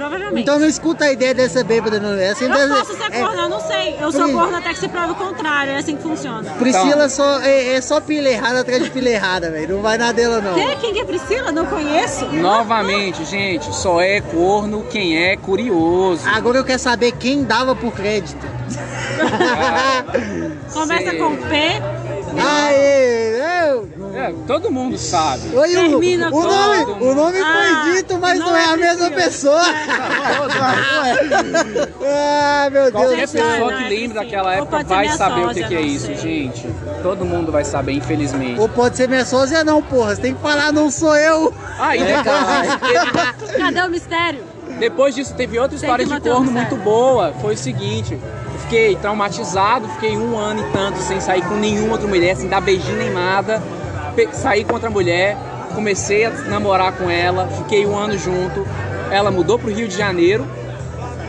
Provavelmente. 0.00 0.40
Então 0.40 0.58
não 0.58 0.66
escuta 0.66 1.04
a 1.04 1.12
ideia 1.12 1.34
dessa 1.34 1.62
bêbada, 1.62 2.00
não. 2.00 2.18
É 2.18 2.30
assim, 2.30 2.46
eu 2.46 2.68
posso 2.68 2.96
ser 2.96 3.12
é- 3.12 3.20
corno, 3.20 3.42
eu 3.42 3.48
não 3.50 3.60
sei. 3.60 3.96
Eu 4.00 4.10
sou 4.10 4.32
corno 4.32 4.56
até 4.56 4.70
que 4.70 4.78
se 4.78 4.88
prove 4.88 5.12
o 5.12 5.14
contrário. 5.14 5.72
É 5.72 5.76
assim 5.76 5.94
que 5.94 6.02
funciona. 6.02 6.50
Priscila 6.52 6.94
Então. 6.94 7.08
só, 7.10 7.40
é, 7.42 7.74
é 7.74 7.80
só 7.82 8.00
pilha 8.00 8.30
errada 8.30 8.60
atrás 8.60 8.82
de 8.82 8.88
pilha 8.90 9.10
errada, 9.10 9.50
velho. 9.50 9.76
Não 9.76 9.82
vai 9.82 9.98
na 9.98 10.10
dela, 10.10 10.40
não. 10.40 10.54
Quem, 10.54 10.74
quem 10.78 10.94
que 10.94 11.00
é 11.00 11.04
Priscila? 11.04 11.52
Não 11.52 11.66
conheço. 11.66 12.24
Novamente, 12.32 13.26
gente, 13.26 13.74
só 13.74 14.00
é 14.00 14.22
corno 14.22 14.86
quem 14.90 15.18
é 15.22 15.36
curioso. 15.36 16.26
Agora 16.26 16.56
eu 16.56 16.64
quero 16.64 16.78
saber 16.78 17.12
quem 17.12 17.44
dava 17.44 17.76
por 17.76 17.92
crédito. 17.92 18.46
Começa 20.72 21.10
Sim. 21.10 21.18
com 21.18 21.36
P. 21.36 21.82
Aê, 22.38 23.68
eu. 23.68 23.88
É, 24.20 24.34
todo 24.46 24.70
mundo 24.70 24.98
sabe. 24.98 25.56
Oi, 25.56 25.76
o, 25.76 25.80
Termina 25.80 26.28
o 26.28 26.42
nome, 26.42 26.84
o 27.00 27.14
nome 27.14 27.38
Ah, 27.40 27.82
foi 27.84 27.94
dito, 27.94 28.18
mas 28.18 28.38
não, 28.38 28.48
não 28.48 28.56
é 28.56 28.64
é 28.64 28.66
a 28.66 28.76
mesma 28.76 29.10
pessoa. 29.10 29.62
ah, 32.04 32.68
meu 32.70 32.82
Deus 32.82 32.92
Qualquer 32.92 33.26
do 33.26 33.30
céu. 33.30 33.44
pessoa 33.46 33.72
não, 33.72 33.78
que 33.78 33.84
é 33.84 33.88
lembra 33.88 34.20
daquela 34.22 34.54
época 34.54 34.84
vai 34.84 35.08
saber 35.08 35.40
o 35.40 35.46
sósia, 35.46 35.62
que, 35.62 35.68
que 35.68 35.74
é 35.76 35.80
isso, 35.80 36.06
sei. 36.06 36.16
gente. 36.16 36.68
Todo 37.02 37.24
mundo 37.24 37.50
vai 37.50 37.64
saber, 37.64 37.92
infelizmente. 37.92 38.60
Ou 38.60 38.68
pode 38.68 38.98
ser 38.98 39.08
minha 39.08 39.24
sósia, 39.24 39.64
não, 39.64 39.82
porra. 39.82 40.14
Você 40.14 40.20
tem 40.20 40.34
que 40.34 40.42
falar, 40.42 40.70
não 40.70 40.90
sou 40.90 41.16
eu. 41.16 41.54
Ah, 41.78 41.96
e 41.96 42.04
depois, 42.04 43.56
Cadê 43.56 43.80
o 43.82 43.88
mistério? 43.88 44.44
depois 44.78 45.14
disso 45.14 45.34
teve 45.34 45.58
outra 45.58 45.76
história 45.76 46.04
de 46.04 46.12
o 46.12 46.20
corno 46.20 46.50
muito 46.50 46.76
boa. 46.76 47.32
Foi 47.40 47.54
o 47.54 47.58
seguinte, 47.58 48.18
fiquei 48.62 48.96
traumatizado, 48.96 49.88
fiquei 49.90 50.16
um 50.16 50.38
ano 50.38 50.60
e 50.60 50.72
tanto 50.72 50.98
sem 50.98 51.20
sair 51.20 51.42
com 51.42 51.54
nenhuma 51.54 51.92
outra 51.92 52.06
mulher, 52.08 52.36
sem 52.36 52.48
dar 52.48 52.60
beijinho 52.60 52.96
nem 52.96 53.10
nada. 53.10 53.62
Saí 54.32 54.64
com 54.64 54.74
outra 54.74 54.90
mulher, 54.90 55.36
comecei 55.74 56.24
a 56.24 56.30
namorar 56.30 56.92
com 56.92 57.10
ela, 57.10 57.48
fiquei 57.48 57.86
um 57.86 57.96
ano 57.96 58.18
junto. 58.18 58.66
Ela 59.10 59.30
mudou 59.30 59.58
pro 59.58 59.72
Rio 59.72 59.88
de 59.88 59.96
Janeiro 59.96 60.46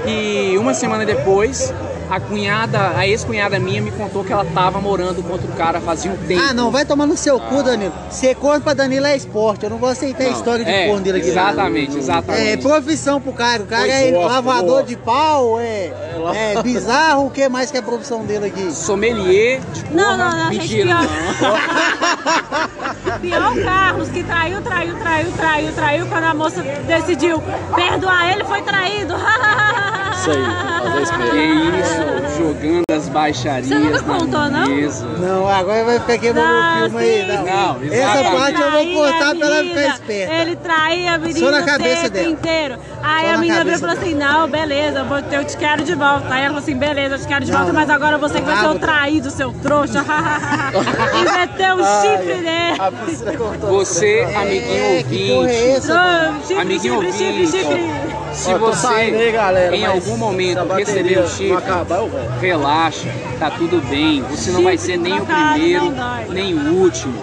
e 0.05 0.57
uma 0.57 0.73
semana 0.73 1.05
depois 1.05 1.73
a 2.11 2.19
cunhada, 2.19 2.91
a 2.97 3.07
ex-cunhada 3.07 3.57
minha 3.57 3.81
me 3.81 3.89
contou 3.89 4.21
que 4.21 4.33
ela 4.33 4.43
tava 4.43 4.81
morando 4.81 5.23
com 5.23 5.31
outro 5.31 5.47
cara 5.53 5.79
fazia 5.79 6.11
um 6.11 6.17
tempo. 6.17 6.41
Ah, 6.45 6.53
não, 6.53 6.69
vai 6.69 6.83
tomar 6.83 7.05
no 7.07 7.15
seu 7.15 7.39
cu, 7.39 7.63
Danilo. 7.63 7.93
Ser 8.09 8.35
corno 8.35 8.59
pra 8.59 8.73
Danilo 8.73 9.05
é 9.05 9.15
esporte. 9.15 9.63
Eu 9.63 9.69
não 9.69 9.77
vou 9.77 9.87
aceitar 9.87 10.25
a 10.25 10.29
história 10.29 10.65
de 10.65 10.69
é, 10.69 10.87
corno 10.87 11.01
dele 11.01 11.19
aqui. 11.19 11.29
Exatamente, 11.29 11.97
exatamente. 11.97 12.49
É 12.49 12.57
profissão 12.57 13.21
pro 13.21 13.31
cara. 13.31 13.63
O 13.63 13.65
cara 13.65 13.83
Pois 13.83 13.93
é 13.93 14.11
gosto, 14.11 14.27
lavador 14.27 14.67
gosto. 14.67 14.87
de 14.87 14.97
pau, 14.97 15.57
é, 15.61 15.93
é 16.35 16.61
bizarro. 16.61 17.27
O 17.27 17.31
que 17.31 17.47
mais 17.47 17.71
que 17.71 17.77
é 17.77 17.79
a 17.79 17.83
profissão 17.83 18.25
dele 18.25 18.47
aqui? 18.47 18.73
Sommelier 18.73 19.61
de 19.73 19.81
porra. 19.85 19.95
Não, 19.95 20.17
não, 20.17 20.31
não, 20.37 20.49
Mentira, 20.49 20.83
pior. 20.83 21.07
não. 21.41 23.19
Pior 23.21 23.57
o 23.57 23.63
Carlos, 23.63 24.09
que 24.09 24.21
traiu, 24.23 24.61
traiu, 24.61 24.95
traiu, 24.97 25.31
traiu, 25.31 25.71
traiu. 25.71 26.05
Quando 26.07 26.23
a 26.25 26.33
moça 26.33 26.61
decidiu 26.85 27.41
perdoar 27.73 28.33
ele, 28.33 28.43
foi 28.43 28.61
traído. 28.63 29.13
Isso 30.13 30.31
aí. 30.31 30.70
Que 30.81 31.37
isso, 31.79 32.37
jogando 32.37 32.83
as 32.95 33.07
baixarias 33.09 33.67
Você 33.67 33.75
nunca 33.75 34.01
contou, 34.03 34.49
não? 34.49 34.67
mesa. 34.67 35.05
Não, 35.19 35.47
agora 35.47 35.83
vai 35.85 35.99
ficar 35.99 36.17
queimando 36.17 36.47
o 36.47 36.89
filme 36.89 37.03
aí. 37.03 37.27
Não. 37.27 37.45
Não, 37.45 37.93
Essa 37.93 38.23
parte 38.31 38.61
eu 38.61 38.71
vou 38.71 38.85
cortar 38.93 39.35
pra 39.35 39.47
ela 39.47 39.63
ficar 39.63 39.87
esperta. 39.87 40.33
Ele 40.33 40.55
traía 40.55 41.13
a 41.13 41.17
menina 41.17 41.39
Só 41.39 41.51
na 41.51 41.59
o 41.61 41.65
cabeça 41.65 42.09
dela. 42.09 42.29
inteiro. 42.29 42.77
Aí 43.03 43.25
Só 43.25 43.29
a 43.29 43.33
na 43.33 43.37
menina 43.39 43.63
virou 43.63 43.77
e 43.77 43.79
falou 43.79 43.95
assim: 43.95 44.13
Não, 44.15 44.47
beleza, 44.49 45.05
eu, 45.31 45.43
te 45.45 45.57
quero 45.57 45.83
de 45.83 45.95
volta. 45.95 46.25
Aí 46.29 46.39
ela 46.41 46.47
falou 46.49 46.59
assim: 46.59 46.75
Beleza, 46.77 47.15
eu 47.15 47.19
te 47.19 47.27
quero 47.27 47.45
de 47.45 47.51
volta, 47.51 47.67
não. 47.67 47.73
mas 47.73 47.89
agora 47.89 48.17
você 48.17 48.39
que 48.39 48.45
vai 48.45 48.57
ser 48.57 48.67
o 48.67 48.79
traído, 48.79 49.29
seu 49.31 49.51
trouxa. 49.53 50.03
e 50.03 51.37
meteu 51.37 51.77
o 51.77 51.83
Ah, 51.83 52.01
chifre 52.01 52.35
nele. 52.35 53.61
Você, 53.69 54.27
amiguinho 54.35 54.73
É, 54.73 55.03
que 55.03 55.27
porra 55.27 55.51
é 55.51 55.53
ouvinte, 55.53 55.77
essa? 55.77 55.93
mano? 55.93 56.39
Chifre, 56.41 56.55
Amiguinho 56.61 57.01
chifre, 57.13 57.47
chifre, 57.47 57.65
ouvinte. 57.73 57.90
Se 58.33 58.49
Ó, 58.53 58.55
aí, 58.55 59.11
você 59.11 59.31
galera, 59.31 59.75
em 59.75 59.85
algum 59.85 60.13
a 60.13 60.17
momento 60.17 60.73
receber 60.73 61.19
o 61.19 61.27
chifre, 61.27 61.53
acabar, 61.53 62.01
relaxa, 62.39 63.07
tá 63.39 63.49
tudo 63.51 63.81
bem. 63.89 64.21
Você 64.23 64.51
não 64.51 64.63
vai 64.63 64.77
ser 64.77 64.97
nem 64.97 65.19
o 65.19 65.25
primeiro, 65.25 65.93
nem 66.29 66.53
o 66.53 66.73
último. 66.81 67.13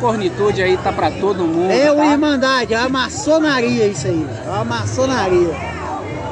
Cornitude 0.00 0.62
aí 0.62 0.76
tá 0.76 0.92
pra 0.92 1.10
todo 1.10 1.44
mundo. 1.44 1.72
É 1.72 1.90
uma 1.90 2.04
tá? 2.04 2.12
irmandade, 2.12 2.74
é 2.74 2.78
uma 2.78 2.88
maçonaria 2.88 3.86
isso 3.86 4.06
aí. 4.06 4.26
É 4.46 4.50
uma 4.50 4.64
maçonaria. 4.64 5.78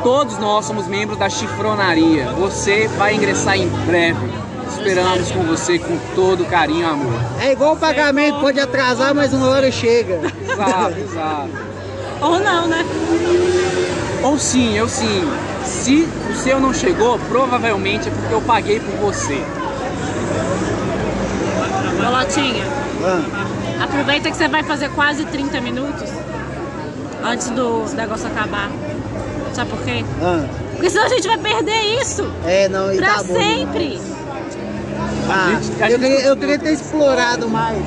Todos 0.03 0.38
nós 0.38 0.64
somos 0.64 0.87
membros 0.87 1.18
da 1.18 1.29
chifronaria. 1.29 2.31
Você 2.33 2.87
vai 2.96 3.14
ingressar 3.14 3.57
em 3.57 3.68
breve. 3.87 4.31
esperamos 4.70 5.33
com 5.33 5.42
você 5.42 5.81
com 5.81 5.99
todo 6.14 6.44
carinho 6.44 6.83
e 6.83 6.85
amor. 6.85 7.20
É 7.40 7.53
igual 7.53 7.75
o 7.75 7.77
pagamento, 7.77 8.38
pode 8.38 8.61
atrasar, 8.61 9.12
mas 9.14 9.33
uma 9.33 9.49
hora 9.49 9.70
chega. 9.72 10.20
Exato, 10.49 10.99
exato. 11.01 11.51
Ou 12.20 12.38
não, 12.38 12.68
né? 12.68 12.85
Ou 14.26 14.36
sim, 14.38 14.76
eu 14.76 14.88
sim. 14.88 15.22
Se 15.64 16.08
o 16.30 16.34
seu 16.34 16.58
não 16.60 16.74
chegou, 16.74 17.16
provavelmente 17.28 18.08
é 18.08 18.10
porque 18.10 18.34
eu 18.34 18.42
paguei 18.42 18.80
por 18.80 18.94
você. 19.12 19.40
Bolotinha, 22.02 22.64
Ah, 23.04 23.84
aproveita 23.84 24.30
que 24.30 24.36
você 24.36 24.48
vai 24.48 24.62
fazer 24.62 24.88
quase 24.90 25.24
30 25.26 25.60
minutos 25.60 26.08
antes 27.22 27.50
do 27.50 27.84
negócio 27.94 28.26
acabar. 28.26 28.70
Sabe 29.54 29.70
por 29.70 29.78
quê? 29.82 30.04
ah. 30.22 30.44
Porque 30.72 30.90
senão 30.90 31.06
a 31.06 31.08
gente 31.08 31.26
vai 31.26 31.38
perder 31.38 32.00
isso 32.02 32.28
É, 32.44 32.68
não, 32.68 32.92
e 32.92 32.96
pra 32.98 33.14
tá 33.14 33.22
bom. 33.22 33.34
sempre. 33.34 34.00
Ah, 35.30 35.58
gente- 35.62 35.82
a 35.82 35.90
eu, 35.90 35.98
gente 35.98 36.08
queria, 36.10 36.26
eu 36.26 36.36
queria 36.36 36.58
ter 36.58 36.72
explorado 36.72 37.48
mais. 37.48 37.82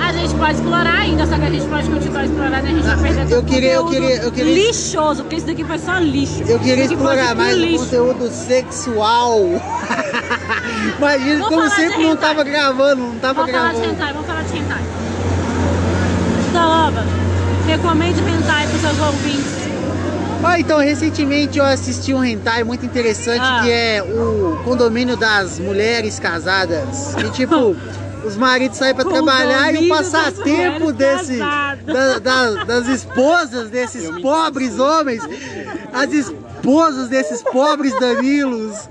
A 0.00 0.12
gente 0.12 0.34
pode 0.36 0.52
explorar 0.54 0.94
ainda, 1.00 1.26
só 1.26 1.36
que 1.36 1.44
a 1.44 1.50
gente 1.50 1.66
pode 1.66 1.88
continuar 1.90 2.24
explorando 2.24 2.66
e 2.66 2.70
a 2.70 2.74
gente 2.74 2.82
vai 2.86 2.96
perder 2.96 3.22
todo 3.24 3.32
eu 3.32 3.42
queria- 3.42 3.72
eu 3.74 3.86
queria- 3.86 4.16
eu 4.22 4.32
queria- 4.32 4.54
lixoso, 4.54 5.22
porque 5.22 5.36
isso 5.36 5.46
daqui 5.46 5.64
foi 5.64 5.78
só 5.78 5.98
lixo. 5.98 6.42
Eu 6.46 6.58
queria 6.60 6.84
explorar 6.84 7.34
mais 7.34 7.54
o 7.56 7.58
lixo. 7.58 7.84
conteúdo 7.84 8.30
sexual. 8.30 9.38
Imagina 10.98 11.38
Vamos 11.44 11.48
como 11.48 11.70
sempre 11.70 12.02
não 12.04 12.16
tava 12.16 12.42
gravando, 12.44 13.02
não 13.02 13.18
tava 13.18 13.40
Vamos 13.42 13.50
falar 13.52 13.68
de 13.68 13.74
gravando. 13.80 13.94
hentai, 13.94 14.12
vamos 14.12 14.26
falar 14.26 14.42
de 14.42 14.56
hentai. 14.58 14.82
Taloba, 16.52 17.04
recomende 17.66 18.20
hentai 18.20 18.66
pros 18.68 18.80
seus 18.80 18.98
ouvintes. 18.98 19.58
Ah, 20.42 20.58
então, 20.60 20.78
recentemente 20.78 21.58
eu 21.58 21.64
assisti 21.64 22.14
um 22.14 22.24
hentai 22.24 22.62
muito 22.62 22.86
interessante 22.86 23.40
Ah. 23.42 23.60
que 23.64 23.70
é 23.70 24.02
o 24.02 24.58
condomínio 24.64 25.16
das 25.16 25.58
mulheres 25.58 26.18
casadas. 26.20 27.14
Que 27.16 27.28
tipo, 27.30 27.76
os 28.24 28.36
maridos 28.36 28.76
saem 28.78 28.94
pra 28.94 29.04
trabalhar 29.04 29.74
e 29.74 29.86
o 29.86 29.88
passatempo 29.88 30.92
desse, 30.92 31.38
da- 31.38 32.18
da- 32.18 32.64
das 32.64 32.88
esposas 32.88 33.70
desses 33.70 34.08
pobres 34.20 34.78
homens, 34.78 35.22
as 35.92 36.12
esposas 36.12 36.47
desses 37.08 37.42
pobres 37.42 37.98
Danilos 37.98 38.88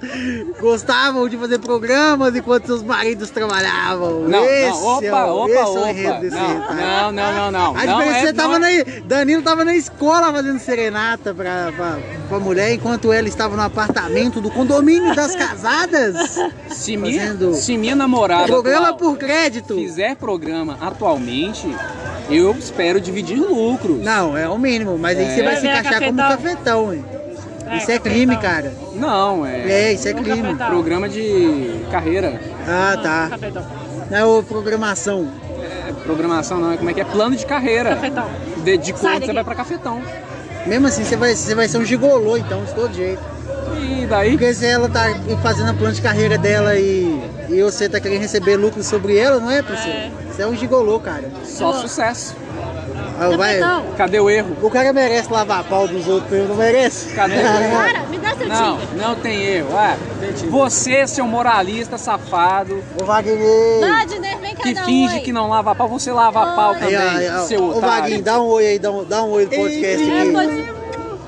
gostavam 0.60 1.28
de 1.28 1.38
fazer 1.38 1.60
programas 1.60 2.36
enquanto 2.36 2.66
seus 2.68 2.84
maridos 2.84 3.30
trabalhavam. 3.30 4.22
Não, 4.22 4.44
esse 4.46 4.70
não, 4.70 4.86
opa, 4.98 5.06
é, 5.06 5.24
opa, 5.26 5.50
esse 5.50 5.58
é 5.60 5.64
o 5.66 5.78
opa. 5.80 5.90
enredo 5.92 6.20
desse 6.22 6.36
Não, 6.36 6.56
hentai. 6.56 6.76
não, 6.76 7.12
não, 7.12 7.34
não, 7.34 7.52
não. 7.52 7.78
A 7.78 7.86
Não 7.86 7.98
diferença 8.00 8.04
é 8.04 8.10
é, 8.10 8.20
que 8.22 8.28
você 8.28 8.34
tava 8.34 8.60
não 8.60 8.68
é- 8.68 8.78
na, 8.84 8.84
Danilo 9.06 9.42
tava 9.42 9.66
na 9.66 9.76
escola 9.76 10.32
fazendo 10.34 10.60
serenata 10.60 11.34
pra, 11.34 11.72
pra, 11.76 11.98
pra 12.30 12.40
mulher, 12.40 12.74
enquanto 12.74 13.12
ela 13.12 13.28
estava 13.28 13.56
no 13.56 13.62
apartamento 13.64 14.42
do 14.42 14.50
condomínio 14.50 15.14
das 15.16 15.36
casadas. 15.36 16.16
Se 16.70 16.96
minha, 16.98 17.22
fazendo 17.22 17.54
se 17.54 17.78
minha 17.78 17.96
namorada 17.96 18.46
Programa 18.48 18.90
atual 18.90 18.98
por 19.12 19.18
crédito. 19.18 19.76
fizer 19.76 20.16
programa 20.16 20.78
atualmente, 20.82 21.68
eu 22.30 22.52
espero 22.58 23.00
dividir 23.00 23.38
lucros. 23.40 24.00
Não, 24.04 24.36
é 24.38 24.48
o 24.48 24.58
mínimo, 24.58 24.98
mas 24.98 25.18
aí 25.18 25.26
É. 25.26 25.36
você 25.36 25.44
vai 25.44 25.56
se 25.58 25.68
encaixar 25.68 26.04
como 26.04 26.18
cafetão. 26.18 26.38
cafetão, 26.54 26.94
hein? 26.94 27.06
Isso 27.76 27.92
é 27.92 28.00
crime, 28.00 28.38
cara. 28.38 28.74
Não, 28.94 29.46
é, 29.46 29.70
É, 29.72 29.94
isso 29.94 30.08
é 30.08 30.14
crime. 30.14 30.56
programa 30.56 31.10
de 31.10 31.82
carreira. 31.92 32.40
Ah, 32.68 32.98
tá. 33.02 33.30
Não 34.10 34.18
é 34.18 34.26
o 34.26 34.44
programação. 34.44 35.28
É, 35.62 35.92
programação 36.04 36.60
não, 36.60 36.72
é 36.72 36.78
como 36.78 36.90
é 36.90 36.94
que 36.94 37.02
é? 37.02 37.04
Plano 37.04 37.36
de 37.36 37.46
carreira. 37.46 37.90
Cafetão. 37.96 38.30
De, 38.64 38.78
de 38.78 38.94
quando 38.94 39.26
você 39.26 39.34
vai 39.34 39.44
pra 39.44 39.56
cafetão. 39.56 40.02
Mesmo 40.66 40.88
assim, 40.88 41.04
você 41.04 41.16
vai, 41.16 41.36
você 41.36 41.56
vai 41.56 41.68
ser 41.68 41.78
um 41.78 41.86
gigolô, 41.86 42.38
então, 42.38 42.64
de 42.64 42.74
todo 42.74 42.94
jeito. 42.94 43.22
E 43.82 44.06
daí? 44.06 44.32
Porque 44.32 44.54
se 44.54 44.66
ela 44.66 44.90
tá 44.90 45.06
fazendo 45.42 45.70
a 45.70 45.74
plano 45.74 45.94
de 45.94 46.02
carreira 46.02 46.38
dela 46.38 46.76
e, 46.76 47.22
e 47.50 47.62
você 47.62 47.88
tá 47.88 48.00
querendo 48.00 48.22
receber 48.22 48.58
lucro 48.58 48.84
sobre 48.84 49.18
ela, 49.18 49.40
não 49.40 49.50
é, 49.50 49.62
Priscila? 49.62 49.94
É. 49.94 50.12
Você 50.30 50.42
é 50.42 50.48
um 50.48 50.56
gigolô, 50.56 51.00
cara. 51.00 51.30
Só 51.46 51.74
sucesso. 51.74 52.36
Ah, 53.20 53.36
vai- 53.36 53.60
Cafetão. 53.60 53.86
Cadê 53.98 54.20
o 54.20 54.30
erro? 54.30 54.56
O 54.62 54.70
cara 54.70 54.94
merece 54.94 55.32
lavar 55.32 55.64
pau 55.64 55.88
dos 55.88 56.08
outros, 56.08 56.32
eu 56.32 56.48
não 56.48 56.56
merece? 56.56 57.14
Cadê 57.14 57.36
o 57.36 57.40
erro? 57.40 57.78
Cara, 57.78 58.00
me 58.08 58.18
dá 58.18 58.36
seu 58.36 58.48
Não, 58.48 58.78
Tinder. 58.78 59.08
não 59.08 59.16
tem 59.16 59.44
erro. 59.44 59.68
É, 59.78 59.98
você, 60.50 61.08
seu 61.08 61.26
moralista 61.26 61.98
safado, 61.98 62.84
Ô 63.02 63.06
Wagner! 63.06 63.80
Wagner, 63.82 64.38
vem 64.40 64.56
cá 64.56 64.64
que 64.64 64.74
um 64.80 64.86
finge 64.86 65.16
oi. 65.16 65.20
que 65.22 65.32
não 65.34 65.50
lava 65.50 65.74
pau, 65.76 65.88
você 65.88 66.12
lava 66.12 66.46
pau 66.56 66.74
Oi. 66.74 66.80
também, 66.80 66.96
Aí, 66.98 67.30
ó, 67.30 67.40
seu 67.46 67.64
ô 67.64 67.70
otário. 67.78 67.88
Wagner, 68.04 68.22
dá 68.24 68.42
um 68.42 68.46
oi 68.48 68.68
aí, 68.68 68.80
dá 68.80 68.92
um, 68.92 69.04
dá 69.04 69.24
um 69.24 69.30
oi 69.32 69.44
no 69.46 69.50
podcast 69.52 70.10
É, 70.12 70.22
aqui. 70.22 70.32
pode... 70.32 70.78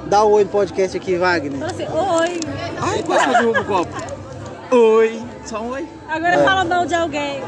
Dá 0.06 0.26
um 0.26 0.30
oi 0.32 0.44
no 0.44 0.50
podcast 0.50 0.98
aqui, 0.98 1.16
Wagner. 1.18 1.60
Fala 1.60 1.72
assim, 1.72 1.84
oi. 1.86 2.40
Ai, 2.82 3.04
quase 3.04 3.28
derrubo 3.28 3.60
o 3.60 3.66
copo. 3.66 4.20
Oi. 4.76 5.20
Só 5.46 5.62
um 5.62 5.72
oi. 5.72 5.88
Agora 6.08 6.44
fala 6.44 6.64
mal 6.64 6.86
de 6.86 6.94
alguém. 6.94 7.42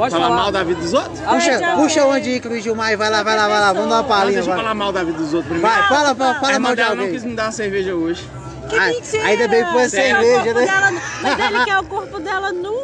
Pode 0.00 0.14
Falar 0.14 0.28
falar. 0.28 0.36
mal 0.40 0.50
da 0.50 0.64
vida 0.64 0.80
dos 0.80 0.94
outros? 0.94 1.20
Puxa, 1.20 1.58
já 1.58 1.76
puxa 1.76 2.00
foi. 2.00 2.16
onde 2.18 2.30
ir, 2.30 2.40
Cruz 2.40 2.62
Gilmar, 2.64 2.90
e 2.90 2.96
vai 2.96 3.10
lá, 3.10 3.22
vai 3.22 3.36
lá, 3.36 3.46
vai 3.48 3.60
lá, 3.60 3.72
vamos 3.74 3.90
dar 3.90 3.96
uma 3.96 4.04
palhinha, 4.04 4.32
deixa 4.32 4.48
eu 4.48 4.54
vai. 4.54 4.62
falar 4.62 4.74
mal 4.74 4.92
da 4.92 5.04
vida 5.04 5.18
dos 5.18 5.34
outros 5.34 5.52
primeiro. 5.52 5.76
Vai, 5.76 5.88
fala, 5.88 6.14
fala, 6.14 6.34
fala 6.40 6.56
a 6.56 6.58
mal 6.58 6.70
de 6.70 6.76
dela 6.76 6.94
não 6.94 7.02
alguém. 7.02 7.14
quis 7.14 7.24
me 7.24 7.34
dar 7.34 7.42
uma 7.44 7.52
cerveja 7.52 7.94
hoje. 7.94 8.26
Que 8.70 8.76
Ah, 8.78 8.86
mentira. 8.86 9.26
ainda 9.26 9.48
bem 9.48 9.62
que 9.62 9.70
foi 9.72 9.82
a 9.82 9.88
cerveja, 9.90 10.54
né? 10.54 10.64
dela 10.64 10.90
Mas 11.20 11.38
ele 11.38 11.64
quer 11.66 11.78
o 11.80 11.84
corpo 11.84 12.18
dela 12.18 12.50
nu. 12.50 12.74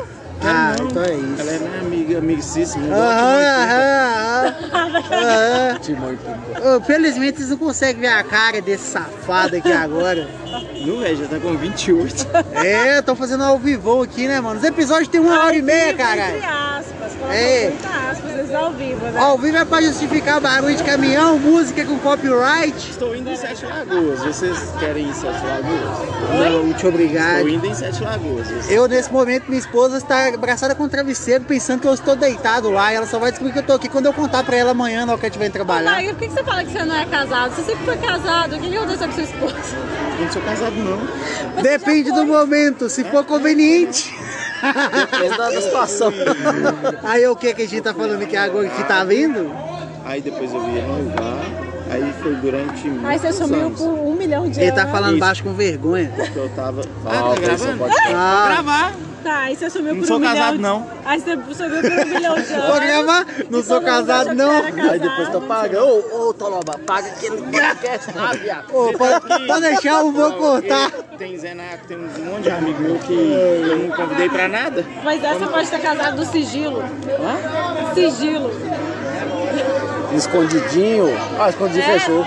Ah, 0.42 0.74
não. 0.78 0.90
então 0.90 1.02
é 1.02 1.14
isso. 1.14 1.40
Ela 1.40 1.50
é 1.52 1.58
minha 1.58 1.80
amiga, 1.80 2.18
amicíssima. 2.18 2.84
Aham, 2.94 3.40
Aham, 4.74 5.80
aham, 6.62 6.80
Felizmente 6.82 7.38
vocês 7.38 7.48
não 7.50 7.56
conseguem 7.56 8.02
ver 8.02 8.08
a 8.08 8.22
cara 8.22 8.60
desse 8.60 8.84
safado 8.84 9.56
aqui 9.56 9.72
agora. 9.72 10.28
Não, 10.86 10.98
velho, 11.00 11.16
já 11.16 11.26
tá 11.26 11.38
com 11.40 11.56
28. 11.56 12.26
É, 12.54 12.98
eu 12.98 13.02
tô 13.02 13.14
fazendo 13.16 13.42
ao 13.44 13.58
vivo 13.58 14.02
aqui, 14.02 14.26
né, 14.28 14.40
mano? 14.40 14.58
Os 14.58 14.64
episódios 14.64 15.08
tem 15.08 15.20
uma 15.20 15.44
hora 15.44 15.56
e 15.56 15.62
meia, 15.62 15.90
Entre 15.90 15.96
caralho. 16.02 16.36
aspas. 16.38 16.86
É. 17.30 17.70
muita 17.70 17.88
aspas, 18.10 18.30
eles 18.38 18.54
ao 18.54 18.70
vivo, 18.72 19.04
né? 19.06 19.20
Ao 19.20 19.38
vivo 19.38 19.56
é 19.56 19.64
pra 19.64 19.80
justificar 19.82 20.40
barulho 20.40 20.76
de 20.76 20.82
caminhão, 20.84 21.38
música 21.38 21.84
com 21.84 21.98
copyright. 21.98 22.90
Estou 22.90 23.16
indo 23.16 23.30
em 23.30 23.36
Sete 23.36 23.64
Lagoas. 23.66 24.20
Vocês 24.20 24.56
querem 24.78 25.06
ir 25.06 25.08
em 25.10 25.14
Sete 25.14 25.40
Lagoas? 25.44 26.50
Não, 26.52 26.62
muito 26.64 26.86
obrigado. 26.88 27.36
Estou 27.38 27.48
indo 27.48 27.66
em 27.66 27.74
Sete 27.74 28.02
Lagoas. 28.04 28.46
Vocês- 28.46 28.70
Eu, 28.70 28.86
nesse 28.86 29.12
momento, 29.12 29.44
minha 29.48 29.58
esposa 29.58 29.96
está 29.96 30.28
abraçada 30.28 30.74
com 30.74 30.84
o 30.84 30.88
travesseiro, 30.88 31.44
pensando 31.44 31.80
que 31.80 31.88
eu 31.88 31.94
estou 31.94 32.14
deitado 32.14 32.70
lá. 32.70 32.92
E 32.92 32.96
ela 32.96 33.06
só 33.06 33.18
vai 33.18 33.30
descobrir 33.30 33.52
que 33.52 33.58
eu 33.60 33.62
tô 33.64 33.72
aqui 33.72 33.88
quando 33.88 34.06
eu 34.06 34.12
contar 34.12 34.44
pra 34.44 34.56
ela 34.56 34.70
amanhã, 34.72 35.04
na 35.06 35.12
hora 35.12 35.18
que 35.20 35.26
eu 35.26 35.28
estiver 35.30 35.46
indo 35.46 35.52
Ô, 35.52 35.54
trabalhar. 35.64 35.92
Wagner, 35.94 36.14
por 36.14 36.20
que 36.28 36.30
você 36.30 36.44
fala 36.44 36.64
que 36.64 36.70
você 36.72 36.84
não 36.84 36.96
é 36.96 37.06
casado? 37.06 37.54
Você 37.54 37.62
sempre 37.62 37.84
foi 37.84 37.96
casado. 37.96 38.56
O 38.56 38.60
que 38.60 38.68
que 38.68 38.76
aconteceu 38.76 39.08
com 39.08 39.14
sua 39.14 39.22
esposa? 39.24 39.54
Eu 40.18 40.24
não 40.24 40.32
sou 40.32 40.42
casado, 40.42 40.72
não. 40.76 41.62
Depende 41.62 42.12
do 42.12 42.24
momento, 42.26 42.88
se 42.88 43.04
for 43.04 43.24
conveniente. 43.24 44.14
Depende 45.10 45.36
da 45.36 45.60
situação. 45.60 46.12
Aí 47.02 47.26
o 47.26 47.36
que 47.36 47.54
que 47.54 47.62
a 47.62 47.68
gente 47.68 47.82
tá 47.82 47.94
falando 47.94 48.22
aqui 48.22 48.36
agora 48.36 48.68
que 48.68 48.84
tá 48.84 49.04
vindo? 49.04 49.52
Aí 50.04 50.20
depois 50.20 50.52
eu 50.52 50.60
ia 50.70 50.86
noivar. 50.86 51.65
Aí 51.90 52.12
foi 52.22 52.34
durante 52.36 52.88
muitos 52.88 53.04
Aí 53.08 53.18
você 53.18 53.32
sumiu 53.32 53.66
anos. 53.66 53.80
por 53.80 53.88
um 53.88 54.14
milhão 54.14 54.48
de 54.50 54.60
Ele 54.60 54.70
anos. 54.70 54.82
tá 54.82 54.88
falando 54.90 55.10
Isso. 55.12 55.20
baixo 55.20 55.42
com 55.44 55.52
vergonha. 55.54 56.12
Porque 56.16 56.38
eu 56.38 56.48
tava... 56.50 56.82
Ah, 57.04 57.10
Ah, 57.30 57.34
tá 57.34 57.40
gravando? 57.40 57.84
Ah, 58.14 58.48
Gravar. 58.52 58.92
Tá, 59.22 59.38
aí 59.40 59.56
você 59.56 59.68
sumiu 59.68 59.92
Não 59.94 60.00
por 60.02 60.06
sou 60.06 60.16
um 60.16 60.20
milhão. 60.20 60.34
casado, 60.36 60.56
de- 60.56 60.62
não. 60.62 60.86
Aí 61.04 61.20
você 61.20 61.30
sumiu 61.32 61.80
por 61.82 61.90
um 61.90 62.04
milhão 62.14 62.34
de 62.36 62.52
anos. 62.52 62.66
vou 62.68 62.80
gravar, 62.80 63.26
não 63.50 63.62
sou 63.62 63.76
mundo 63.80 63.84
casado 63.86 64.28
que 64.28 64.34
não. 64.36 64.52
era 64.52 64.66
Aí 64.92 64.98
depois 65.00 65.26
casado. 65.28 65.46
pagando. 65.48 65.84
Ô, 66.12 66.28
ô, 66.28 66.32
Toloba, 66.34 66.78
paga 66.86 67.08
aquele 67.08 67.42
podcast 67.42 68.16
lá, 68.16 68.32
viado. 68.34 68.64
Ô, 68.72 68.92
pode, 68.92 69.46
pode 69.48 69.60
deixar, 69.62 70.00
eu 70.00 70.12
vou 70.12 70.32
cortar. 70.34 70.92
Tem 71.18 71.36
Zenaco, 71.36 71.86
tem 71.88 71.96
um 71.96 72.02
monte 72.02 72.42
de 72.42 72.50
amigo 72.50 72.80
meu 72.80 72.98
que 73.00 73.12
eu 73.14 73.78
não 73.88 73.96
convidei 73.96 74.28
pra 74.28 74.46
nada. 74.46 74.84
Mas 75.02 75.24
essa 75.24 75.46
pode 75.48 75.66
ser 75.66 75.80
casado 75.80 76.16
do 76.18 76.24
sigilo. 76.24 76.84
Sigilo. 77.94 78.50
Escondidinho. 80.16 81.08
Ah, 81.38 81.50
escondidinho 81.50 81.84
É? 81.84 81.98
fechou. 81.98 82.26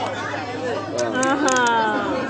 Aham. 1.14 2.28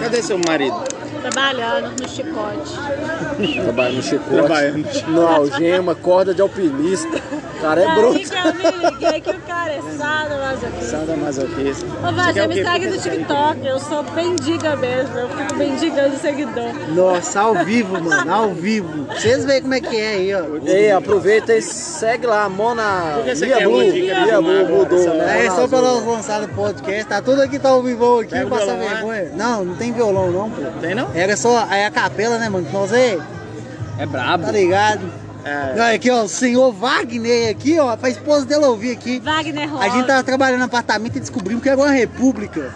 Cadê 0.00 0.22
seu 0.22 0.38
marido? 0.46 0.95
Trabalhando 1.30 2.00
no 2.00 2.08
chicote. 2.08 3.60
Trabalha 3.62 3.92
no 3.96 4.02
chicote. 4.02 5.10
No 5.10 5.26
algema, 5.26 5.94
corda 5.94 6.32
de 6.32 6.40
alpinista. 6.40 7.08
O 7.56 7.60
cara 7.60 7.80
é 7.80 7.86
Aí 7.86 7.94
bruto. 7.96 8.18
que 8.20 8.36
eu 8.36 8.54
me 8.54 8.90
liguei 8.90 9.20
que 9.20 9.30
o 9.30 9.40
cara 9.40 9.72
é 9.72 9.80
sadomasoquista. 9.96 10.84
Sada 10.84 11.16
masoquista. 11.16 11.86
Ô, 12.08 12.12
Vazia, 12.12 12.46
me 12.48 12.54
segue 12.62 12.86
no 12.86 12.98
TikTok. 12.98 13.66
Eu 13.66 13.78
sou 13.80 14.02
bendiga 14.04 14.76
mesmo. 14.76 15.18
Eu 15.18 15.28
fico 15.30 15.54
bendigando 15.56 16.16
seguidor. 16.18 16.72
Nossa, 16.94 17.40
ao 17.40 17.64
vivo, 17.64 18.00
mano, 18.00 18.32
ao 18.32 18.50
vivo. 18.50 19.06
Vocês 19.06 19.44
veem 19.44 19.62
como 19.62 19.74
é 19.74 19.80
que 19.80 19.96
é 19.96 20.08
aí, 20.10 20.34
ó. 20.34 20.44
Ei, 20.64 20.92
aproveita 20.92 21.54
e 21.56 21.62
segue 21.62 22.26
lá, 22.26 22.48
Mona. 22.48 23.16
Lia 23.24 23.60
Blue. 23.68 23.82
Lia 23.82 24.40
Blue 24.40 24.68
mudou. 24.68 25.14
né? 25.14 25.46
É 25.46 25.50
só 25.50 25.66
pra 25.66 25.80
nós 25.80 26.04
lançar 26.06 26.42
o 26.42 26.48
podcast, 26.48 27.06
tá 27.06 27.20
tudo 27.20 27.42
aqui 27.42 27.58
tá 27.58 27.70
ao 27.70 27.82
vivo 27.82 28.20
aqui, 28.20 28.30
Pega 28.30 28.46
passar 28.46 28.76
vergonha. 28.76 29.32
Não, 29.34 29.64
não 29.64 29.74
tem 29.74 29.92
violão 29.92 30.30
não, 30.30 30.50
pô. 30.50 30.62
Tem 30.80 30.94
não? 30.94 31.08
Era 31.16 31.36
só 31.36 31.66
é 31.72 31.86
a 31.86 31.90
capela, 31.90 32.38
né, 32.38 32.48
mano? 32.48 32.66
que 32.66 32.72
Nós 32.72 32.92
é, 32.92 33.18
É 33.98 34.06
brabo. 34.06 34.44
tá 34.44 34.52
ligado? 34.52 35.10
É. 35.44 35.94
Aqui, 35.94 36.10
ó, 36.10 36.22
o 36.24 36.28
senhor 36.28 36.72
Wagner 36.72 37.50
aqui, 37.50 37.78
ó, 37.78 37.96
pra 37.96 38.10
esposa 38.10 38.44
dela 38.44 38.68
ouvir 38.68 38.90
aqui. 38.90 39.20
Wagner 39.20 39.70
Rosa. 39.70 39.84
A 39.84 39.88
gente 39.88 40.06
tava 40.06 40.24
trabalhando 40.24 40.58
no 40.58 40.64
apartamento 40.66 41.16
e 41.16 41.20
descobrimos 41.20 41.62
que 41.62 41.68
era 41.68 41.78
uma 41.78 41.90
república. 41.90 42.72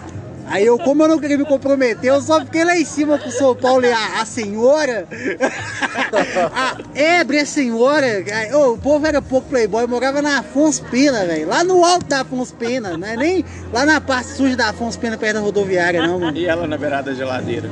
Aí 0.47 0.65
eu, 0.65 0.77
como 0.77 1.03
eu 1.03 1.07
não 1.07 1.17
queria 1.19 1.37
me 1.37 1.45
comprometer, 1.45 2.09
eu 2.11 2.21
só 2.21 2.41
fiquei 2.41 2.65
lá 2.65 2.77
em 2.77 2.83
cima 2.83 3.17
com 3.17 3.29
o 3.29 3.31
São 3.31 3.55
Paulo 3.55 3.85
e 3.85 3.91
a, 3.91 4.21
a 4.21 4.25
senhora. 4.25 5.07
a 6.53 6.77
Ébre 6.93 7.45
senhora, 7.45 8.05
ô, 8.53 8.73
o 8.73 8.77
povo 8.77 9.05
era 9.07 9.21
pouco 9.21 9.47
playboy, 9.49 9.87
morava 9.87 10.21
na 10.21 10.39
Afonso 10.39 10.83
Pena, 10.85 11.25
velho. 11.25 11.47
Lá 11.47 11.63
no 11.63 11.85
alto 11.85 12.05
da 12.05 12.21
Afonso 12.21 12.53
Pena, 12.55 12.97
não 12.97 13.07
é 13.07 13.15
nem 13.15 13.45
lá 13.71 13.85
na 13.85 14.01
parte 14.01 14.29
suja 14.29 14.55
da 14.57 14.69
Afonso 14.69 14.99
Pena, 14.99 15.17
perto 15.17 15.35
da 15.35 15.39
rodoviária, 15.39 16.05
não, 16.05 16.19
mano. 16.19 16.37
E 16.37 16.45
ela 16.45 16.67
na 16.67 16.77
beirada 16.77 17.11
da 17.11 17.17
geladeira. 17.17 17.69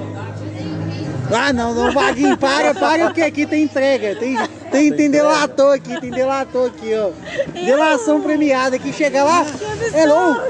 Ah, 1.31 1.53
não, 1.53 1.73
não, 1.73 1.91
Vaguinho, 1.91 2.37
para, 2.37 2.73
para, 2.73 3.05
porque 3.05 3.21
aqui 3.21 3.45
tem 3.45 3.63
entrega. 3.63 4.15
Tem, 4.15 4.35
tem, 4.71 4.91
tem 4.91 5.11
delator 5.11 5.75
aqui, 5.75 5.99
tem 5.99 6.09
delator 6.09 6.67
aqui, 6.67 6.91
ó. 6.95 7.11
Delação 7.53 8.21
premiada 8.21 8.79
que 8.79 8.91
chega 8.91 9.23
lá. 9.23 9.45
É 9.93 10.05
louco. 10.05 10.41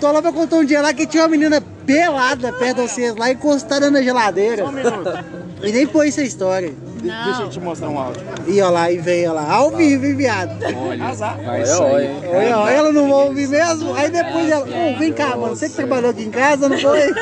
Tô 0.00 0.10
lá 0.12 0.22
pra 0.22 0.32
contar 0.32 0.56
um 0.56 0.64
dia 0.64 0.80
lá 0.80 0.94
que 0.94 1.06
tinha 1.06 1.24
uma 1.24 1.28
menina 1.28 1.60
pelada 1.84 2.52
perto 2.52 2.82
de 2.82 2.88
vocês 2.88 3.14
lá, 3.16 3.30
encostada 3.30 3.90
na 3.90 4.02
geladeira. 4.02 4.64
Um 4.64 4.72
minuto. 4.72 5.39
E 5.62 5.72
nem 5.72 5.86
foi 5.86 6.08
essa 6.08 6.22
história. 6.22 6.70
De- 6.70 7.00
Deixa 7.10 7.42
eu 7.42 7.48
te 7.48 7.58
mostrar 7.60 7.88
um 7.88 7.98
áudio. 7.98 8.22
E 8.46 8.60
ó 8.60 8.68
lá, 8.68 8.90
e 8.90 8.98
veio 8.98 9.30
ó 9.30 9.34
lá, 9.34 9.50
ao 9.50 9.70
vivo, 9.70 10.04
hein, 10.04 10.14
viado. 10.16 10.50
Olha, 10.76 11.12
vai 11.14 11.60
É, 11.62 11.64
sair. 11.64 11.80
olha. 11.80 12.10
Olha, 12.30 12.58
ó, 12.58 12.68
ela 12.68 12.92
não 12.92 13.08
vai 13.08 13.26
ouvir 13.28 13.48
mesmo. 13.48 13.94
Aí 13.94 14.10
depois 14.10 14.50
ela, 14.50 14.66
ô, 14.66 14.98
vem 14.98 15.12
cá, 15.12 15.28
mano, 15.36 15.56
você 15.56 15.68
que 15.68 15.76
trabalhou 15.76 16.10
aqui 16.10 16.22
em 16.24 16.30
casa, 16.30 16.68
não 16.68 16.78
foi? 16.78 17.12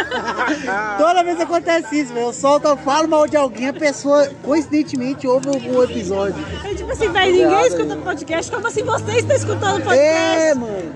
Toda 0.99 1.23
vez 1.23 1.41
acontece 1.41 2.01
isso, 2.01 2.13
velho. 2.13 2.27
Eu 2.27 2.33
solto, 2.33 2.67
eu 2.67 2.77
falo 2.77 3.07
mal 3.09 3.27
de 3.29 3.37
alguém, 3.37 3.69
a 3.69 3.73
pessoa, 3.73 4.29
coincidentemente, 4.43 5.27
ouve 5.29 5.49
o, 5.49 5.77
o 5.79 5.85
episódio. 5.85 6.35
É 6.65 6.75
tipo 6.75 6.91
assim, 6.91 7.09
velho, 7.09 7.33
ninguém 7.49 7.67
escuta 7.69 7.97
podcast. 7.97 8.51
Como 8.51 8.67
assim 8.67 8.83
você 8.83 9.13
está 9.19 9.35
escutando 9.35 9.83
podcast? 9.85 9.99
É, 10.01 10.55
mano. 10.55 10.93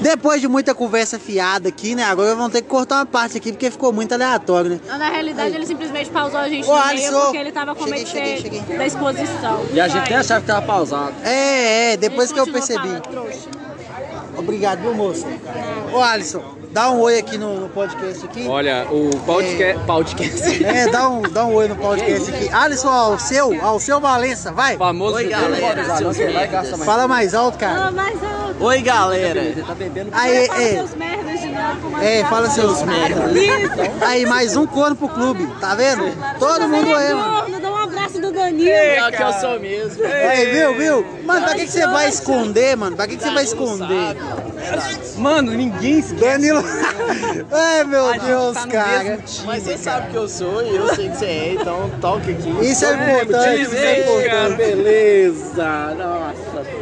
Depois 0.00 0.40
de 0.40 0.46
muita 0.48 0.74
conversa 0.74 1.18
fiada 1.18 1.68
aqui, 1.68 1.94
né? 1.94 2.04
Agora 2.04 2.34
vamos 2.34 2.52
ter 2.52 2.62
que 2.62 2.68
cortar 2.68 2.96
uma 2.96 3.06
parte 3.06 3.36
aqui 3.38 3.50
porque 3.52 3.70
ficou 3.70 3.92
muito 3.92 4.12
aleatório, 4.12 4.70
né? 4.70 4.80
Na 4.86 5.08
realidade, 5.08 5.54
ele 5.54 5.66
simplesmente 5.66 6.08
pausou 6.10 6.38
a 6.38 6.48
gente 6.48 6.64
Ô, 6.68 6.72
no 6.72 6.74
meio 6.74 6.88
Alisson. 6.88 7.20
porque 7.22 7.36
ele 7.38 7.52
tava 7.52 7.74
com 7.74 7.84
Cheguei, 7.84 7.98
medo 7.98 8.06
de 8.06 8.12
cheguei, 8.12 8.36
ser 8.36 8.42
cheguei. 8.42 8.78
da 8.78 8.86
exposição. 8.86 9.66
E 9.72 9.80
a 9.80 9.88
gente 9.88 10.08
nem 10.08 10.18
achava 10.18 10.40
que 10.40 10.46
tava 10.46 10.64
pausado. 10.66 11.14
É, 11.24 11.92
é, 11.92 11.96
depois 11.96 12.30
que 12.30 12.38
eu 12.38 12.46
percebi. 12.46 12.88
Obrigado, 14.36 14.80
meu 14.80 14.94
moço. 14.94 15.26
Ô, 15.92 16.00
Alisson, 16.00 16.42
dá 16.70 16.90
um 16.90 17.00
oi 17.00 17.18
aqui 17.18 17.38
no, 17.38 17.60
no 17.60 17.68
podcast 17.68 18.24
aqui. 18.24 18.46
Olha, 18.46 18.86
o 18.90 19.10
podcast. 19.24 19.84
podcast. 19.84 20.64
É, 20.68 20.88
dá 20.90 21.08
um, 21.08 21.22
dá 21.22 21.44
um 21.44 21.54
oi 21.54 21.68
no 21.68 21.76
podcast 21.76 22.30
aqui. 22.30 22.48
Alisson, 22.52 22.88
ao 22.88 23.18
seu, 23.18 23.64
ao 23.64 23.80
seu 23.80 24.00
Valença, 24.00 24.52
vai. 24.52 24.76
famoso 24.76 25.16
Oi, 25.16 25.28
galera. 25.28 25.84
Fala 26.84 27.08
mais 27.08 27.34
alto, 27.34 27.58
cara. 27.58 27.74
Fala 27.74 27.90
mais 27.90 28.22
alto. 28.22 28.64
Oi, 28.64 28.82
galera. 28.82 29.54
Você 29.54 29.62
tá 29.62 29.74
bebendo 29.74 30.10
Aí, 30.12 30.46
Fala 30.46 30.62
é, 30.62 30.70
seus 30.72 30.94
merdas 30.94 31.40
de 31.40 31.46
novo. 31.48 32.02
é, 32.02 32.22
tá 32.22 32.28
fala 32.28 32.50
seus 32.50 32.82
merda. 32.82 33.38
Isso. 33.38 34.04
Aí, 34.04 34.26
mais 34.26 34.56
um 34.56 34.66
corno 34.66 34.96
pro 34.96 35.08
clube, 35.08 35.46
tá 35.60 35.74
vendo? 35.74 36.04
Todo 36.38 36.68
mundo 36.68 36.94
é 36.94 37.57
é, 38.16 38.20
do 38.20 38.32
Danilo. 38.32 38.70
Pior 38.94 39.12
que 39.12 39.22
eu 39.22 39.32
sou 39.34 39.60
mesmo. 39.60 40.04
Aí, 40.04 40.46
viu, 40.46 40.74
viu? 40.74 41.06
Mano, 41.24 41.44
pra 41.44 41.54
que, 41.54 41.66
que 41.66 41.72
você 41.72 41.86
vai 41.86 42.08
esconder, 42.08 42.76
mano? 42.76 42.96
Pra 42.96 43.06
que, 43.06 43.16
que 43.16 43.22
você 43.22 43.30
vai 43.30 43.44
esconder? 43.44 44.16
Mano, 45.16 45.52
ninguém 45.52 46.00
se 46.00 46.14
Danilo. 46.14 46.62
Ai, 47.52 47.84
meu 47.84 48.18
Deus, 48.20 48.54
tá 48.54 48.66
no 48.66 48.72
cara. 48.72 49.04
mesmo 49.04 49.22
time, 49.22 49.46
Mas 49.46 49.62
você 49.62 49.70
cara. 49.70 49.82
sabe 49.82 50.10
que 50.10 50.16
eu 50.16 50.28
sou 50.28 50.62
e 50.62 50.76
eu 50.76 50.94
sei 50.94 51.08
que 51.08 51.16
você 51.16 51.24
é, 51.26 51.56
então 51.60 51.90
toque 52.00 52.30
aqui. 52.32 52.50
Isso 52.66 52.84
é 52.84 52.94
importante, 52.94 53.62
isso 53.62 53.76
é 53.76 54.00
importante. 54.00 54.56
Beleza. 54.56 55.94
Nossa. 55.96 56.77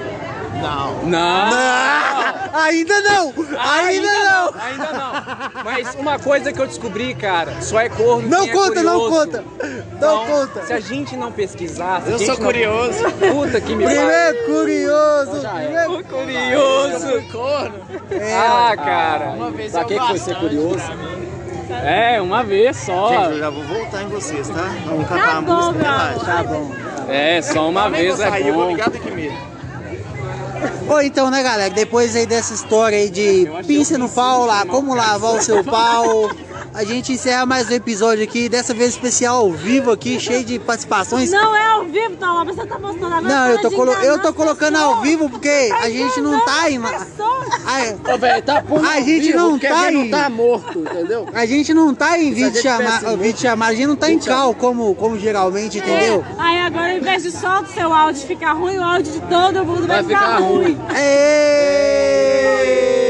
Não. 0.60 1.02
Não! 1.04 1.18
Ah, 1.20 2.50
ainda 2.64 3.00
não! 3.02 3.34
Ainda 3.58 4.08
não! 4.24 4.54
Ainda 4.60 4.92
não. 4.92 5.62
Mas 5.64 5.94
uma 5.94 6.18
coisa 6.18 6.52
que 6.52 6.60
eu 6.60 6.66
descobri, 6.66 7.14
cara, 7.14 7.60
só 7.60 7.80
é 7.80 7.88
corno 7.88 8.28
Não 8.28 8.40
quem 8.42 8.50
é 8.50 8.52
conta, 8.54 8.82
não 8.82 9.00
curioso. 9.00 9.10
conta! 9.26 9.44
Não 9.62 9.86
Então, 9.96 10.26
conta! 10.26 10.62
Se 10.66 10.72
a 10.72 10.80
gente 10.80 11.16
não 11.16 11.30
pesquisar, 11.32 12.02
se 12.02 12.10
Eu 12.10 12.14
a 12.14 12.18
gente 12.18 12.26
sou 12.26 12.36
não- 12.38 12.44
curioso. 12.46 13.04
Puta 13.32 13.60
que 13.60 13.74
me 13.74 13.84
pariu. 13.84 14.00
Primeiro 14.00 14.46
curioso! 14.46 15.48
Primeiro... 15.54 16.04
Curioso. 16.04 17.22
Corno. 17.32 17.74
Ah, 18.34 18.76
cara. 18.76 19.24
Uma 19.30 19.50
vez 19.50 19.72
Pra 19.72 19.84
que 19.84 19.94
que 19.98 20.06
foi 20.06 20.18
ser 20.18 20.34
bastante 20.34 20.40
curioso? 20.40 20.84
É, 21.84 22.20
uma 22.20 22.42
vez 22.44 22.76
só. 22.76 23.08
Gente, 23.08 23.30
eu 23.32 23.38
já 23.40 23.50
vou 23.50 23.62
voltar 23.64 24.02
em 24.02 24.08
vocês, 24.08 24.48
tá? 24.48 24.70
Vamos 24.86 25.08
Tá 25.08 25.14
cantar 25.16 25.36
a 25.36 25.40
bom, 25.40 25.54
música, 25.66 25.82
relaxa. 25.84 26.24
Tá 26.24 26.42
bom. 26.44 26.70
É, 27.08 27.42
só 27.42 27.68
uma 27.68 27.90
vez 27.90 28.20
é 28.20 28.30
sair, 28.30 28.48
eu 28.48 28.54
vou 28.54 28.64
bom. 28.64 28.70
ligar 28.70 28.88
daqui 28.90 29.10
mesmo. 29.10 29.55
Ou 30.88 31.02
então, 31.02 31.30
né, 31.30 31.42
galera? 31.42 31.74
Depois 31.74 32.14
aí 32.14 32.26
dessa 32.26 32.54
história 32.54 32.98
aí 32.98 33.10
de 33.10 33.46
pinça 33.66 33.98
no 33.98 34.08
pau 34.08 34.46
lá, 34.46 34.64
como 34.64 34.94
lavar 34.94 35.34
o 35.34 35.42
seu 35.42 35.64
pau. 35.64 36.30
A 36.76 36.84
gente 36.84 37.10
encerra 37.10 37.46
mais 37.46 37.70
um 37.70 37.72
episódio 37.72 38.22
aqui, 38.22 38.50
dessa 38.50 38.74
vez 38.74 38.90
especial 38.90 39.36
ao 39.38 39.50
vivo 39.50 39.90
aqui, 39.90 40.20
cheio 40.20 40.44
de 40.44 40.58
participações. 40.58 41.30
Não 41.30 41.56
é 41.56 41.70
ao 41.70 41.84
vivo, 41.86 42.16
tá 42.16 42.30
lá, 42.30 42.44
você 42.44 42.66
tá 42.66 42.78
mostrando 42.78 43.14
agora. 43.14 43.34
Não, 43.34 43.46
eu 43.48 43.58
tô, 43.62 43.70
colo 43.70 43.92
eu 43.94 44.20
tô 44.20 44.30
colocando 44.34 44.76
ao 44.76 45.00
vivo 45.00 45.30
porque 45.30 45.70
a 45.80 45.88
gente 45.88 46.20
não 46.20 46.38
tá 46.44 46.70
em. 46.70 46.78
Ô, 46.78 48.18
velho, 48.18 48.42
tá 48.42 48.56
A 48.56 48.58
ao 48.98 49.02
gente 49.02 49.20
vivo 49.22 49.38
não 49.38 49.58
tá 49.58 49.80
a 49.80 49.90
gente 49.90 49.96
em- 49.96 50.10
não 50.10 50.18
tá 50.18 50.28
morto, 50.28 50.78
entendeu? 50.80 51.26
A 51.32 51.46
gente 51.46 51.72
não 51.72 51.94
tá 51.94 52.18
em 52.18 52.34
vídeo 52.34 52.52
gente 52.52 52.62
chamado, 52.62 53.00
pensa, 53.04 53.16
vídeo 53.16 53.40
chamado, 53.40 53.70
a 53.70 53.74
gente 53.74 53.86
não 53.86 53.96
tá 53.96 54.10
em 54.10 54.18
cal 54.18 54.54
como, 54.54 54.94
como 54.96 55.18
geralmente, 55.18 55.78
entendeu? 55.78 56.22
É, 56.28 56.34
Aí 56.42 56.60
agora, 56.60 56.92
ao 56.92 56.98
invés 56.98 57.22
de 57.22 57.30
só 57.32 57.62
do 57.62 57.70
seu 57.70 57.90
áudio 57.90 58.20
ficar 58.26 58.52
ruim, 58.52 58.76
o 58.76 58.84
áudio 58.84 59.14
de 59.14 59.20
todo 59.20 59.64
mundo 59.64 59.86
vai, 59.86 60.02
Vai 60.02 60.14
ficar 60.14 60.38
ruim. 60.40 60.78
Êêêê! 60.94 63.05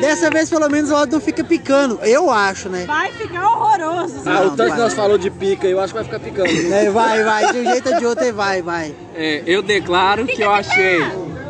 Dessa 0.00 0.30
vez 0.30 0.48
pelo 0.48 0.68
menos 0.70 0.90
o 0.90 0.94
áudio 0.96 1.14
não 1.14 1.20
fica 1.20 1.42
picando, 1.44 1.98
eu 2.02 2.30
acho, 2.30 2.68
né? 2.68 2.84
Vai 2.86 3.10
ficar 3.12 3.46
horroroso. 3.48 4.22
Ah, 4.24 4.40
o 4.40 4.44
Não, 4.44 4.50
tanto 4.50 4.68
vai. 4.68 4.70
que 4.72 4.78
nós 4.78 4.94
falou 4.94 5.18
de 5.18 5.30
pica, 5.30 5.66
eu 5.66 5.80
acho 5.80 5.92
que 5.92 6.00
vai 6.00 6.04
ficar 6.04 6.20
picando. 6.20 6.48
É, 6.72 6.90
Vai, 6.90 7.24
vai, 7.24 7.52
de 7.52 7.58
um 7.58 7.64
jeito 7.64 7.88
ou 7.92 7.98
de 7.98 8.06
outro, 8.06 8.32
vai, 8.34 8.62
vai. 8.62 8.94
É, 9.14 9.42
eu 9.46 9.62
declaro 9.62 10.26
que 10.26 10.40
eu 10.42 10.50
achei 10.50 11.00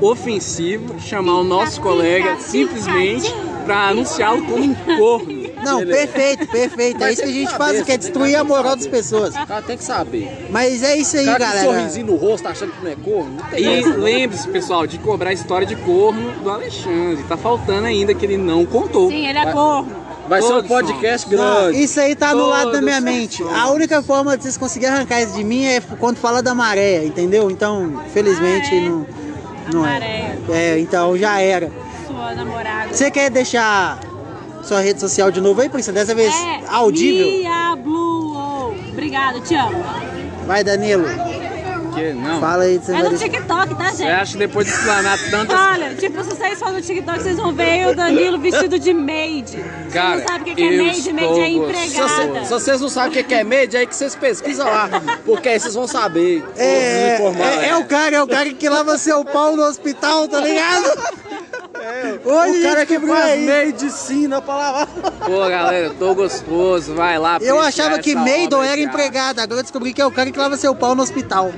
ofensivo 0.00 1.00
chamar 1.00 1.38
o 1.40 1.44
nosso 1.44 1.80
colega 1.80 2.36
simplesmente 2.40 3.32
pra 3.64 3.88
anunciá-lo 3.88 4.42
como 4.46 4.64
um 4.64 4.74
corno. 4.96 5.37
Não, 5.72 5.86
perfeito, 5.86 6.46
perfeito. 6.48 7.02
É 7.04 7.12
isso 7.12 7.22
que 7.22 7.28
a 7.28 7.32
gente 7.32 7.54
faz, 7.56 7.82
que 7.82 7.92
é 7.92 7.96
destruir 7.96 8.36
a 8.36 8.44
moral 8.44 8.76
das 8.76 8.86
pessoas. 8.86 9.34
O 9.34 9.46
cara 9.46 9.62
tem 9.62 9.76
que 9.76 9.84
saber. 9.84 10.46
Mas 10.50 10.82
é 10.82 10.96
isso 10.96 11.16
aí, 11.16 11.24
O 11.24 11.26
cara 11.26 11.38
com 11.38 11.44
um 11.44 11.54
galera. 11.54 11.78
sorrisinho 11.78 12.06
no 12.06 12.16
rosto, 12.16 12.44
tá 12.44 12.50
achando 12.50 12.72
que 12.72 12.84
não 12.84 12.90
é 12.90 12.96
corno, 12.96 13.30
não 13.36 13.44
tem 13.50 13.60
E 13.64 13.78
essa. 13.80 13.88
lembre-se, 13.96 14.48
pessoal, 14.48 14.86
de 14.86 14.98
cobrar 14.98 15.30
a 15.30 15.32
história 15.32 15.66
de 15.66 15.76
corno 15.76 16.30
do 16.42 16.50
Alexandre. 16.50 17.22
Tá 17.28 17.36
faltando 17.36 17.86
ainda 17.86 18.14
que 18.14 18.24
ele 18.24 18.36
não 18.36 18.64
contou. 18.66 19.10
Sim, 19.10 19.26
ele 19.28 19.38
é 19.38 19.52
corno. 19.52 20.08
Vai 20.28 20.42
ser 20.42 20.48
um 20.48 20.50
Todos 20.56 20.68
podcast 20.68 21.26
grande. 21.26 21.82
isso 21.82 21.98
aí 21.98 22.14
tá 22.14 22.28
anulado 22.30 22.66
da 22.66 22.72
Todos 22.72 22.80
minha 22.84 23.00
mente. 23.00 23.42
A 23.42 23.70
única 23.70 24.02
forma 24.02 24.36
de 24.36 24.42
vocês 24.42 24.58
conseguirem 24.58 24.94
arrancar 24.96 25.22
isso 25.22 25.32
de 25.32 25.42
mim 25.42 25.64
é 25.64 25.80
quando 25.98 26.18
fala 26.18 26.42
da 26.42 26.54
maré, 26.54 27.02
entendeu? 27.04 27.50
Então, 27.50 28.02
felizmente, 28.12 28.68
Ah, 28.70 28.76
é? 28.76 28.80
não, 28.80 29.06
não 29.72 29.86
é. 29.86 29.90
Maré. 29.90 30.38
É, 30.50 30.78
então 30.78 31.16
já 31.16 31.40
era. 31.40 31.72
Sua 32.06 32.34
namorada. 32.34 32.92
Você 32.92 33.10
quer 33.10 33.30
deixar 33.30 33.98
sua 34.62 34.80
rede 34.80 35.00
social 35.00 35.30
de 35.30 35.40
novo 35.40 35.60
aí, 35.60 35.68
Priscila? 35.68 35.94
Dessa 35.94 36.14
vez 36.14 36.34
É 36.34 36.60
audível? 36.68 37.26
Diablo. 37.40 38.74
Obrigado, 38.90 39.40
te 39.40 39.54
amo. 39.54 39.82
Vai, 40.46 40.62
Danilo. 40.64 41.04
Que 41.94 42.12
não. 42.12 42.38
Fala 42.40 42.64
aí. 42.64 42.78
Você 42.78 42.92
É 42.92 43.02
no 43.02 43.16
TikTok, 43.18 43.74
tá, 43.74 43.90
Você 43.90 43.96
gente? 43.96 44.10
acha 44.10 44.32
que 44.32 44.38
depois 44.38 44.66
de 44.66 44.72
explanar 44.72 45.18
tantas. 45.30 45.58
Olha, 45.60 45.94
tipo, 45.96 46.22
se 46.22 46.30
vocês 46.30 46.58
forem 46.58 46.74
no 46.74 46.80
TikTok, 46.80 47.22
vocês 47.22 47.36
vão 47.36 47.52
ver 47.52 47.88
o 47.88 47.96
Danilo 47.96 48.38
vestido 48.38 48.78
de 48.78 48.94
maid. 48.94 49.64
Cara, 49.92 50.18
você 50.18 50.20
não 50.22 50.28
sabe 50.28 50.42
o 50.42 50.44
que 50.44 50.54
que 50.54 50.62
é 50.62 50.74
eu 50.74 50.84
maid? 50.84 51.12
Maid 51.12 51.40
é 51.40 51.48
empregada. 51.48 52.44
se 52.44 52.50
vocês 52.50 52.80
não 52.80 52.88
sabem 52.88 53.20
o 53.20 53.24
que 53.24 53.34
é 53.34 53.42
média, 53.44 53.80
aí 53.80 53.86
que 53.86 53.96
vocês 53.96 54.14
pesquisam 54.14 54.66
lá. 54.66 54.88
Porque 55.24 55.48
aí 55.48 55.58
vocês 55.58 55.74
vão 55.74 55.88
saber. 55.88 56.44
É, 56.56 57.16
informar. 57.16 57.64
é, 57.64 57.68
é 57.70 57.76
o 57.76 57.84
cara, 57.84 58.16
é 58.16 58.22
o 58.22 58.28
cara 58.28 58.52
que 58.52 58.68
lava 58.68 58.96
seu 58.96 59.24
pau 59.24 59.56
no 59.56 59.64
hospital, 59.64 60.28
tá 60.28 60.40
ligado? 60.40 61.18
Hoje 62.24 62.58
O 62.60 62.62
cara 62.62 62.86
que 62.86 62.98
faz 63.00 63.24
aí. 63.32 63.46
medicina 63.46 64.40
pra 64.42 64.54
lavar. 64.56 64.86
Pô, 64.86 65.38
galera, 65.48 65.86
eu 65.86 65.94
tô 65.94 66.14
gostoso. 66.14 66.94
Vai 66.94 67.18
lá. 67.18 67.38
Eu 67.40 67.60
achava 67.60 67.98
que 67.98 68.14
Maidon 68.14 68.62
era 68.62 68.80
empregada, 68.80 69.42
agora 69.42 69.60
eu 69.60 69.62
descobri 69.64 69.92
que 69.92 70.00
é 70.00 70.06
o 70.06 70.10
cara 70.10 70.30
que 70.30 70.38
lava 70.38 70.56
seu 70.56 70.74
pau 70.74 70.94
no 70.94 71.02
hospital. 71.02 71.50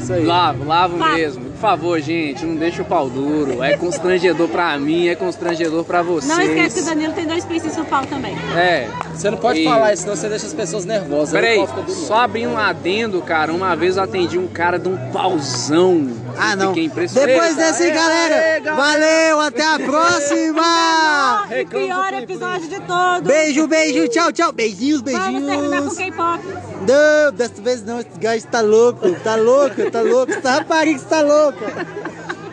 Isso 0.00 0.12
aí. 0.12 0.24
Lavo, 0.24 0.64
lavo 0.64 0.98
Fala. 0.98 1.14
mesmo. 1.14 1.53
Por 1.64 1.70
favor, 1.70 1.98
gente, 1.98 2.44
não 2.44 2.56
deixa 2.56 2.82
o 2.82 2.84
pau 2.84 3.08
duro. 3.08 3.62
É 3.62 3.74
constrangedor 3.74 4.48
pra 4.48 4.78
mim, 4.78 5.08
é 5.08 5.14
constrangedor 5.14 5.82
pra 5.82 6.02
vocês. 6.02 6.28
Não 6.30 6.38
esquece 6.44 6.74
que 6.74 6.82
o 6.82 6.84
Danilo 6.84 7.14
tem 7.14 7.26
dois 7.26 7.42
piercings 7.46 7.74
no 7.78 7.86
pau 7.86 8.04
também. 8.04 8.36
É. 8.54 8.86
Você 9.14 9.30
não 9.30 9.38
pode 9.38 9.60
E- 9.60 9.64
falar 9.64 9.94
isso, 9.94 10.02
senão 10.02 10.14
você 10.14 10.28
deixa 10.28 10.44
as 10.44 10.52
pessoas 10.52 10.84
nervosas. 10.84 11.34
aí 11.34 11.40
Peraí, 11.40 11.66
só 11.88 12.16
abrindo 12.16 12.50
um 12.50 12.58
adendo, 12.58 13.22
cara. 13.22 13.50
Uma 13.50 13.74
vez 13.74 13.96
eu 13.96 14.02
atendi 14.02 14.38
um 14.38 14.46
cara 14.46 14.78
de 14.78 14.90
um 14.90 15.10
pauzão. 15.10 16.06
Ah, 16.36 16.54
não. 16.54 16.68
Fiquei 16.68 16.84
impressionado. 16.84 17.32
Depois 17.32 17.56
dessa 17.56 17.82
aí, 17.82 17.90
galera. 17.92 18.74
Valeu, 18.74 19.40
até 19.40 19.64
a 19.64 19.78
próxima. 19.78 21.46
Pior 21.70 22.12
episódio 22.12 22.68
de 22.68 22.80
todos. 22.80 23.22
Beijo, 23.26 23.66
beijo, 23.66 24.06
tchau, 24.08 24.30
tchau. 24.32 24.52
Beijinhos, 24.52 25.00
Vamos 25.00 25.18
terminar 25.46 25.56
com 25.62 25.70
beijinhos. 25.70 25.96
K-pop. 25.96 26.73
Não, 26.86 27.32
dessa 27.32 27.62
vez 27.62 27.84
não, 27.84 28.00
esse 28.00 28.18
gajo 28.18 28.46
tá 28.46 28.60
louco, 28.60 29.10
tá 29.20 29.36
louco, 29.36 29.90
tá 29.90 30.00
louco. 30.02 30.32
Essa 30.32 30.50
rapariga 30.50 30.96
está 30.98 31.20
louca. 31.20 31.86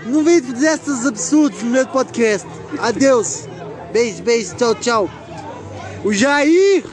Não 0.05 0.23
vem 0.23 0.41
dizer 0.41 0.73
esses 0.73 1.05
absurdos 1.05 1.61
no 1.63 1.71
meu 1.71 1.87
podcast. 1.87 2.47
Adeus. 2.79 3.47
Beijo, 3.91 4.23
beijo, 4.23 4.55
tchau, 4.55 4.75
tchau. 4.75 5.09
O 6.03 6.13
Jair. 6.13 6.83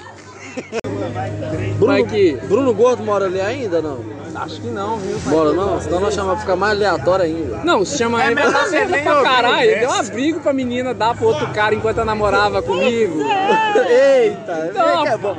Bruno, 1.79 2.05
Bruno 2.49 2.75
Gordo 2.75 3.05
mora 3.05 3.27
ali 3.27 3.41
ainda, 3.41 3.81
não? 3.81 4.18
Acho 4.41 4.61
que 4.61 4.69
não, 4.69 4.97
viu? 4.99 5.19
Mora 5.27 5.53
não? 5.53 5.81
Senão 5.81 6.01
nós 6.01 6.15
chamamos 6.15 6.37
pra 6.37 6.43
ficar 6.43 6.57
mais 6.57 6.73
aleatório 6.73 7.25
ainda. 7.25 7.61
Não, 7.65 7.85
se 7.85 7.99
chama 7.99 8.25
ele 8.25 8.37
pra 8.37 8.51
dar 8.51 8.69
pra 9.03 9.23
caralho. 9.23 9.71
Ele 9.71 9.81
deu 9.81 9.91
um 9.91 9.95
abrigo 9.95 10.41
pra 10.41 10.53
menina 10.53 10.95
dar 10.95 11.15
pro 11.17 11.27
outro 11.27 11.47
cara 11.49 11.75
enquanto 11.75 11.97
ela 11.97 12.07
namorava 12.07 12.63
comigo. 12.63 13.19
Eita, 13.89 14.53
é 14.53 15.03
que 15.03 15.09
é 15.09 15.17
bom. 15.19 15.37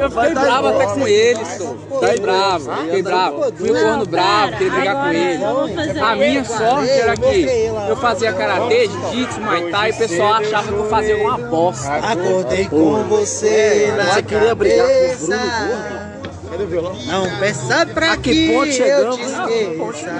Eu 0.00 0.10
fiquei 0.10 0.34
bravo 0.34 0.68
até 0.68 0.86
com 0.86 1.08
ele, 1.08 1.44
só. 1.44 1.74
Fiquei 2.00 2.20
bravo, 2.20 2.76
fiquei 2.76 3.02
bravo. 3.02 3.52
Fui 3.56 3.70
o 3.70 3.74
corno 3.74 4.06
bravo, 4.06 4.56
queria 4.56 4.70
brigar 4.70 4.96
com 4.96 5.08
ele. 5.08 6.00
A 6.00 6.16
minha 6.16 6.44
sorte 6.44 6.90
era 6.90 7.16
que 7.16 7.46
eu 7.88 7.96
fazia 7.96 8.32
karatê, 8.32 8.88
jiu-jitsu, 8.88 9.40
muay 9.40 9.70
thai 9.70 9.90
e 9.90 9.92
o 9.92 9.96
pessoal 9.96 10.34
achava 10.34 10.68
que 10.68 10.74
eu 10.74 10.88
fazia 10.88 11.14
alguma 11.14 11.38
bosta. 11.38 11.92
Acordei 11.92 12.66
com 12.66 13.02
você 13.04 13.94
na 13.96 14.04
Você 14.12 14.22
queria 14.22 14.54
brigar 14.54 14.86
com 14.86 14.92
o. 14.92 15.26
Bruno 15.26 15.42
Gordo? 15.42 16.11
Violão? 16.66 16.94
Não 17.06 17.38
peça 17.38 17.86
pra 17.86 18.16
que 18.16 18.30
que 18.32 18.52
ponto 18.52 18.66
eu 18.66 18.72
chegamos? 18.72 19.16
te 19.16 19.22
esqueça. 19.22 20.12